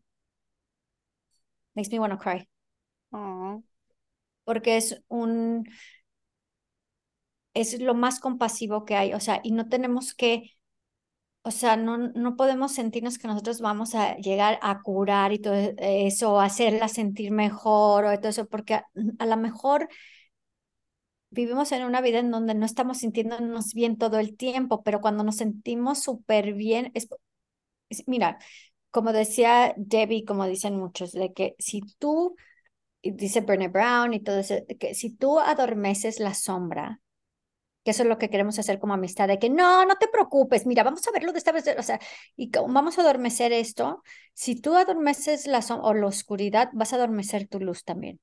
Makes 1.76 1.92
me 1.92 2.00
want 2.00 2.14
to 2.14 2.18
cry. 2.18 2.48
Porque 4.50 4.78
es 4.78 5.02
un, 5.10 5.66
es 7.54 7.80
lo 7.82 7.94
más 7.96 8.20
compasivo 8.20 8.86
que 8.86 8.96
hay, 8.96 9.14
o 9.14 9.20
sea, 9.20 9.42
y 9.44 9.52
no 9.52 9.68
tenemos 9.70 10.14
que, 10.14 10.52
o 11.44 11.52
sea, 11.52 11.78
no, 11.78 11.98
no 11.98 12.36
podemos 12.38 12.74
sentirnos 12.74 13.18
que 13.20 13.28
nosotros 13.28 13.62
vamos 13.62 13.96
a 13.96 14.16
llegar 14.18 14.60
a 14.62 14.82
curar 14.84 15.34
y 15.34 15.40
todo 15.40 15.56
eso, 15.80 16.34
o 16.36 16.42
hacerla 16.42 16.88
sentir 16.90 17.32
mejor 17.32 18.06
o 18.06 18.18
todo 18.20 18.30
eso, 18.30 18.48
porque 18.48 18.76
a, 18.76 18.86
a 19.20 19.26
lo 19.26 19.38
mejor 19.38 19.90
vivimos 21.32 21.72
en 21.72 21.84
una 21.86 22.02
vida 22.02 22.20
en 22.20 22.32
donde 22.32 22.56
no 22.56 22.66
estamos 22.66 23.00
sintiéndonos 23.00 23.74
bien 23.74 23.98
todo 23.98 24.20
el 24.20 24.36
tiempo, 24.38 24.84
pero 24.84 25.02
cuando 25.02 25.24
nos 25.24 25.38
sentimos 25.38 26.02
súper 26.04 26.54
bien, 26.54 26.92
es, 26.94 27.08
mira, 28.08 28.40
como 28.92 29.14
decía 29.14 29.74
Debbie, 29.78 30.26
como 30.26 30.48
dicen 30.48 30.78
muchos, 30.78 31.12
de 31.14 31.34
que 31.34 31.56
si 31.60 31.82
tú, 32.00 32.36
dice 33.04 33.42
Brené 33.42 33.68
Brown 33.70 34.14
y 34.14 34.22
todo 34.22 34.40
eso, 34.40 34.56
que 34.80 34.94
si 34.96 35.12
tú 35.16 35.40
adormeces 35.40 36.20
la 36.20 36.34
sombra, 36.34 37.02
que 37.84 37.92
eso 37.92 38.04
es 38.04 38.10
lo 38.10 38.18
que 38.18 38.30
queremos 38.30 38.60
hacer 38.60 38.80
como 38.80 38.94
amistad, 38.94 39.28
de 39.28 39.40
que 39.40 39.50
no, 39.50 39.86
no 39.86 39.96
te 39.98 40.08
preocupes, 40.08 40.66
mira, 40.66 40.84
vamos 40.84 41.08
a 41.08 41.12
verlo 41.12 41.32
de 41.32 41.40
esta 41.40 41.52
vez, 41.52 41.66
o 41.78 41.84
sea, 41.84 42.00
y 42.36 42.52
vamos 42.52 42.98
a 42.98 43.02
adormecer 43.02 43.54
esto, 43.54 44.04
si 44.34 44.60
tú 44.60 44.76
adormeces 44.76 45.48
la 45.48 45.62
sombra 45.62 45.88
o 45.90 45.94
la 45.94 46.08
oscuridad, 46.08 46.70
vas 46.74 46.94
a 46.94 46.98
adormecer 46.98 47.48
tu 47.48 47.60
luz 47.60 47.84
también. 47.84 48.20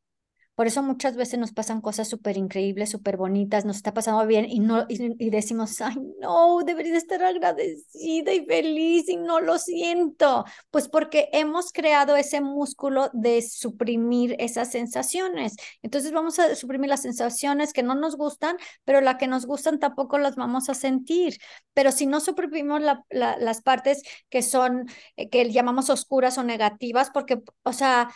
Por 0.57 0.67
eso 0.67 0.83
muchas 0.83 1.17
veces 1.17 1.39
nos 1.39 1.53
pasan 1.53 1.83
cosas 1.83 2.09
súper 2.09 2.39
increíbles, 2.39 2.89
súper 2.91 3.19
bonitas, 3.19 3.67
nos 3.67 3.77
está 3.77 3.93
pasando 3.93 4.27
bien 4.27 4.47
y, 4.49 4.59
no, 4.61 4.87
y, 4.89 5.29
decimos, 5.29 5.79
ay, 5.83 5.97
no, 6.19 6.61
debería 6.65 6.97
estar 6.97 7.23
agradecida 7.23 8.33
y 8.33 8.47
feliz 8.47 9.07
y 9.11 9.19
no 9.19 9.41
lo 9.41 9.59
siento. 9.59 10.47
Pues 10.71 10.89
porque 10.89 11.29
hemos 11.33 11.73
creado 11.73 12.17
ese 12.17 12.41
músculo 12.41 13.11
de 13.13 13.43
suprimir 13.43 14.35
esas 14.39 14.71
sensaciones. 14.71 15.57
Entonces 15.83 16.11
vamos 16.13 16.39
a 16.39 16.55
suprimir 16.55 16.89
las 16.89 17.03
sensaciones 17.03 17.75
que 17.75 17.83
no 17.83 17.95
nos 17.95 18.17
gustan, 18.17 18.57
pero 18.85 19.03
las 19.03 19.17
que 19.17 19.27
nos 19.27 19.45
gustan 19.45 19.79
tampoco 19.79 20.17
las 20.19 20.37
vamos 20.37 20.71
a 20.71 20.75
sentir. 20.75 21.37
Pero 21.75 21.93
si 21.93 22.07
no 22.07 22.19
suprimimos 22.21 22.81
las 23.11 23.61
partes 23.61 24.03
que 24.31 24.41
son, 24.41 24.87
eh, 25.17 25.29
que 25.29 25.51
llamamos 25.53 25.91
oscuras 25.91 26.39
o 26.39 26.43
negativas, 26.43 27.11
porque, 27.13 27.43
o 27.63 27.73
sea, 27.75 28.09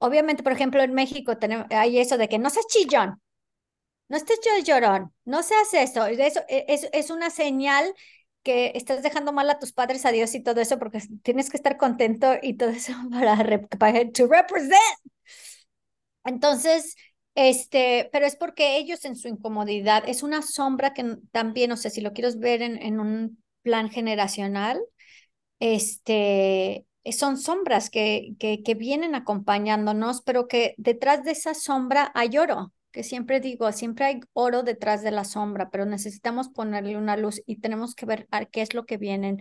obviamente, 0.00 0.42
por 0.44 0.52
ejemplo, 0.52 0.82
en 0.82 0.94
México 0.94 1.38
tenemos, 1.38 1.66
hay 1.70 1.98
eso 2.00 2.18
de 2.18 2.28
que 2.28 2.40
no 2.40 2.50
seas 2.50 2.66
chillón, 2.68 3.22
no 4.08 4.16
estés 4.16 4.40
llorón, 4.66 5.14
no 5.24 5.42
seas 5.42 5.72
eso. 5.74 6.06
Eso 6.06 6.40
es, 6.48 6.88
es 6.92 7.10
una 7.10 7.30
señal 7.30 7.94
que 8.42 8.72
estás 8.74 9.02
dejando 9.02 9.32
mal 9.32 9.48
a 9.50 9.58
tus 9.58 9.72
padres, 9.72 10.06
a 10.06 10.12
Dios 10.12 10.34
y 10.34 10.42
todo 10.42 10.60
eso, 10.60 10.78
porque 10.78 11.00
tienes 11.22 11.50
que 11.50 11.56
estar 11.58 11.76
contento 11.76 12.32
y 12.42 12.54
todo 12.56 12.70
eso 12.70 12.92
para, 13.12 13.36
para 13.78 14.10
to 14.12 14.26
represent. 14.28 14.74
Entonces, 16.24 16.96
este, 17.34 18.08
pero 18.12 18.26
es 18.26 18.36
porque 18.36 18.76
ellos 18.78 19.04
en 19.04 19.16
su 19.16 19.28
incomodidad, 19.28 20.04
es 20.08 20.22
una 20.22 20.42
sombra 20.42 20.92
que 20.94 21.16
también, 21.32 21.72
o 21.72 21.76
sea, 21.76 21.90
si 21.90 22.00
lo 22.00 22.12
quieres 22.12 22.38
ver 22.38 22.62
en, 22.62 22.80
en 22.82 23.00
un 23.00 23.42
plan 23.62 23.90
generacional, 23.90 24.80
este, 25.60 26.86
son 27.12 27.36
sombras 27.38 27.90
que, 27.90 28.34
que, 28.38 28.62
que, 28.62 28.74
vienen 28.74 29.14
acompañándonos, 29.14 30.22
pero 30.22 30.48
que 30.48 30.74
detrás 30.78 31.24
de 31.24 31.32
esa 31.32 31.54
sombra 31.54 32.10
hay 32.14 32.38
oro, 32.38 32.72
que 32.92 33.02
siempre 33.02 33.40
digo, 33.40 33.70
siempre 33.72 34.04
hay 34.04 34.20
oro 34.32 34.62
detrás 34.62 35.02
de 35.02 35.10
la 35.10 35.24
sombra, 35.24 35.70
pero 35.70 35.86
necesitamos 35.86 36.48
ponerle 36.48 36.96
una 36.96 37.16
luz 37.16 37.42
y 37.46 37.60
tenemos 37.60 37.94
que 37.94 38.06
ver 38.06 38.28
qué 38.50 38.62
es 38.62 38.74
lo 38.74 38.86
que 38.86 38.96
vienen 38.96 39.40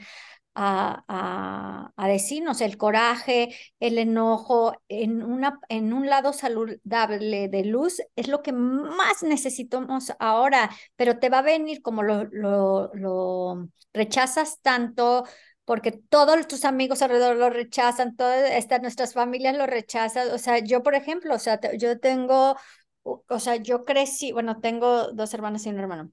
a, 0.55 1.03
a, 1.07 1.93
a, 1.95 2.07
decirnos, 2.07 2.61
el 2.61 2.78
coraje, 2.78 3.55
el 3.80 3.97
enojo, 3.97 4.74
en, 4.89 5.24
una, 5.24 5.59
en 5.70 5.93
un 5.93 6.07
lado 6.07 6.34
saludable 6.34 7.47
de 7.47 7.65
luz 7.65 8.01
es 8.15 8.28
lo 8.28 8.41
que 8.41 8.51
más 8.51 9.24
necesitamos 9.24 10.11
ahora, 10.20 10.70
pero 10.95 11.20
te 11.20 11.30
va 11.30 11.39
a 11.39 11.43
venir 11.43 11.82
como 11.82 12.03
lo, 12.03 12.26
lo, 12.26 12.91
lo 12.93 13.70
rechazas 13.93 14.59
tanto, 14.61 15.24
porque 15.70 15.91
todos 15.91 16.47
tus 16.47 16.65
amigos 16.65 17.03
alrededor 17.03 17.36
lo 17.36 17.51
rechazan, 17.51 18.15
todas 18.15 18.49
estas, 18.53 18.82
nuestras 18.82 19.13
familias 19.13 19.55
lo 19.55 19.67
rechazan. 19.67 20.32
O 20.32 20.39
sea, 20.39 20.57
yo, 20.57 20.82
por 20.82 20.95
ejemplo, 20.95 21.36
o 21.36 21.38
sea, 21.38 21.59
yo 21.78 21.99
tengo, 21.99 22.55
o 23.03 23.39
sea, 23.39 23.55
yo 23.57 23.86
crecí, 23.86 24.32
bueno, 24.32 24.61
tengo 24.61 25.11
dos 25.11 25.32
hermanas 25.36 25.67
y 25.67 25.70
un 25.70 25.78
hermano. 25.78 26.11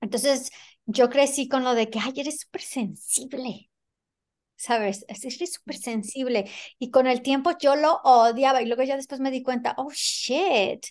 Entonces, 0.00 0.50
yo 0.86 1.08
crecí 1.08 1.48
con 1.48 1.62
lo 1.62 1.76
de 1.76 1.88
que, 1.88 2.00
ay, 2.00 2.14
eres 2.16 2.40
súper 2.40 2.62
sensible. 2.62 3.70
¿Sabes? 4.56 5.04
Eres 5.08 5.52
súper 5.54 5.76
sensible. 5.76 6.50
Y 6.80 6.90
con 6.90 7.06
el 7.06 7.22
tiempo 7.22 7.52
yo 7.60 7.76
lo 7.76 8.00
odiaba 8.02 8.60
y 8.60 8.66
luego 8.66 8.82
ya 8.82 8.96
después 8.96 9.20
me 9.20 9.30
di 9.30 9.44
cuenta, 9.44 9.74
oh, 9.78 9.92
shit, 9.92 10.84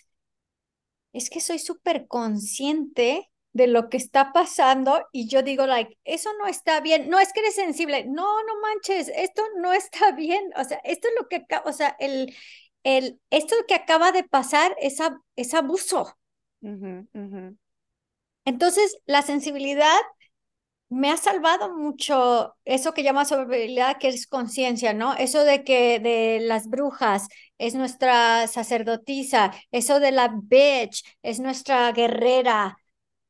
es 1.12 1.28
que 1.28 1.40
soy 1.40 1.58
súper 1.58 2.06
consciente 2.06 3.30
de 3.54 3.68
lo 3.68 3.88
que 3.88 3.96
está 3.96 4.32
pasando 4.32 5.06
y 5.12 5.28
yo 5.28 5.42
digo, 5.42 5.66
like, 5.66 5.96
eso 6.04 6.30
no 6.38 6.46
está 6.46 6.80
bien, 6.80 7.08
no 7.08 7.18
es 7.20 7.32
que 7.32 7.40
eres 7.40 7.54
sensible, 7.54 8.04
no, 8.04 8.42
no 8.42 8.60
manches, 8.60 9.10
esto 9.16 9.42
no 9.58 9.72
está 9.72 10.10
bien, 10.12 10.50
o 10.56 10.64
sea, 10.64 10.78
esto 10.84 11.08
es 11.08 11.14
lo 11.18 11.28
que, 11.28 11.46
o 11.64 11.72
sea, 11.72 11.96
el, 12.00 12.34
el, 12.82 13.20
esto 13.30 13.54
que 13.68 13.74
acaba 13.74 14.12
de 14.12 14.24
pasar 14.24 14.76
es, 14.80 14.98
es 15.36 15.54
abuso. 15.54 16.18
Entonces, 18.44 18.96
la 19.06 19.22
sensibilidad 19.22 20.00
me 20.88 21.10
ha 21.10 21.16
salvado 21.16 21.74
mucho 21.74 22.54
eso 22.64 22.92
que 22.94 23.02
llama 23.02 23.24
sobriedad, 23.24 23.98
que 23.98 24.08
es 24.08 24.26
conciencia, 24.26 24.92
¿no? 24.94 25.14
Eso 25.14 25.44
de 25.44 25.64
que 25.64 25.98
de 25.98 26.40
las 26.40 26.68
brujas 26.68 27.26
es 27.58 27.74
nuestra 27.74 28.46
sacerdotisa, 28.46 29.52
eso 29.72 29.98
de 30.00 30.12
la 30.12 30.28
bitch 30.42 31.02
es 31.22 31.40
nuestra 31.40 31.90
guerrera, 31.92 32.76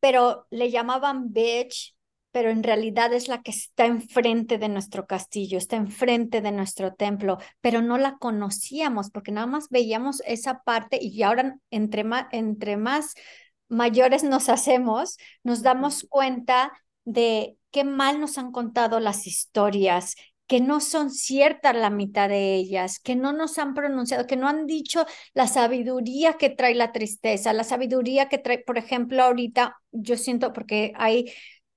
pero 0.05 0.47
le 0.51 0.71
llamaban 0.71 1.33
bitch, 1.33 1.97
pero 2.31 2.51
en 2.51 2.63
realidad 2.63 3.15
es 3.15 3.27
la 3.27 3.41
que 3.41 3.53
está 3.53 3.87
enfrente 3.87 4.59
de 4.59 4.69
nuestro 4.69 5.07
castillo, 5.07 5.57
está 5.57 5.77
enfrente 5.77 6.43
de 6.43 6.53
nuestro 6.53 6.93
templo, 6.93 7.39
pero 7.63 7.81
no 7.81 7.97
la 7.97 8.19
conocíamos 8.19 9.09
porque 9.11 9.33
nada 9.33 9.47
más 9.47 9.71
veíamos 9.71 10.21
esa 10.27 10.63
parte 10.63 10.99
y 11.01 11.23
ahora 11.23 11.57
entre 11.71 12.05
más, 12.05 12.27
entre 12.33 12.77
más 12.77 13.15
mayores 13.71 14.25
nos 14.25 14.51
hacemos, 14.51 15.17
nos 15.43 15.63
damos 15.63 16.05
cuenta 16.11 16.71
de 17.07 17.57
qué 17.71 17.85
mal 17.85 18.21
nos 18.21 18.37
han 18.37 18.53
contado 18.53 19.01
las 19.01 19.27
historias, 19.27 20.17
que 20.55 20.61
no 20.61 20.79
son 20.79 21.11
ciertas 21.11 21.75
la 21.75 21.91
mitad 21.91 22.29
de 22.29 22.55
ellas, 22.55 23.01
que 23.01 23.17
no 23.17 23.33
nos 23.33 23.59
han 23.59 23.75
pronunciado, 23.75 24.25
que 24.29 24.37
no 24.37 24.47
han 24.47 24.69
dicho 24.69 25.05
la 25.33 25.49
sabiduría 25.49 26.35
que 26.35 26.49
trae 26.49 26.77
la 26.77 26.93
tristeza, 26.93 27.53
la 27.53 27.65
sabiduría 27.65 28.29
que 28.29 28.39
trae, 28.39 28.59
por 28.61 28.79
ejemplo, 28.79 29.21
ahorita 29.25 29.81
yo 29.91 30.17
siento, 30.17 30.53
porque 30.53 30.93
hay 30.95 31.33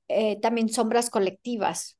eh, 0.09 0.39
también 0.41 0.69
sombras 0.69 1.09
colectivas, 1.09 1.97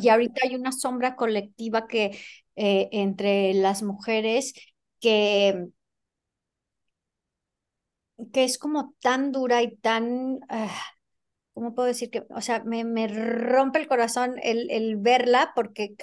y 0.00 0.08
ahorita 0.08 0.42
hay 0.44 0.54
una 0.54 0.70
sombra 0.70 1.16
colectiva 1.16 1.88
que 1.88 2.16
eh, 2.54 2.88
entre 2.92 3.52
las 3.54 3.82
mujeres 3.82 4.54
que 5.00 5.66
que 8.32 8.44
es 8.44 8.58
como 8.58 8.94
tan 9.00 9.32
dura 9.32 9.60
y 9.60 9.76
tan, 9.76 10.38
ah, 10.48 10.70
¿cómo 11.56 11.74
puedo 11.74 11.88
decir 11.88 12.10
que? 12.10 12.22
O 12.28 12.42
sea, 12.42 12.62
me, 12.64 12.84
me 12.84 13.08
rompe 13.08 13.78
el 13.78 13.88
corazón 13.88 14.34
el, 14.42 14.70
el 14.70 14.98
verla 14.98 15.52
porque, 15.54 15.96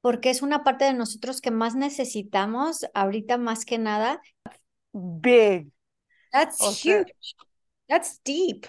porque 0.00 0.30
es 0.30 0.40
una 0.40 0.62
parte 0.62 0.84
de 0.84 0.94
nosotros 0.94 1.40
que 1.40 1.50
más 1.50 1.74
necesitamos 1.74 2.86
ahorita 2.94 3.38
más 3.38 3.64
que 3.64 3.78
nada. 3.78 4.22
Big. 4.92 5.72
That's 6.32 6.60
huge. 6.84 7.12
That's 7.88 8.20
deep. 8.22 8.66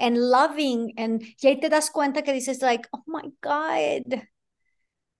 And 0.00 0.18
loving. 0.18 0.92
And 0.96 1.22
y 1.22 1.46
ahí 1.46 1.60
te 1.60 1.68
das 1.68 1.92
cuenta 1.92 2.22
que 2.22 2.32
dices, 2.32 2.60
like, 2.60 2.88
oh 2.90 3.04
my 3.06 3.32
God 3.40 4.24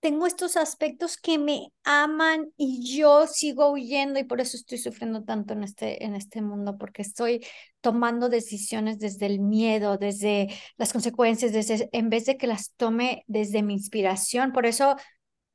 tengo 0.05 0.27
estos 0.27 0.55
aspectos 0.55 1.17
que 1.17 1.39
me 1.39 1.73
aman 1.83 2.53
y 2.57 2.95
yo 2.95 3.25
sigo 3.25 3.71
huyendo 3.71 4.19
y 4.19 4.23
por 4.23 4.39
eso 4.39 4.55
estoy 4.55 4.77
sufriendo 4.77 5.23
tanto 5.23 5.53
en 5.55 5.63
este, 5.63 6.05
en 6.05 6.13
este 6.13 6.43
mundo, 6.43 6.77
porque 6.77 7.01
estoy 7.01 7.43
tomando 7.81 8.29
decisiones 8.29 8.99
desde 8.99 9.25
el 9.25 9.39
miedo, 9.39 9.97
desde 9.97 10.49
las 10.77 10.93
consecuencias, 10.93 11.53
desde, 11.53 11.89
en 11.91 12.11
vez 12.11 12.25
de 12.25 12.37
que 12.37 12.45
las 12.45 12.73
tome 12.77 13.23
desde 13.25 13.63
mi 13.63 13.73
inspiración. 13.73 14.51
Por 14.51 14.67
eso 14.67 14.95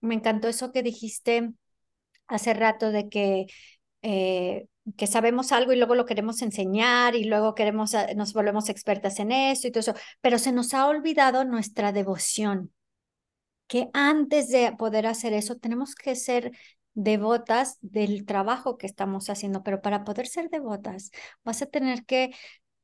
me 0.01 0.17
encantó 0.17 0.49
eso 0.49 0.73
que 0.73 0.83
dijiste 0.83 1.53
hace 2.27 2.53
rato 2.53 2.91
de 2.91 3.09
que... 3.09 3.47
Eh, 4.03 4.67
que 4.97 5.07
sabemos 5.07 5.53
algo 5.53 5.73
y 5.73 5.77
luego 5.77 5.95
lo 5.95 6.07
queremos 6.07 6.43
enseñar 6.43 7.15
y 7.15 7.23
luego 7.23 7.55
queremos, 7.55 7.95
ah, 7.95 8.09
nos 8.17 8.33
volvemos 8.33 8.69
expertas 8.69 9.21
en 9.21 9.31
eso 9.31 9.69
y 9.69 9.71
todo 9.71 9.81
eso, 9.81 9.95
pero 10.21 10.39
se 10.39 10.51
nos 10.51 10.75
ha 10.75 10.89
olvidado 10.89 11.45
nuestra 11.45 11.93
devoción 11.93 12.73
que 13.71 13.89
antes 13.95 14.49
de 14.49 14.73
poder 14.77 15.07
hacer 15.07 15.33
eso 15.33 15.55
tenemos 15.57 15.95
que 15.95 16.17
ser 16.17 16.51
devotas 16.95 17.79
del 17.83 18.27
trabajo 18.27 18.77
que 18.77 18.87
estamos 18.89 19.31
haciendo, 19.31 19.63
pero 19.63 19.81
para 19.81 20.03
poder 20.05 20.27
ser 20.27 20.51
devotas 20.51 21.13
vas 21.45 21.63
a 21.63 21.67
tener 21.67 22.05
que 22.05 22.31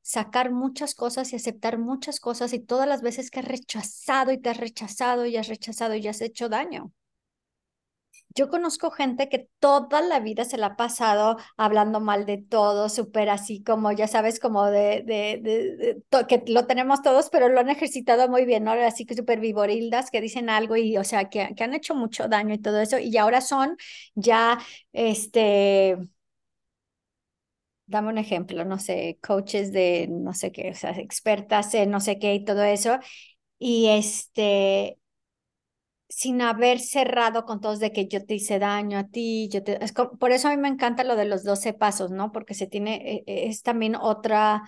sacar 0.02 0.52
muchas 0.52 0.94
cosas 0.94 1.32
y 1.32 1.36
aceptar 1.36 1.78
muchas 1.78 2.20
cosas 2.20 2.52
y 2.52 2.60
todas 2.60 2.88
las 2.88 3.02
veces 3.02 3.30
que 3.30 3.40
has 3.40 3.46
rechazado 3.48 4.30
y 4.32 4.38
te 4.38 4.50
has 4.50 4.58
rechazado 4.58 5.26
y 5.26 5.36
has 5.36 5.48
rechazado 5.48 5.96
y 5.96 6.06
has 6.06 6.20
hecho 6.20 6.48
daño. 6.48 6.92
Yo 8.36 8.48
conozco 8.50 8.90
gente 8.90 9.28
que 9.30 9.48
toda 9.60 10.02
la 10.02 10.20
vida 10.20 10.44
se 10.44 10.58
la 10.58 10.66
ha 10.68 10.76
pasado 10.76 11.36
hablando 11.56 12.00
mal 12.00 12.26
de 12.26 12.38
todo, 12.38 12.88
súper 12.90 13.30
así 13.30 13.62
como, 13.64 13.92
ya 13.92 14.06
sabes, 14.08 14.38
como 14.40 14.66
de, 14.66 15.02
de, 15.06 15.40
de, 15.42 16.26
que 16.26 16.42
lo 16.52 16.66
tenemos 16.66 17.02
todos, 17.02 17.30
pero 17.30 17.48
lo 17.48 17.60
han 17.60 17.70
ejercitado 17.70 18.28
muy 18.28 18.44
bien, 18.44 18.64
¿no? 18.64 18.72
Así 18.72 19.06
que 19.06 19.14
súper 19.16 19.40
vivorildas 19.40 20.10
que 20.10 20.20
dicen 20.20 20.50
algo 20.50 20.76
y, 20.76 20.98
o 20.98 21.04
sea, 21.04 21.30
que, 21.30 21.54
que 21.56 21.64
han 21.64 21.74
hecho 21.74 21.94
mucho 21.94 22.28
daño 22.28 22.54
y 22.54 22.58
todo 22.58 22.80
eso, 22.80 22.98
y 22.98 23.16
ahora 23.16 23.40
son 23.40 23.76
ya, 24.14 24.58
este, 24.92 25.96
dame 27.86 28.08
un 28.08 28.18
ejemplo, 28.18 28.64
no 28.64 28.78
sé, 28.78 29.18
coaches 29.22 29.72
de 29.72 30.08
no 30.10 30.32
sé 30.34 30.52
qué, 30.52 30.70
o 30.70 30.74
sea, 30.74 30.90
expertas 30.92 31.74
en 31.74 31.90
no 31.90 32.00
sé 32.00 32.18
qué 32.18 32.34
y 32.34 32.44
todo 32.44 32.62
eso, 32.64 32.98
y 33.58 33.88
este, 33.88 34.98
sin 36.08 36.40
haber 36.42 36.78
cerrado 36.80 37.44
con 37.44 37.60
todos 37.60 37.80
de 37.80 37.92
que 37.92 38.06
yo 38.06 38.24
te 38.24 38.34
hice 38.34 38.58
daño 38.58 38.98
a 38.98 39.08
ti, 39.08 39.48
yo 39.52 39.62
te... 39.62 39.82
Es 39.84 39.92
por 39.92 40.30
eso 40.30 40.48
a 40.48 40.50
mí 40.52 40.56
me 40.56 40.68
encanta 40.68 41.04
lo 41.04 41.16
de 41.16 41.24
los 41.24 41.44
12 41.44 41.72
pasos, 41.72 42.10
¿no? 42.10 42.32
Porque 42.32 42.54
se 42.54 42.66
tiene, 42.66 42.96
e, 42.96 43.24
e, 43.26 43.48
es 43.48 43.62
también 43.62 43.96
otra, 43.96 44.62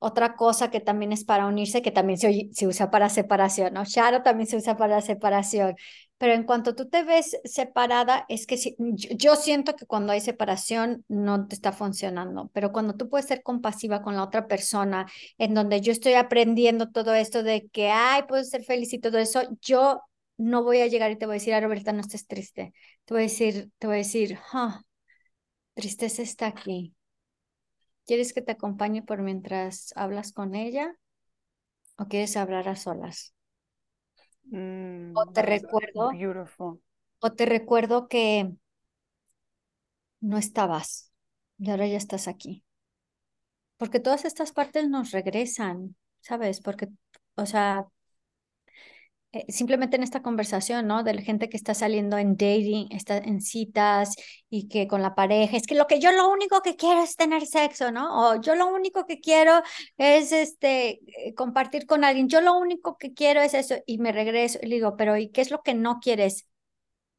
otra 0.00 0.34
cosa 0.34 0.70
que 0.70 0.80
también 0.80 1.12
es 1.12 1.24
para 1.24 1.46
unirse, 1.46 1.82
que 1.82 1.90
también 1.90 2.18
se, 2.18 2.66
usa 2.66 2.90
para 2.90 3.08
separación, 3.10 3.74
¿no? 3.74 3.84
Sharo 3.84 4.22
también 4.22 4.48
se 4.48 4.56
usa 4.56 4.76
para 4.76 5.00
separación, 5.02 5.76
pero 6.18 6.32
en 6.32 6.44
cuanto 6.44 6.74
tú 6.74 6.88
te 6.88 7.04
ves 7.04 7.38
separada, 7.44 8.24
es 8.28 8.46
que 8.46 8.56
si, 8.56 8.76
yo, 8.78 9.36
siento 9.36 9.76
que 9.76 9.86
cuando 9.86 10.12
hay 10.12 10.20
separación 10.20 11.04
no 11.08 11.46
te 11.46 11.54
está 11.54 11.72
funcionando, 11.72 12.50
pero 12.54 12.72
cuando 12.72 12.94
tú 12.94 13.08
puedes 13.08 13.26
ser 13.26 13.42
compasiva 13.42 14.02
con 14.02 14.16
la 14.16 14.24
otra 14.24 14.46
persona, 14.46 15.06
en 15.38 15.54
donde 15.54 15.80
yo 15.82 15.92
estoy 15.92 16.14
aprendiendo 16.14 16.90
todo 16.90 17.14
esto 17.14 17.42
de 17.42 17.68
que, 17.68 17.90
ay, 17.90 18.22
puedo 18.28 18.42
ser 18.44 18.64
feliz 18.64 18.92
y 18.94 18.98
todo 19.00 19.18
eso, 19.18 19.42
yo 19.60 20.02
no 20.40 20.64
voy 20.64 20.80
a 20.80 20.86
llegar 20.86 21.10
y 21.10 21.16
te 21.16 21.26
voy 21.26 21.34
a 21.34 21.38
decir, 21.38 21.52
ah, 21.54 21.60
Roberta, 21.60 21.92
no 21.92 22.00
estés 22.00 22.26
triste. 22.26 22.72
Te 23.04 23.14
voy 23.14 23.22
a 23.22 23.26
decir, 23.26 23.70
te 23.78 23.86
voy 23.86 23.96
a 23.96 23.98
decir, 23.98 24.38
ah, 24.52 24.80
tristeza 25.74 26.22
está 26.22 26.46
aquí. 26.46 26.94
¿Quieres 28.06 28.32
que 28.32 28.40
te 28.40 28.52
acompañe 28.52 29.02
por 29.02 29.20
mientras 29.20 29.92
hablas 29.96 30.32
con 30.32 30.54
ella? 30.54 30.96
¿O 31.98 32.06
quieres 32.06 32.36
hablar 32.36 32.68
a 32.68 32.76
solas? 32.76 33.34
Mm, 34.44 35.12
o 35.14 35.26
te 35.26 35.42
recuerdo. 35.42 36.10
O 37.20 37.32
te 37.32 37.44
recuerdo 37.44 38.08
que 38.08 38.50
no 40.20 40.38
estabas 40.38 41.12
y 41.58 41.70
ahora 41.70 41.86
ya 41.86 41.98
estás 41.98 42.28
aquí. 42.28 42.64
Porque 43.76 44.00
todas 44.00 44.24
estas 44.24 44.52
partes 44.52 44.88
nos 44.88 45.10
regresan, 45.10 45.96
¿sabes? 46.20 46.60
Porque, 46.60 46.88
o 47.34 47.44
sea, 47.44 47.86
eh, 49.32 49.44
simplemente 49.52 49.96
en 49.96 50.02
esta 50.02 50.22
conversación, 50.22 50.88
¿no? 50.88 51.04
De 51.04 51.14
la 51.14 51.22
gente 51.22 51.48
que 51.48 51.56
está 51.56 51.72
saliendo 51.74 52.18
en 52.18 52.36
dating, 52.36 52.88
está 52.90 53.18
en 53.18 53.40
citas 53.40 54.16
y 54.48 54.68
que 54.68 54.88
con 54.88 55.02
la 55.02 55.14
pareja, 55.14 55.56
es 55.56 55.66
que 55.68 55.76
lo 55.76 55.86
que 55.86 56.00
yo 56.00 56.10
lo 56.12 56.28
único 56.28 56.62
que 56.62 56.74
quiero 56.76 57.02
es 57.02 57.14
tener 57.16 57.46
sexo, 57.46 57.92
¿no? 57.92 58.32
O 58.32 58.40
yo 58.40 58.56
lo 58.56 58.66
único 58.66 59.06
que 59.06 59.20
quiero 59.20 59.62
es 59.98 60.32
este 60.32 61.00
eh, 61.28 61.34
compartir 61.34 61.86
con 61.86 62.02
alguien, 62.04 62.28
yo 62.28 62.40
lo 62.40 62.58
único 62.58 62.96
que 62.98 63.14
quiero 63.14 63.40
es 63.40 63.54
eso 63.54 63.76
y 63.86 63.98
me 63.98 64.10
regreso 64.12 64.58
y 64.62 64.66
le 64.66 64.76
digo, 64.76 64.96
pero 64.96 65.16
¿y 65.16 65.30
qué 65.30 65.42
es 65.42 65.50
lo 65.52 65.62
que 65.62 65.74
no 65.74 66.00
quieres? 66.00 66.46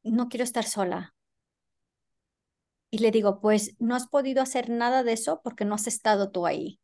No 0.04 0.28
quiero 0.28 0.44
estar 0.44 0.64
sola. 0.64 1.14
Y 2.90 2.98
le 2.98 3.10
digo, 3.10 3.40
pues 3.40 3.74
no 3.80 3.94
has 3.96 4.06
podido 4.06 4.42
hacer 4.42 4.70
nada 4.70 5.02
de 5.02 5.14
eso 5.14 5.40
porque 5.42 5.64
no 5.64 5.74
has 5.74 5.86
estado 5.88 6.30
tú 6.30 6.46
ahí. 6.46 6.78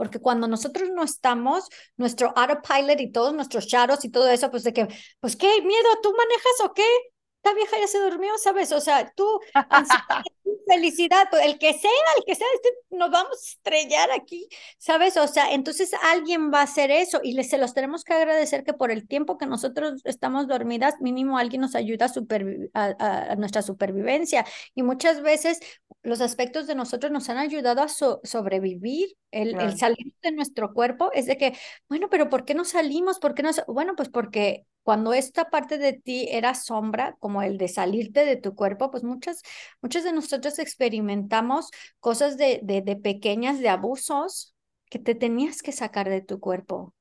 Porque 0.00 0.18
cuando 0.18 0.48
nosotros 0.48 0.88
no 0.88 1.02
estamos, 1.02 1.68
nuestro 1.98 2.32
autopilot 2.34 2.98
y 3.02 3.12
todos 3.12 3.34
nuestros 3.34 3.66
charos 3.66 4.02
y 4.02 4.10
todo 4.10 4.30
eso, 4.30 4.50
pues 4.50 4.64
de 4.64 4.72
que, 4.72 4.88
pues 5.20 5.36
qué 5.36 5.60
miedo, 5.60 5.88
¿tú 6.02 6.10
manejas 6.16 6.60
o 6.64 6.72
qué? 6.72 6.86
Esta 7.36 7.52
vieja 7.54 7.78
ya 7.78 7.86
se 7.86 8.00
durmió, 8.00 8.32
¿sabes? 8.38 8.72
O 8.72 8.80
sea, 8.80 9.12
tú, 9.14 9.26
felicidad, 10.66 11.28
pues, 11.30 11.44
el 11.44 11.58
que 11.58 11.74
sea, 11.74 11.90
el 12.16 12.24
que 12.24 12.34
sea, 12.34 12.46
este, 12.54 12.70
nos 12.88 13.10
vamos 13.10 13.32
a 13.32 13.44
estrellar 13.44 14.10
aquí, 14.10 14.48
¿sabes? 14.78 15.18
O 15.18 15.28
sea, 15.28 15.52
entonces 15.52 15.90
alguien 16.02 16.50
va 16.50 16.60
a 16.60 16.62
hacer 16.62 16.90
eso 16.90 17.20
y 17.22 17.44
se 17.44 17.58
los 17.58 17.74
tenemos 17.74 18.02
que 18.02 18.14
agradecer 18.14 18.64
que 18.64 18.72
por 18.72 18.90
el 18.90 19.06
tiempo 19.06 19.36
que 19.36 19.44
nosotros 19.44 20.00
estamos 20.04 20.48
dormidas, 20.48 20.94
mínimo 21.00 21.36
alguien 21.36 21.60
nos 21.60 21.74
ayuda 21.74 22.06
a, 22.72 22.94
a, 23.32 23.36
nuestra 23.36 23.60
supervivencia. 23.60 24.46
Y 24.74 24.82
muchas 24.82 25.20
veces 25.20 25.60
los 26.02 26.20
aspectos 26.20 26.66
de 26.66 26.74
nosotros 26.74 27.12
nos 27.12 27.28
han 27.28 27.36
ayudado 27.38 27.82
a 27.82 27.88
sobrevivir, 27.88 29.16
el, 29.30 29.60
el, 29.60 29.76
salir 29.78 30.14
de 30.22 30.32
nuestro 30.32 30.72
cuerpo, 30.72 31.10
es 31.12 31.26
de 31.26 31.36
que, 31.36 31.56
bueno, 31.88 32.08
pero 32.10 32.30
¿por 32.30 32.44
qué 32.44 32.54
no 32.54 32.64
salimos? 32.64 33.18
¿Por 33.18 33.34
qué 33.34 33.42
no? 33.42 33.50
Bueno, 33.68 33.94
pues 33.96 34.08
porque 34.08 34.66
cuando 34.82 35.12
esta 35.12 35.50
parte 35.50 35.76
de 35.78 35.92
ti 35.92 36.26
era 36.30 36.54
sombra, 36.54 37.16
como 37.20 37.42
el 37.42 37.58
de 37.58 37.68
salirte 37.68 38.24
de 38.24 38.36
tu 38.36 38.54
cuerpo, 38.54 38.90
pues 38.90 39.04
muchas, 39.04 39.42
muchas 39.82 40.04
de 40.04 40.12
nosotros 40.12 40.58
experimentamos 40.58 41.70
cosas 42.00 42.38
de, 42.38 42.60
de, 42.62 42.80
de 42.82 42.96
pequeñas, 42.96 43.60
de 43.60 43.68
abusos 43.68 44.54
que 44.88 44.98
te 44.98 45.14
tenías 45.14 45.62
que 45.62 45.72
sacar 45.72 46.08
de 46.08 46.22
tu 46.22 46.40
cuerpo. 46.40 46.94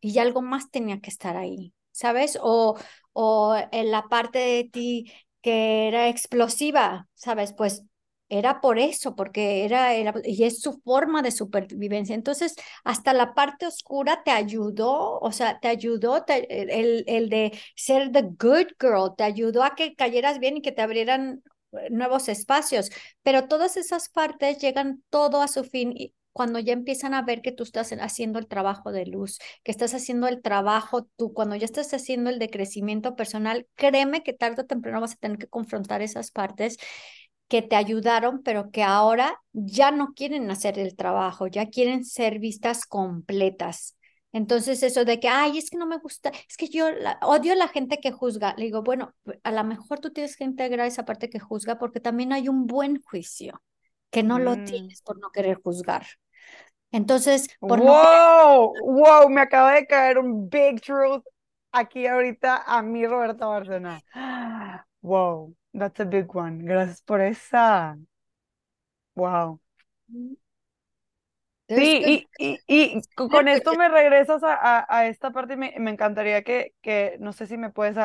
Y 0.00 0.18
algo 0.18 0.42
más 0.42 0.70
tenía 0.70 1.00
que 1.00 1.10
estar 1.10 1.36
ahí, 1.36 1.74
¿sabes? 1.90 2.38
O, 2.40 2.76
o 3.12 3.56
en 3.72 3.90
la 3.90 4.08
parte 4.08 4.38
de 4.38 4.64
ti 4.72 5.12
que 5.46 5.86
era 5.88 6.08
explosiva, 6.08 7.08
¿sabes? 7.14 7.52
Pues 7.52 7.84
era 8.28 8.60
por 8.60 8.78
eso, 8.80 9.14
porque 9.14 9.64
era, 9.64 9.94
y 10.24 10.42
es 10.44 10.60
su 10.60 10.80
forma 10.82 11.22
de 11.22 11.30
supervivencia. 11.30 12.14
Entonces, 12.16 12.56
hasta 12.84 13.12
la 13.12 13.34
parte 13.34 13.66
oscura 13.66 14.22
te 14.24 14.32
ayudó, 14.32 15.20
o 15.20 15.30
sea, 15.32 15.60
te 15.60 15.68
ayudó 15.68 16.24
el, 16.28 17.04
el 17.06 17.28
de 17.28 17.56
ser 17.76 18.10
the 18.12 18.22
good 18.22 18.66
girl, 18.80 19.14
te 19.16 19.22
ayudó 19.24 19.62
a 19.62 19.76
que 19.76 19.94
cayeras 19.94 20.40
bien 20.40 20.56
y 20.56 20.62
que 20.62 20.72
te 20.72 20.82
abrieran 20.82 21.42
nuevos 21.90 22.28
espacios, 22.28 22.90
pero 23.22 23.46
todas 23.48 23.76
esas 23.76 24.08
partes 24.08 24.58
llegan 24.58 25.04
todo 25.10 25.40
a 25.42 25.48
su 25.48 25.62
fin 25.64 25.94
cuando 26.36 26.58
ya 26.58 26.74
empiezan 26.74 27.14
a 27.14 27.22
ver 27.22 27.40
que 27.40 27.50
tú 27.50 27.62
estás 27.62 27.90
haciendo 27.92 28.38
el 28.38 28.46
trabajo 28.46 28.92
de 28.92 29.06
luz, 29.06 29.38
que 29.64 29.70
estás 29.70 29.94
haciendo 29.94 30.28
el 30.28 30.42
trabajo 30.42 31.08
tú, 31.16 31.32
cuando 31.32 31.56
ya 31.56 31.64
estás 31.64 31.94
haciendo 31.94 32.28
el 32.28 32.38
de 32.38 32.50
crecimiento 32.50 33.16
personal, 33.16 33.66
créeme 33.74 34.22
que 34.22 34.34
tarde 34.34 34.60
o 34.60 34.66
temprano 34.66 35.00
vas 35.00 35.14
a 35.14 35.16
tener 35.16 35.38
que 35.38 35.46
confrontar 35.46 36.02
esas 36.02 36.30
partes 36.30 36.76
que 37.48 37.62
te 37.62 37.74
ayudaron, 37.74 38.42
pero 38.42 38.70
que 38.70 38.82
ahora 38.82 39.40
ya 39.54 39.92
no 39.92 40.12
quieren 40.12 40.50
hacer 40.50 40.78
el 40.78 40.94
trabajo, 40.94 41.46
ya 41.46 41.70
quieren 41.70 42.04
ser 42.04 42.38
vistas 42.38 42.84
completas. 42.84 43.96
Entonces 44.30 44.82
eso 44.82 45.06
de 45.06 45.18
que, 45.18 45.28
ay, 45.28 45.56
es 45.56 45.70
que 45.70 45.78
no 45.78 45.86
me 45.86 45.96
gusta, 45.96 46.32
es 46.46 46.58
que 46.58 46.68
yo 46.68 46.88
odio 47.22 47.54
a 47.54 47.56
la 47.56 47.68
gente 47.68 47.96
que 47.96 48.12
juzga. 48.12 48.54
Le 48.58 48.66
digo, 48.66 48.82
bueno, 48.82 49.14
a 49.42 49.52
lo 49.52 49.64
mejor 49.64 50.00
tú 50.00 50.10
tienes 50.10 50.36
que 50.36 50.44
integrar 50.44 50.86
esa 50.86 51.06
parte 51.06 51.30
que 51.30 51.38
juzga 51.38 51.78
porque 51.78 52.00
también 52.00 52.34
hay 52.34 52.50
un 52.50 52.66
buen 52.66 53.00
juicio, 53.00 53.62
que 54.10 54.22
no 54.22 54.38
lo 54.38 54.58
mm. 54.58 54.64
tienes 54.64 55.00
por 55.00 55.18
no 55.18 55.30
querer 55.30 55.58
juzgar. 55.62 56.06
Entonces, 56.96 57.48
por 57.60 57.78
wow, 57.80 58.72
wow, 58.82 59.28
me 59.28 59.42
acaba 59.42 59.74
de 59.74 59.86
caer 59.86 60.16
un 60.16 60.48
big 60.48 60.80
truth 60.80 61.22
aquí 61.70 62.06
ahorita 62.06 62.62
a 62.66 62.80
mí, 62.82 63.06
Roberta 63.06 63.44
Barcelona. 63.44 64.00
Wow, 65.02 65.54
that's 65.74 66.00
a 66.00 66.04
big 66.04 66.34
one. 66.34 66.64
Gracias 66.64 67.02
por 67.02 67.20
esa. 67.20 67.98
Wow. 69.14 69.60
Sí, 71.68 72.26
y, 72.38 72.58
y, 72.66 73.00
con 73.14 73.48
esto 73.48 73.74
me 73.74 73.90
regresas 73.90 74.42
a, 74.42 74.86
a, 74.88 75.06
esta 75.08 75.32
parte 75.32 75.54
y 75.54 75.56
me, 75.58 75.74
me, 75.78 75.90
encantaría 75.90 76.42
que, 76.42 76.72
que, 76.80 77.18
no 77.20 77.34
sé 77.34 77.46
si 77.46 77.58
me 77.58 77.70
puedes, 77.70 77.98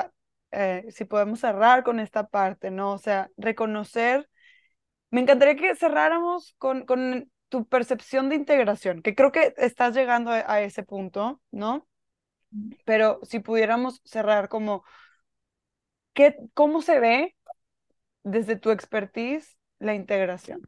eh, 0.52 0.86
si 0.90 1.06
podemos 1.06 1.40
cerrar 1.40 1.84
con 1.84 2.02
esta 2.02 2.28
parte, 2.28 2.72
¿no? 2.72 2.92
O 2.92 2.98
sea, 2.98 3.30
reconocer, 3.38 4.28
me 5.12 5.22
encantaría 5.22 5.56
que 5.56 5.76
cerráramos 5.76 6.56
con, 6.58 6.86
con 6.86 7.32
tu 7.52 7.66
percepción 7.68 8.30
de 8.30 8.36
integración, 8.36 9.02
que 9.04 9.14
creo 9.16 9.32
que 9.34 9.54
estás 9.58 9.94
llegando 9.96 10.32
a, 10.32 10.62
ese 10.62 10.84
punto, 10.84 11.42
¿no? 11.52 11.88
Pero 12.86 13.20
si 13.24 13.40
pudiéramos 13.40 14.02
cerrar 14.06 14.50
como, 14.50 14.86
¿qué, 16.14 16.38
¿cómo 16.54 16.82
se 16.82 17.00
ve 17.00 17.36
desde 18.24 18.56
tu 18.58 18.72
expertise 18.72 19.58
la 19.80 19.96
integración? 19.96 20.62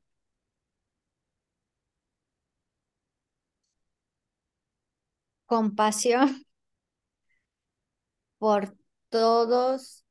Compasión 5.45 6.45
por 8.39 8.75
todos 9.09 10.03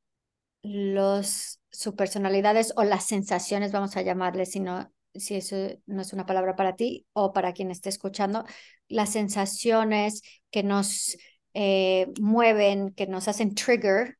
los 0.63 1.59
su 1.71 1.95
personalidades 1.95 2.73
o 2.77 2.83
las 2.83 3.05
sensaciones, 3.05 3.71
vamos 3.71 3.95
a 3.97 4.01
llamarles, 4.01 4.51
sino 4.51 4.91
si 5.15 5.35
eso 5.35 5.55
no 5.85 6.01
es 6.01 6.13
una 6.13 6.25
palabra 6.25 6.55
para 6.55 6.75
ti 6.75 7.05
o 7.13 7.33
para 7.33 7.53
quien 7.53 7.71
esté 7.71 7.89
escuchando, 7.89 8.45
las 8.87 9.11
sensaciones 9.11 10.21
que 10.51 10.63
nos 10.63 11.17
eh, 11.53 12.07
mueven, 12.19 12.93
que 12.93 13.07
nos 13.07 13.27
hacen 13.27 13.55
trigger, 13.55 14.17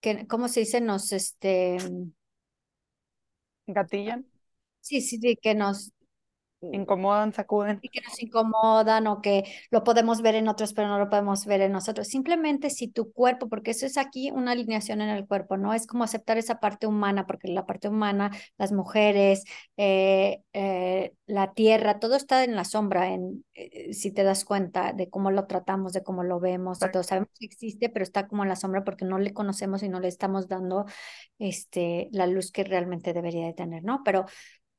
que, 0.00 0.26
¿cómo 0.26 0.48
se 0.48 0.60
dice? 0.60 0.80
Nos, 0.80 1.12
este... 1.12 1.78
Gatillan. 3.66 4.26
Sí, 4.80 5.00
sí, 5.00 5.18
sí, 5.18 5.36
que 5.40 5.54
nos, 5.54 5.92
incomodan, 6.72 7.32
sacuden. 7.32 7.78
Y 7.82 7.88
que 7.88 8.00
nos 8.00 8.20
incomodan 8.22 9.06
o 9.06 9.20
que 9.20 9.44
lo 9.70 9.82
podemos 9.84 10.22
ver 10.22 10.36
en 10.36 10.48
otros, 10.48 10.72
pero 10.72 10.88
no 10.88 10.98
lo 10.98 11.10
podemos 11.10 11.44
ver 11.46 11.60
en 11.62 11.72
nosotros. 11.72 12.08
Simplemente 12.08 12.70
si 12.70 12.88
tu 12.88 13.12
cuerpo, 13.12 13.48
porque 13.48 13.72
eso 13.72 13.86
es 13.86 13.98
aquí 13.98 14.30
una 14.30 14.52
alineación 14.52 15.00
en 15.00 15.08
el 15.08 15.26
cuerpo, 15.26 15.56
¿no? 15.56 15.74
Es 15.74 15.86
como 15.86 16.04
aceptar 16.04 16.38
esa 16.38 16.60
parte 16.60 16.86
humana, 16.86 17.26
porque 17.26 17.48
la 17.48 17.66
parte 17.66 17.88
humana, 17.88 18.30
las 18.58 18.72
mujeres, 18.72 19.44
eh, 19.76 20.42
eh, 20.52 21.14
la 21.26 21.52
tierra, 21.52 21.98
todo 21.98 22.16
está 22.16 22.44
en 22.44 22.54
la 22.54 22.64
sombra, 22.64 23.12
en, 23.12 23.44
eh, 23.54 23.92
si 23.92 24.12
te 24.12 24.22
das 24.22 24.44
cuenta 24.44 24.92
de 24.92 25.08
cómo 25.10 25.30
lo 25.30 25.46
tratamos, 25.46 25.92
de 25.92 26.02
cómo 26.02 26.22
lo 26.22 26.40
vemos, 26.40 26.78
de 26.78 26.88
todo. 26.90 27.02
Sabemos 27.02 27.30
que 27.38 27.46
existe, 27.46 27.88
pero 27.88 28.02
está 28.02 28.28
como 28.28 28.42
en 28.42 28.48
la 28.48 28.56
sombra 28.56 28.84
porque 28.84 29.04
no 29.04 29.18
le 29.18 29.32
conocemos 29.32 29.82
y 29.82 29.88
no 29.88 30.00
le 30.00 30.08
estamos 30.08 30.48
dando 30.48 30.86
este, 31.38 32.08
la 32.12 32.26
luz 32.26 32.52
que 32.52 32.64
realmente 32.64 33.12
debería 33.12 33.46
de 33.46 33.54
tener, 33.54 33.84
¿no? 33.84 34.02
Pero 34.04 34.26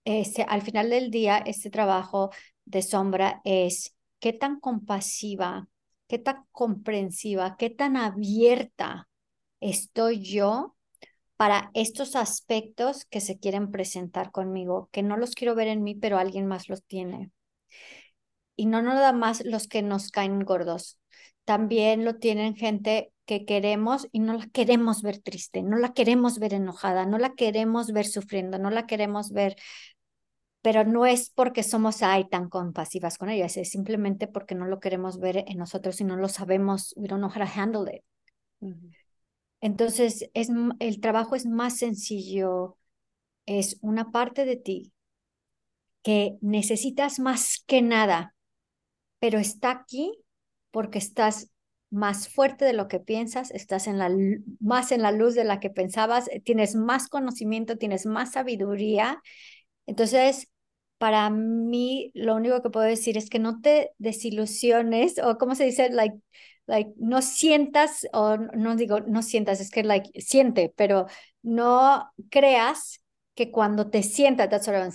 este, 0.06 0.44
al 0.44 0.62
final 0.62 0.90
del 0.90 1.12
día, 1.12 1.38
este 1.38 1.70
trabajo 1.70 2.32
de 2.66 2.82
sombra 2.82 3.42
es 3.44 3.96
qué 4.20 4.34
tan 4.34 4.60
compasiva, 4.60 5.68
qué 6.08 6.20
tan 6.20 6.46
comprensiva, 6.52 7.56
qué 7.58 7.70
tan 7.70 7.98
abierta 7.98 9.08
estoy 9.60 10.22
yo 10.22 10.76
para 11.38 11.72
estos 11.74 12.16
aspectos 12.16 13.06
que 13.06 13.22
se 13.22 13.40
quieren 13.40 13.72
presentar 13.72 14.32
conmigo, 14.32 14.90
que 14.92 15.04
no 15.04 15.18
los 15.18 15.36
quiero 15.36 15.56
ver 15.56 15.68
en 15.68 15.84
mí, 15.84 15.96
pero 15.96 16.18
alguien 16.18 16.48
más 16.48 16.70
los 16.70 16.84
tiene. 16.84 17.32
Y 18.56 18.66
no 18.68 18.82
nada 18.82 19.14
más 19.14 19.44
los 19.46 19.68
que 19.68 19.82
nos 19.82 20.12
caen 20.12 20.42
gordos, 20.42 21.00
también 21.46 22.06
lo 22.06 22.16
tienen 22.16 22.56
gente 22.56 23.12
que 23.26 23.46
queremos 23.46 24.08
y 24.12 24.20
no 24.20 24.34
la 24.34 24.48
queremos 24.48 25.02
ver 25.02 25.20
triste, 25.20 25.64
no 25.64 25.78
la 25.78 25.94
queremos 25.94 26.40
ver 26.40 26.54
enojada, 26.54 27.06
no 27.06 27.18
la 27.18 27.34
queremos 27.34 27.92
ver 27.92 28.06
sufriendo, 28.06 28.60
no 28.60 28.70
la 28.70 28.86
queremos 28.86 29.32
ver 29.32 29.56
pero 30.64 30.86
no 30.86 31.06
es 31.06 31.30
porque 31.30 31.62
somos 31.62 32.02
ay 32.02 32.30
tan 32.30 32.50
compasivas 32.50 33.18
con 33.18 33.30
ellas, 33.30 33.58
es 33.58 33.70
simplemente 33.70 34.28
porque 34.28 34.56
no 34.56 34.66
lo 34.66 34.80
queremos 34.80 35.20
ver 35.20 35.44
en 35.46 35.58
nosotros 35.58 36.00
y 36.00 36.06
no 36.06 36.16
lo 36.16 36.30
sabemos, 36.30 36.94
we 36.96 37.08
don't 37.10 37.20
know 37.22 37.30
how 37.30 37.46
to 37.46 37.60
handle 37.60 37.94
it. 37.94 38.02
Entonces, 39.60 40.30
es, 40.34 40.50
el 40.80 41.02
trabajo 41.02 41.36
es 41.36 41.46
más 41.46 41.78
sencillo, 41.78 42.78
es 43.46 43.78
una 43.82 44.12
parte 44.12 44.46
de 44.46 44.56
ti 44.56 44.94
que 46.02 46.38
necesitas 46.40 47.20
más 47.20 47.62
que 47.68 47.82
nada, 47.82 48.34
pero 49.20 49.40
está 49.40 49.72
aquí 49.72 50.18
porque 50.72 50.98
estás 50.98 51.50
más 51.90 52.30
fuerte 52.30 52.64
de 52.64 52.74
lo 52.74 52.88
que 52.88 53.02
piensas, 53.02 53.52
estás 53.52 53.88
en 53.88 54.00
la, 54.00 54.10
más 54.62 54.94
en 54.94 55.02
la 55.02 55.12
luz 55.12 55.36
de 55.36 55.44
la 55.44 55.60
que 55.60 55.70
pensabas, 55.70 56.30
tienes 56.46 56.76
más 56.76 57.10
conocimiento, 57.10 57.78
tienes 57.78 58.06
más 58.06 58.32
sabiduría. 58.32 59.22
Entonces, 59.86 60.50
para 61.04 61.30
mí 61.30 62.12
lo 62.14 62.34
único 62.34 62.62
que 62.62 62.70
puedo 62.70 62.86
decir 62.86 63.18
es 63.18 63.30
que 63.30 63.38
no 63.38 63.60
te 63.60 63.92
desilusiones 63.98 65.20
o 65.20 65.38
como 65.38 65.54
se 65.54 65.66
dice, 65.66 65.90
like, 65.90 66.16
like, 66.66 66.92
no 66.96 67.22
sientas 67.22 68.08
o 68.14 68.38
no 68.38 68.78
digo 68.78 69.02
no 69.02 69.22
sientas, 69.22 69.60
es 69.60 69.70
que 69.70 69.84
like, 69.84 70.10
siente, 70.22 70.74
pero 70.78 71.08
no 71.42 72.10
creas 72.30 73.02
que 73.36 73.52
cuando 73.52 73.90
te 73.90 74.02
sientas, 74.02 74.48
that's 74.50 74.66
what 74.70 74.94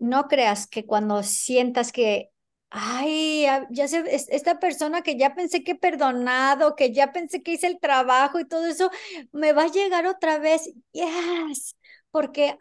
no 0.00 0.26
creas 0.26 0.66
que 0.66 0.84
cuando 0.84 1.22
sientas 1.22 1.92
que 1.92 2.30
ay, 2.70 3.46
ya 3.70 3.86
sé, 3.86 4.02
esta 4.08 4.58
persona 4.58 5.02
que 5.02 5.16
ya 5.16 5.36
pensé 5.36 5.62
que 5.62 5.72
he 5.72 5.76
perdonado, 5.76 6.74
que 6.74 6.92
ya 6.92 7.12
pensé 7.12 7.40
que 7.44 7.52
hice 7.52 7.68
el 7.68 7.78
trabajo 7.78 8.40
y 8.40 8.48
todo 8.48 8.66
eso, 8.66 8.90
me 9.30 9.52
va 9.52 9.62
a 9.64 9.68
llegar 9.68 10.06
otra 10.08 10.38
vez. 10.40 10.72
Yes, 10.92 11.76
porque 12.10 12.58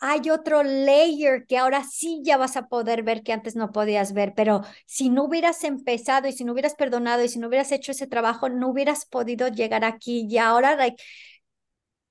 hay 0.00 0.30
otro 0.30 0.62
layer 0.62 1.46
que 1.46 1.58
ahora 1.58 1.84
sí 1.84 2.20
ya 2.24 2.38
vas 2.38 2.56
a 2.56 2.68
poder 2.68 3.02
ver 3.02 3.22
que 3.22 3.32
antes 3.32 3.54
no 3.54 3.70
podías 3.70 4.14
ver, 4.14 4.32
pero 4.34 4.62
si 4.86 5.10
no 5.10 5.24
hubieras 5.24 5.62
empezado 5.62 6.26
y 6.26 6.32
si 6.32 6.44
no 6.44 6.52
hubieras 6.52 6.74
perdonado 6.74 7.22
y 7.22 7.28
si 7.28 7.38
no 7.38 7.48
hubieras 7.48 7.70
hecho 7.70 7.92
ese 7.92 8.06
trabajo, 8.06 8.48
no 8.48 8.68
hubieras 8.68 9.04
podido 9.04 9.48
llegar 9.48 9.84
aquí. 9.84 10.26
Y 10.28 10.38
ahora, 10.38 10.74
like, 10.74 11.02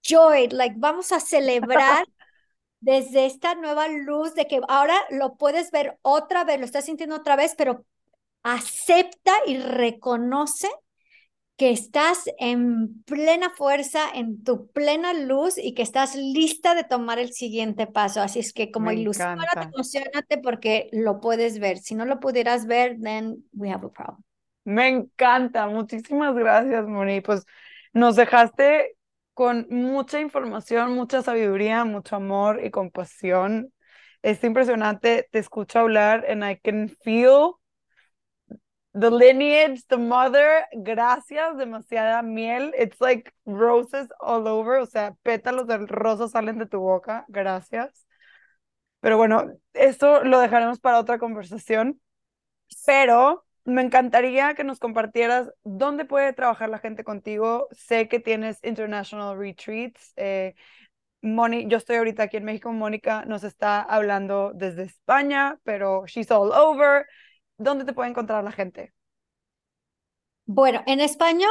joy, 0.03 0.49
like, 0.49 0.75
vamos 0.77 1.11
a 1.11 1.19
celebrar 1.19 2.05
desde 2.79 3.25
esta 3.25 3.55
nueva 3.55 3.87
luz 3.87 4.35
de 4.35 4.47
que 4.47 4.61
ahora 4.67 4.95
lo 5.09 5.35
puedes 5.35 5.71
ver 5.71 5.97
otra 6.01 6.43
vez, 6.43 6.59
lo 6.59 6.65
estás 6.65 6.85
sintiendo 6.85 7.15
otra 7.15 7.35
vez, 7.35 7.55
pero 7.57 7.85
acepta 8.43 9.33
y 9.47 9.57
reconoce 9.57 10.69
que 11.59 11.71
estás 11.71 12.23
en 12.37 13.03
plena 13.03 13.49
fuerza, 13.49 13.99
en 14.15 14.45
tu 14.45 14.71
plena 14.71 15.11
luz 15.13 15.57
y 15.57 15.73
que 15.73 15.81
estás 15.81 16.15
lista 16.15 16.73
de 16.73 16.85
tomar 16.85 17.19
el 17.19 17.33
siguiente 17.33 17.85
paso. 17.85 18.21
Así 18.21 18.39
es 18.39 18.53
que 18.53 18.71
como 18.71 18.93
ilusionate, 18.93 19.67
emocionate 19.73 20.37
porque 20.37 20.87
lo 20.93 21.19
puedes 21.19 21.59
ver. 21.59 21.79
Si 21.79 21.95
no 21.95 22.05
lo 22.05 22.21
pudieras 22.21 22.65
ver, 22.65 22.97
then 23.01 23.43
we 23.51 23.69
have 23.69 23.85
a 23.85 23.89
problem. 23.89 24.23
Me 24.63 24.87
encanta. 24.87 25.67
Muchísimas 25.67 26.33
gracias, 26.33 26.87
Moni. 26.87 27.19
Pues 27.19 27.43
nos 27.91 28.15
dejaste 28.15 28.95
con 29.33 29.67
mucha 29.69 30.21
información, 30.21 30.93
mucha 30.93 31.21
sabiduría, 31.21 31.83
mucho 31.83 32.15
amor 32.15 32.61
y 32.63 32.71
compasión. 32.71 33.73
Es 34.21 34.41
impresionante. 34.45 35.27
Te 35.29 35.39
escucho 35.39 35.79
hablar 35.79 36.25
and 36.29 36.41
I 36.49 36.55
can 36.55 36.87
feel 37.03 37.55
the 38.93 39.09
lineage, 39.09 39.83
the 39.87 39.97
mother, 39.97 40.65
gracias, 40.83 41.57
demasiada 41.57 42.23
miel. 42.23 42.71
It's 42.77 42.99
like 42.99 43.31
roses 43.45 44.07
all 44.19 44.47
over, 44.47 44.77
o 44.77 44.85
sea, 44.85 45.15
pétalos 45.23 45.67
del 45.67 45.87
rosa 45.87 46.27
salen 46.27 46.57
de 46.57 46.65
tu 46.65 46.79
boca, 46.79 47.25
gracias. 47.27 48.05
Pero 49.01 49.17
bueno, 49.17 49.53
esto 49.73 50.23
lo 50.23 50.39
dejaremos 50.39 50.79
para 50.79 50.99
otra 50.99 51.19
conversación. 51.19 51.99
Pero 52.85 53.45
me 53.65 53.81
encantaría 53.81 54.53
que 54.55 54.63
nos 54.63 54.79
compartieras 54.79 55.51
dónde 55.63 56.05
puede 56.05 56.33
trabajar 56.33 56.69
la 56.69 56.79
gente 56.79 57.03
contigo. 57.03 57.67
Sé 57.71 58.07
que 58.07 58.19
tienes 58.19 58.59
international 58.63 59.37
retreats. 59.37 60.13
Eh, 60.17 60.55
Moni, 61.21 61.67
yo 61.67 61.77
estoy 61.77 61.97
ahorita 61.97 62.23
aquí 62.23 62.37
en 62.37 62.45
México, 62.45 62.71
Mónica 62.71 63.25
nos 63.25 63.43
está 63.43 63.81
hablando 63.81 64.51
desde 64.55 64.83
España, 64.83 65.59
pero 65.63 66.05
she's 66.05 66.31
all 66.31 66.51
over. 66.51 67.05
¿Dónde 67.59 67.85
te 67.85 67.93
puede 67.93 68.09
encontrar 68.09 68.43
la 68.43 68.51
gente? 68.51 68.93
Bueno, 70.45 70.81
en 70.87 70.99
español 70.99 71.49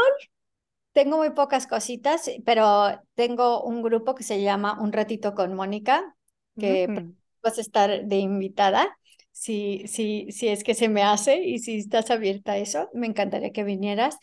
tengo 0.92 1.18
muy 1.18 1.30
pocas 1.30 1.66
cositas, 1.66 2.30
pero 2.46 3.00
tengo 3.14 3.62
un 3.64 3.82
grupo 3.82 4.14
que 4.14 4.24
se 4.24 4.42
llama 4.42 4.80
Un 4.80 4.92
ratito 4.92 5.34
con 5.34 5.54
Mónica, 5.54 6.16
que 6.58 6.88
Mm. 6.88 7.16
vas 7.42 7.58
a 7.58 7.60
estar 7.62 8.04
de 8.06 8.16
invitada, 8.18 8.98
si, 9.32 9.86
si, 9.88 10.30
si 10.32 10.48
es 10.48 10.64
que 10.64 10.74
se 10.74 10.88
me 10.88 11.02
hace 11.04 11.42
y 11.44 11.58
si 11.60 11.78
estás 11.78 12.10
abierta 12.10 12.52
a 12.52 12.58
eso, 12.58 12.90
me 12.94 13.06
encantaría 13.06 13.52
que 13.52 13.64
vinieras. 13.64 14.18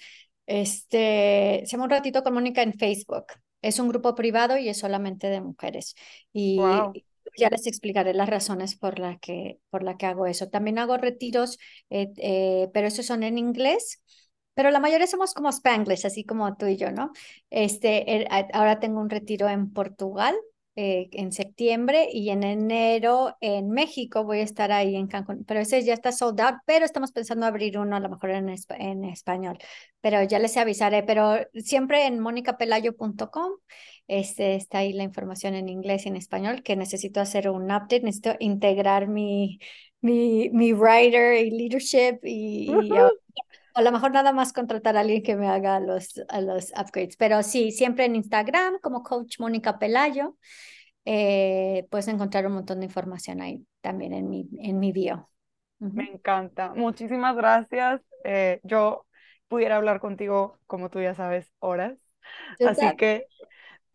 Este, 0.48 1.64
se 1.66 1.72
llama 1.72 1.86
Un 1.86 1.92
ratito 1.92 2.24
con 2.24 2.34
Mónica 2.36 2.62
en 2.64 2.74
Facebook. 2.74 3.26
Es 3.62 3.80
un 3.80 3.90
grupo 3.90 4.16
privado 4.16 4.58
y 4.58 4.70
es 4.70 4.80
solamente 4.80 5.28
de 5.30 5.42
mujeres. 5.42 5.96
Y 6.34 6.86
Wow. 6.86 7.02
Ya 7.38 7.50
les 7.50 7.68
explicaré 7.68 8.14
las 8.14 8.30
razones 8.30 8.76
por 8.76 9.00
la 9.00 9.18
que, 9.20 9.60
por 9.70 9.84
la 9.84 9.98
que 9.98 10.06
hago 10.06 10.26
eso. 10.28 10.50
También 10.50 10.80
hago 10.80 10.98
retiros, 10.98 11.58
eh, 11.90 12.12
eh, 12.18 12.70
pero 12.74 12.88
esos 12.88 13.06
son 13.06 13.24
en 13.24 13.38
inglés. 13.38 14.02
Pero 14.54 14.72
la 14.72 14.80
mayoría 14.80 15.08
somos 15.08 15.34
como 15.34 15.50
Spanglish, 15.50 16.06
así 16.06 16.24
como 16.24 16.56
tú 16.56 16.68
y 16.68 16.78
yo, 16.78 16.92
¿no? 16.92 17.12
Este, 17.50 18.26
ahora 18.54 18.80
tengo 18.80 19.02
un 19.02 19.10
retiro 19.10 19.50
en 19.50 19.72
Portugal 19.74 20.34
eh, 20.78 21.08
en 21.14 21.32
septiembre 21.32 22.10
y 22.12 22.30
en 22.32 22.44
enero 22.44 23.38
en 23.40 23.70
México 23.70 24.26
voy 24.26 24.40
a 24.40 24.44
estar 24.44 24.74
ahí 24.74 24.96
en 24.98 25.08
Cancún, 25.08 25.46
pero 25.46 25.62
ese 25.62 25.82
ya 25.86 25.94
está 25.94 26.12
sold 26.12 26.42
out, 26.42 26.56
pero 26.66 26.84
estamos 26.84 27.14
pensando 27.14 27.46
abrir 27.46 27.78
uno 27.80 27.96
a 27.96 28.02
lo 28.02 28.10
mejor 28.10 28.32
en, 28.32 28.50
en 28.50 29.06
español, 29.06 29.58
pero 30.02 30.22
ya 30.24 30.38
les 30.38 30.58
avisaré, 30.58 31.02
pero 31.04 31.38
siempre 31.64 32.06
en 32.08 32.20
monicapelayo.com 32.20 33.52
este, 34.08 34.56
está 34.56 34.80
ahí 34.80 34.94
la 34.94 35.04
información 35.04 35.56
en 35.56 35.70
inglés 35.70 36.06
y 36.06 36.10
en 36.10 36.16
español, 36.18 36.64
que 36.64 36.76
necesito 36.76 37.22
hacer 37.22 37.50
un 37.50 37.66
update, 37.66 38.02
necesito 38.02 38.36
integrar 38.40 39.08
mi, 39.08 39.60
mi, 40.02 40.50
mi 40.52 40.74
writer 40.74 41.36
y 41.46 41.52
leadership 41.52 42.20
y, 42.24 42.94
y 42.94 43.00
o 43.00 43.12
a 43.76 43.82
lo 43.82 43.92
mejor 43.92 44.12
nada 44.12 44.34
más 44.34 44.54
contratar 44.54 44.98
a 44.98 45.02
alguien 45.02 45.24
que 45.24 45.36
me 45.36 45.48
haga 45.50 45.80
los, 45.80 46.22
a 46.30 46.42
los 46.42 46.72
upgrades. 46.72 47.18
Pero 47.18 47.44
sí, 47.44 47.72
siempre 47.72 48.06
en 48.06 48.16
Instagram 48.16 48.80
como 48.82 49.04
Coach 49.04 49.40
Mónica 49.40 49.80
Pelayo. 49.80 50.38
eh, 51.06 51.88
puedes 51.90 52.08
encontrar 52.08 52.48
un 52.48 52.54
montón 52.54 52.80
de 52.80 52.86
información 52.88 53.42
ahí 53.42 53.66
también 53.82 54.14
en 54.14 54.30
mi, 54.30 54.50
en 54.60 54.80
mi 54.80 54.92
bio. 54.92 55.30
Me 55.94 56.06
encanta. 56.12 56.74
Muchísimas 56.76 57.36
gracias. 57.36 58.02
Eh, 58.24 58.60
yo 58.64 59.06
pudiera 59.48 59.78
hablar 59.78 60.00
contigo, 60.00 60.60
como 60.68 60.90
tú 60.90 61.02
ya 61.02 61.14
sabes, 61.16 61.54
horas. 61.60 61.98
Así 62.64 62.96
que 62.96 63.30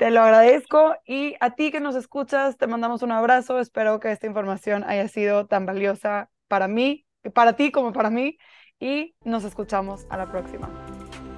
te 0.00 0.10
lo 0.10 0.22
agradezco 0.22 0.94
y 1.04 1.34
a 1.40 1.50
ti 1.50 1.70
que 1.70 1.78
nos 1.78 1.94
escuchas, 1.94 2.56
te 2.56 2.66
mandamos 2.66 3.02
un 3.02 3.12
abrazo. 3.12 3.60
Espero 3.60 4.00
que 4.00 4.10
esta 4.10 4.26
información 4.26 4.82
haya 4.84 5.06
sido 5.08 5.44
tan 5.46 5.66
valiosa 5.66 6.30
para 6.48 6.68
mí, 6.68 7.04
para 7.34 7.54
ti 7.54 7.70
como 7.70 7.92
para 7.92 8.08
mí 8.08 8.38
y 8.78 9.14
nos 9.26 9.44
escuchamos 9.44 10.06
a 10.08 10.16
la 10.16 10.30
próxima. 10.30 10.70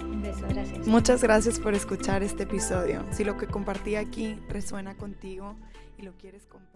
Un 0.05 0.23
beso, 0.23 0.47
gracias. 0.49 0.87
Muchas 0.87 1.25
gracias 1.25 1.59
por 1.59 1.75
escuchar 1.75 2.23
este 2.23 2.45
episodio. 2.45 3.05
Si 3.11 3.25
lo 3.25 3.37
que 3.37 3.49
compartí 3.49 3.97
aquí 3.97 4.39
resuena 4.49 4.97
contigo 4.97 5.57
y 5.99 6.03
lo 6.03 6.17
quieres 6.17 6.47
compartir. 6.47 6.72